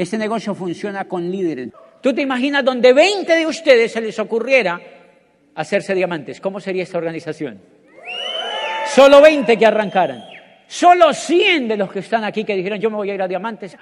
Ese 0.00 0.16
negocio 0.16 0.54
funciona 0.54 1.04
con 1.04 1.30
líderes. 1.30 1.68
¿Tú 2.00 2.14
te 2.14 2.22
imaginas 2.22 2.64
donde 2.64 2.94
20 2.94 3.36
de 3.36 3.46
ustedes 3.46 3.92
se 3.92 4.00
les 4.00 4.18
ocurriera 4.18 4.80
hacerse 5.54 5.94
diamantes? 5.94 6.40
¿Cómo 6.40 6.58
sería 6.58 6.84
esta 6.84 6.96
organización? 6.96 7.60
Solo 8.86 9.20
20 9.20 9.58
que 9.58 9.66
arrancaran. 9.66 10.24
Solo 10.66 11.12
100 11.12 11.68
de 11.68 11.76
los 11.76 11.92
que 11.92 11.98
están 11.98 12.24
aquí 12.24 12.44
que 12.44 12.56
dijeron 12.56 12.80
yo 12.80 12.88
me 12.88 12.96
voy 12.96 13.10
a 13.10 13.14
ir 13.14 13.20
a 13.20 13.28
diamantes. 13.28 13.76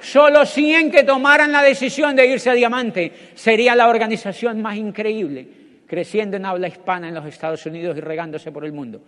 Solo 0.00 0.46
100 0.46 0.92
que 0.92 1.02
tomaran 1.02 1.50
la 1.50 1.64
decisión 1.64 2.14
de 2.14 2.28
irse 2.28 2.48
a 2.48 2.54
diamante. 2.54 3.32
Sería 3.34 3.74
la 3.74 3.88
organización 3.88 4.62
más 4.62 4.76
increíble, 4.76 5.48
creciendo 5.88 6.36
en 6.36 6.46
habla 6.46 6.68
hispana 6.68 7.08
en 7.08 7.14
los 7.14 7.26
Estados 7.26 7.66
Unidos 7.66 7.96
y 7.96 8.02
regándose 8.02 8.52
por 8.52 8.64
el 8.64 8.72
mundo. 8.72 9.02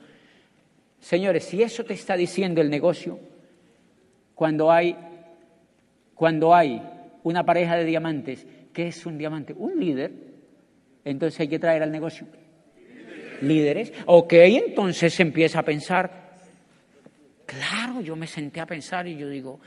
Señores, 0.99 1.45
si 1.45 1.63
eso 1.63 1.85
te 1.85 1.95
está 1.95 2.17
diciendo 2.17 2.61
el 2.61 2.69
negocio, 2.69 3.31
cuando 4.43 4.73
hay, 4.73 4.97
cuando 6.17 6.53
hay 6.53 6.83
una 7.23 7.45
pareja 7.45 7.77
de 7.77 7.85
diamantes, 7.85 8.45
¿qué 8.73 8.89
es 8.89 9.07
un 9.07 9.17
diamante? 9.17 9.53
Un 9.57 9.79
líder. 9.79 10.11
Entonces 11.05 11.39
hay 11.39 11.47
que 11.47 11.61
traer 11.61 11.81
al 11.85 11.93
negocio 11.93 12.27
líderes. 13.41 13.93
Ok, 14.07 14.33
entonces 14.33 15.15
se 15.15 15.23
empieza 15.23 15.61
a 15.61 15.63
pensar. 15.63 16.41
Claro, 17.47 18.01
yo 18.01 18.17
me 18.17 18.27
senté 18.27 18.59
a 18.59 18.67
pensar 18.67 19.07
y 19.07 19.17
yo 19.17 19.29
digo, 19.29 19.61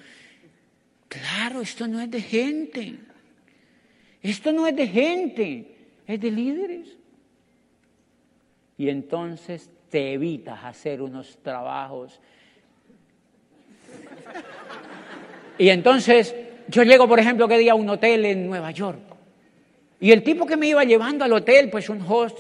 claro, 1.08 1.62
esto 1.62 1.88
no 1.88 2.02
es 2.02 2.12
de 2.12 2.20
gente. 2.20 2.96
Esto 4.22 4.52
no 4.52 4.68
es 4.68 4.76
de 4.76 4.88
gente, 4.88 5.78
es 6.06 6.20
de 6.20 6.32
líderes. 6.32 6.98
Y 8.78 8.90
entonces 8.90 9.72
te 9.90 10.12
evitas 10.12 10.66
hacer 10.66 11.02
unos 11.02 11.38
trabajos 11.42 12.20
y 15.58 15.70
entonces 15.70 16.36
yo 16.68 16.84
llego, 16.84 17.08
por 17.08 17.20
ejemplo, 17.20 17.48
que 17.48 17.58
día 17.58 17.74
a 17.74 17.76
un 17.76 17.90
hotel 17.90 18.26
en 18.26 18.48
Nueva 18.48 18.72
York. 18.72 19.00
Y 20.00 20.12
el 20.12 20.24
tipo 20.24 20.46
que 20.46 20.58
me 20.58 20.68
iba 20.68 20.84
llevando 20.84 21.24
al 21.24 21.34
hotel, 21.34 21.70
pues 21.70 21.90
un 21.90 22.02
host, 22.08 22.40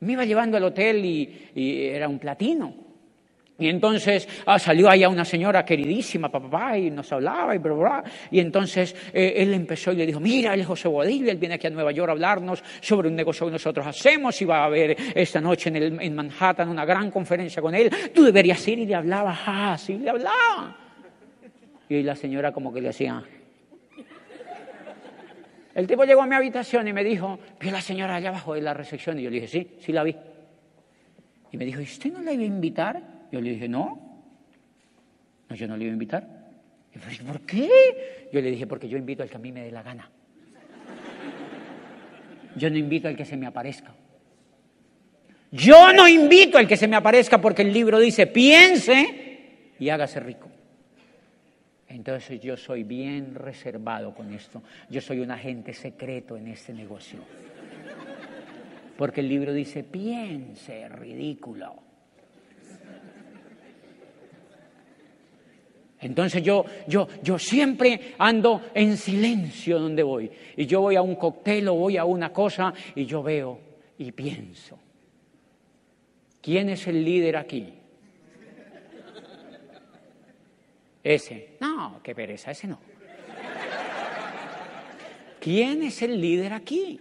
me 0.00 0.12
iba 0.12 0.24
llevando 0.24 0.56
al 0.56 0.64
hotel 0.64 1.04
y, 1.04 1.50
era 1.86 2.08
un 2.08 2.18
platino. 2.18 2.74
Y 3.58 3.68
entonces 3.68 4.28
ah, 4.44 4.58
salió 4.58 4.90
allá 4.90 5.08
una 5.08 5.24
señora 5.24 5.64
queridísima, 5.64 6.28
papá, 6.28 6.76
y 6.76 6.90
nos 6.90 7.10
hablaba 7.10 7.54
y 7.54 7.58
bla, 7.58 7.72
bla. 7.72 8.04
Y 8.30 8.40
entonces 8.40 8.94
eh, 9.14 9.34
él 9.36 9.54
empezó 9.54 9.92
y 9.92 9.96
le 9.96 10.04
dijo, 10.04 10.20
mira, 10.20 10.52
él 10.52 10.60
es 10.60 10.66
José 10.66 10.88
Bodil, 10.88 11.26
él 11.28 11.38
viene 11.38 11.54
aquí 11.54 11.66
a 11.66 11.70
Nueva 11.70 11.90
York 11.90 12.10
a 12.10 12.12
hablarnos 12.12 12.62
sobre 12.82 13.08
un 13.08 13.16
negocio 13.16 13.46
que 13.46 13.52
nosotros 13.52 13.86
hacemos 13.86 14.40
y 14.42 14.44
va 14.44 14.58
a 14.58 14.64
haber 14.66 14.94
esta 15.14 15.40
noche 15.40 15.70
en, 15.74 16.14
Manhattan 16.14 16.68
una 16.68 16.84
gran 16.84 17.10
conferencia 17.10 17.62
con 17.62 17.74
él. 17.74 17.90
Tú 18.14 18.24
deberías 18.24 18.66
ir 18.68 18.80
y 18.80 18.86
le 18.86 18.94
hablaba, 18.94 19.38
ah, 19.46 19.78
sí, 19.78 19.96
le 19.96 20.10
hablaba. 20.10 20.76
Y 21.88 22.02
la 22.02 22.14
señora 22.14 22.52
como 22.52 22.72
que 22.72 22.80
le 22.82 22.90
hacía... 22.90 23.24
El 25.74 25.86
tipo 25.86 26.04
llegó 26.04 26.22
a 26.22 26.26
mi 26.26 26.34
habitación 26.34 26.88
y 26.88 26.92
me 26.92 27.04
dijo, 27.04 27.38
vio 27.60 27.70
la 27.70 27.82
señora 27.82 28.16
allá 28.16 28.30
abajo 28.30 28.54
de 28.54 28.62
la 28.62 28.72
recepción. 28.72 29.18
Y 29.18 29.22
yo 29.22 29.30
le 29.30 29.40
dije, 29.40 29.48
sí, 29.48 29.76
sí 29.78 29.92
la 29.92 30.02
vi. 30.02 30.16
Y 31.52 31.56
me 31.58 31.66
dijo, 31.66 31.80
¿y 31.80 31.84
usted 31.84 32.12
no 32.12 32.20
la 32.20 32.32
iba 32.32 32.42
a 32.42 32.46
invitar? 32.46 33.15
Yo 33.32 33.40
le 33.40 33.50
dije, 33.50 33.68
no. 33.68 34.20
No, 35.48 35.56
yo 35.56 35.68
no 35.68 35.76
le 35.76 35.84
iba 35.84 35.92
a 35.92 35.94
invitar. 35.94 36.26
Y 36.94 37.16
yo, 37.16 37.24
¿por 37.24 37.40
qué? 37.42 38.28
Yo 38.32 38.40
le 38.40 38.50
dije, 38.50 38.66
porque 38.66 38.88
yo 38.88 38.98
invito 38.98 39.22
al 39.22 39.28
que 39.28 39.36
a 39.36 39.40
mí 39.40 39.52
me 39.52 39.62
dé 39.62 39.70
la 39.70 39.82
gana. 39.82 40.10
Yo 42.56 42.70
no 42.70 42.76
invito 42.76 43.08
al 43.08 43.16
que 43.16 43.24
se 43.24 43.36
me 43.36 43.46
aparezca. 43.46 43.94
Yo 45.52 45.92
no 45.92 46.08
invito 46.08 46.58
al 46.58 46.66
que 46.66 46.76
se 46.76 46.88
me 46.88 46.96
aparezca 46.96 47.40
porque 47.40 47.62
el 47.62 47.72
libro 47.72 47.98
dice, 47.98 48.26
piense 48.26 49.70
y 49.78 49.88
hágase 49.90 50.20
rico. 50.20 50.48
Entonces 51.88 52.40
yo 52.40 52.56
soy 52.56 52.82
bien 52.82 53.34
reservado 53.34 54.14
con 54.14 54.32
esto. 54.34 54.62
Yo 54.90 55.00
soy 55.00 55.20
un 55.20 55.30
agente 55.30 55.72
secreto 55.72 56.36
en 56.36 56.48
este 56.48 56.72
negocio. 56.72 57.20
Porque 58.96 59.20
el 59.20 59.28
libro 59.28 59.52
dice, 59.52 59.84
piense, 59.84 60.88
ridículo. 60.88 61.85
Entonces 66.00 66.42
yo, 66.42 66.64
yo, 66.86 67.08
yo 67.22 67.38
siempre 67.38 68.14
ando 68.18 68.62
en 68.74 68.96
silencio 68.96 69.78
donde 69.78 70.02
voy. 70.02 70.30
Y 70.56 70.66
yo 70.66 70.82
voy 70.82 70.96
a 70.96 71.02
un 71.02 71.14
cóctel 71.16 71.68
o 71.68 71.74
voy 71.74 71.96
a 71.96 72.04
una 72.04 72.32
cosa 72.32 72.72
y 72.94 73.06
yo 73.06 73.22
veo 73.22 73.58
y 73.98 74.12
pienso. 74.12 74.78
¿Quién 76.42 76.68
es 76.68 76.86
el 76.86 77.04
líder 77.04 77.36
aquí? 77.36 77.72
Ese. 81.02 81.56
No, 81.60 82.00
qué 82.02 82.14
pereza, 82.14 82.50
ese 82.50 82.66
no. 82.66 82.78
¿Quién 85.40 85.82
es 85.84 86.02
el 86.02 86.20
líder 86.20 86.52
aquí? 86.52 87.00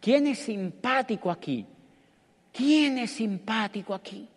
¿Quién 0.00 0.28
es 0.28 0.38
simpático 0.38 1.30
aquí? 1.30 1.66
¿Quién 2.52 2.98
es 2.98 3.10
simpático 3.10 3.94
aquí? 3.94 4.28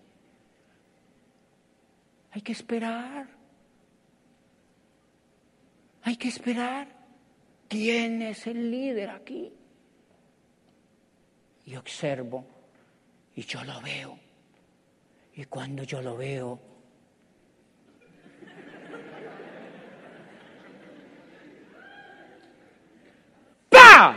Hay 2.32 2.42
que 2.42 2.52
esperar. 2.52 3.35
Hay 6.06 6.18
que 6.18 6.28
esperar. 6.28 6.88
¿Quién 7.68 8.22
es 8.22 8.46
el 8.46 8.70
líder 8.70 9.10
aquí? 9.10 9.52
Y 11.66 11.76
observo 11.76 12.46
y 13.36 13.42
yo 13.42 13.64
lo 13.64 13.82
veo. 13.82 14.20
Y 15.34 15.46
cuando 15.46 15.84
yo 15.84 16.04
lo 16.04 16.16
veo, 16.16 16.60
¡pa! 23.70 24.16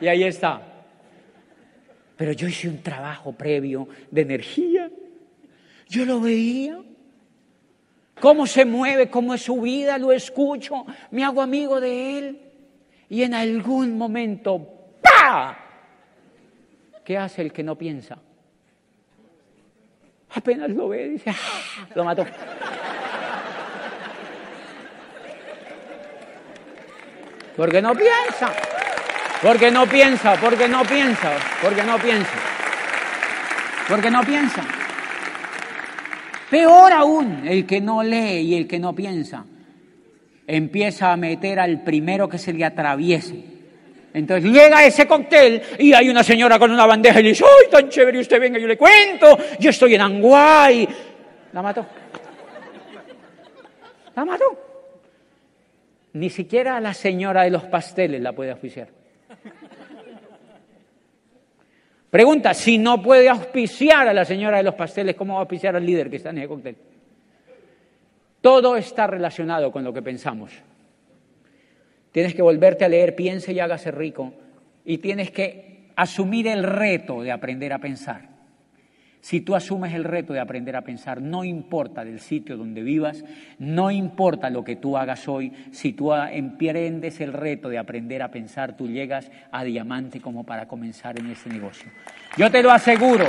Y 0.00 0.08
ahí 0.08 0.24
está. 0.24 0.60
Pero 2.16 2.32
yo 2.32 2.48
hice 2.48 2.68
un 2.68 2.82
trabajo 2.82 3.32
previo 3.32 3.88
de 4.10 4.22
energía. 4.22 4.90
Yo 5.88 6.04
lo 6.04 6.20
veía. 6.20 6.82
Cómo 8.20 8.46
se 8.46 8.64
mueve, 8.64 9.08
cómo 9.08 9.34
es 9.34 9.42
su 9.42 9.60
vida, 9.62 9.96
lo 9.96 10.12
escucho, 10.12 10.84
me 11.10 11.24
hago 11.24 11.40
amigo 11.40 11.80
de 11.80 12.18
él. 12.18 12.40
Y 13.08 13.22
en 13.22 13.34
algún 13.34 13.96
momento, 13.96 14.60
¡pa! 15.02 15.58
¿Qué 17.04 17.16
hace 17.16 17.42
el 17.42 17.52
que 17.52 17.62
no 17.62 17.76
piensa? 17.76 18.18
Apenas 20.34 20.70
lo 20.70 20.88
ve, 20.88 21.08
dice, 21.08 21.30
¡ah! 21.30 21.86
lo 21.94 22.04
mató. 22.04 22.24
Porque 27.56 27.82
no 27.82 27.94
piensa. 27.94 28.52
Porque 29.42 29.70
no 29.70 29.86
piensa, 29.86 30.34
porque 30.36 30.68
no 30.68 30.84
piensa, 30.84 31.32
porque 31.62 31.82
no 31.82 31.98
piensa. 31.98 32.38
Porque 33.88 34.10
no 34.10 34.22
piensa. 34.22 34.79
Peor 36.50 36.92
aún, 36.92 37.46
el 37.46 37.64
que 37.64 37.80
no 37.80 38.02
lee 38.02 38.40
y 38.40 38.54
el 38.56 38.66
que 38.66 38.80
no 38.80 38.94
piensa. 38.94 39.44
Empieza 40.46 41.12
a 41.12 41.16
meter 41.16 41.60
al 41.60 41.82
primero 41.82 42.28
que 42.28 42.38
se 42.38 42.52
le 42.52 42.64
atraviese. 42.64 43.44
Entonces 44.12 44.50
llega 44.50 44.84
ese 44.84 45.06
cóctel 45.06 45.62
y 45.78 45.92
hay 45.92 46.08
una 46.08 46.24
señora 46.24 46.58
con 46.58 46.72
una 46.72 46.86
bandeja 46.86 47.20
y 47.20 47.22
le 47.22 47.28
dice, 47.30 47.44
¡ay, 47.44 47.70
tan 47.70 47.88
chévere! 47.88 48.18
Usted 48.18 48.40
venga, 48.40 48.58
yo 48.58 48.66
le 48.66 48.76
cuento, 48.76 49.38
yo 49.60 49.70
estoy 49.70 49.94
en 49.94 50.00
Anguay. 50.00 50.88
La 51.52 51.62
mató. 51.62 51.86
La 54.16 54.24
mató. 54.24 54.44
Ni 56.14 56.28
siquiera 56.28 56.80
la 56.80 56.92
señora 56.92 57.44
de 57.44 57.50
los 57.50 57.62
pasteles 57.64 58.20
la 58.20 58.32
puede 58.32 58.50
auspiciar. 58.50 58.99
Pregunta, 62.10 62.54
si 62.54 62.76
no 62.76 63.00
puede 63.00 63.28
auspiciar 63.28 64.08
a 64.08 64.12
la 64.12 64.24
señora 64.24 64.56
de 64.56 64.64
los 64.64 64.74
pasteles, 64.74 65.14
¿cómo 65.14 65.34
va 65.34 65.40
a 65.40 65.42
auspiciar 65.42 65.76
al 65.76 65.86
líder 65.86 66.10
que 66.10 66.16
está 66.16 66.30
en 66.30 66.38
ese 66.38 66.48
cóctel? 66.48 66.76
Todo 68.40 68.76
está 68.76 69.06
relacionado 69.06 69.70
con 69.70 69.84
lo 69.84 69.92
que 69.92 70.02
pensamos. 70.02 70.50
Tienes 72.10 72.34
que 72.34 72.42
volverte 72.42 72.84
a 72.84 72.88
leer, 72.88 73.14
piense 73.14 73.52
y 73.52 73.60
hágase 73.60 73.92
rico. 73.92 74.32
Y 74.84 74.98
tienes 74.98 75.30
que 75.30 75.90
asumir 75.94 76.48
el 76.48 76.64
reto 76.64 77.22
de 77.22 77.30
aprender 77.30 77.72
a 77.72 77.78
pensar. 77.78 78.29
Si 79.20 79.42
tú 79.42 79.54
asumes 79.54 79.92
el 79.92 80.04
reto 80.04 80.32
de 80.32 80.40
aprender 80.40 80.76
a 80.76 80.82
pensar, 80.82 81.20
no 81.20 81.44
importa 81.44 82.04
del 82.04 82.20
sitio 82.20 82.56
donde 82.56 82.82
vivas, 82.82 83.22
no 83.58 83.90
importa 83.90 84.48
lo 84.48 84.64
que 84.64 84.76
tú 84.76 84.96
hagas 84.96 85.28
hoy, 85.28 85.52
si 85.72 85.92
tú 85.92 86.14
emprendes 86.14 87.20
el 87.20 87.34
reto 87.34 87.68
de 87.68 87.76
aprender 87.76 88.22
a 88.22 88.30
pensar, 88.30 88.76
tú 88.76 88.88
llegas 88.88 89.30
a 89.52 89.62
diamante 89.62 90.20
como 90.20 90.44
para 90.44 90.66
comenzar 90.66 91.18
en 91.18 91.30
ese 91.30 91.50
negocio. 91.50 91.90
Yo 92.38 92.50
te 92.50 92.62
lo 92.62 92.70
aseguro, 92.70 93.26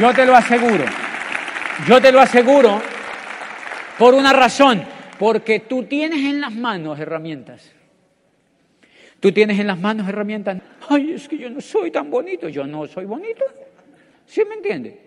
yo 0.00 0.14
te 0.14 0.24
lo 0.24 0.34
aseguro, 0.34 0.84
yo 1.86 2.00
te 2.00 2.10
lo 2.10 2.20
aseguro 2.20 2.80
por 3.98 4.14
una 4.14 4.32
razón, 4.32 4.82
porque 5.18 5.60
tú 5.60 5.84
tienes 5.84 6.24
en 6.24 6.40
las 6.40 6.54
manos 6.54 6.98
herramientas. 6.98 7.72
Tú 9.20 9.32
tienes 9.32 9.58
en 9.58 9.66
las 9.66 9.78
manos 9.78 10.08
herramientas. 10.08 10.58
Ay, 10.88 11.12
es 11.12 11.28
que 11.28 11.38
yo 11.38 11.50
no 11.50 11.60
soy 11.60 11.90
tan 11.90 12.10
bonito, 12.10 12.48
yo 12.48 12.66
no 12.66 12.86
soy 12.86 13.04
bonito. 13.04 13.44
¿Sí 14.26 14.42
me 14.48 14.54
entiende? 14.54 15.00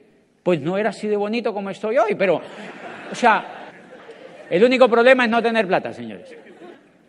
Pues 0.44 0.62
no 0.62 0.78
era 0.78 0.92
así 0.92 1.08
de 1.08 1.16
bonito 1.16 1.54
como 1.54 1.70
estoy 1.70 1.98
hoy, 1.98 2.16
pero, 2.16 2.42
o 3.12 3.16
sea, 3.16 3.46
el 4.50 4.64
único 4.64 4.88
problema 4.88 5.26
es 5.26 5.30
no 5.30 5.42
tener 5.44 5.68
plata, 5.68 5.94
señores. 5.94 6.34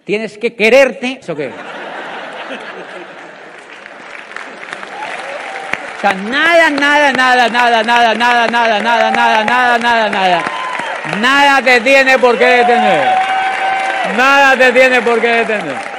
Tienes 0.04 0.38
que 0.38 0.54
quererte. 0.54 1.18
¿Eso 1.20 1.36
qué? 1.36 1.48
O 5.96 6.00
sea, 6.00 6.14
nada, 6.14 6.70
nada, 6.70 7.12
nada, 7.12 7.48
nada, 7.48 7.82
nada, 7.82 8.14
nada, 8.14 8.46
nada, 8.46 8.80
nada, 8.80 9.10
nada, 9.10 9.44
nada, 9.44 9.78
nada, 9.78 10.08
nada. 10.08 10.44
Nada 11.20 11.62
te 11.62 11.80
tiene 11.80 12.18
por 12.18 12.38
qué 12.38 12.46
detener. 12.46 13.08
Nada 14.16 14.56
te 14.56 14.72
tiene 14.72 15.02
por 15.02 15.20
qué 15.20 15.28
detener. 15.28 15.97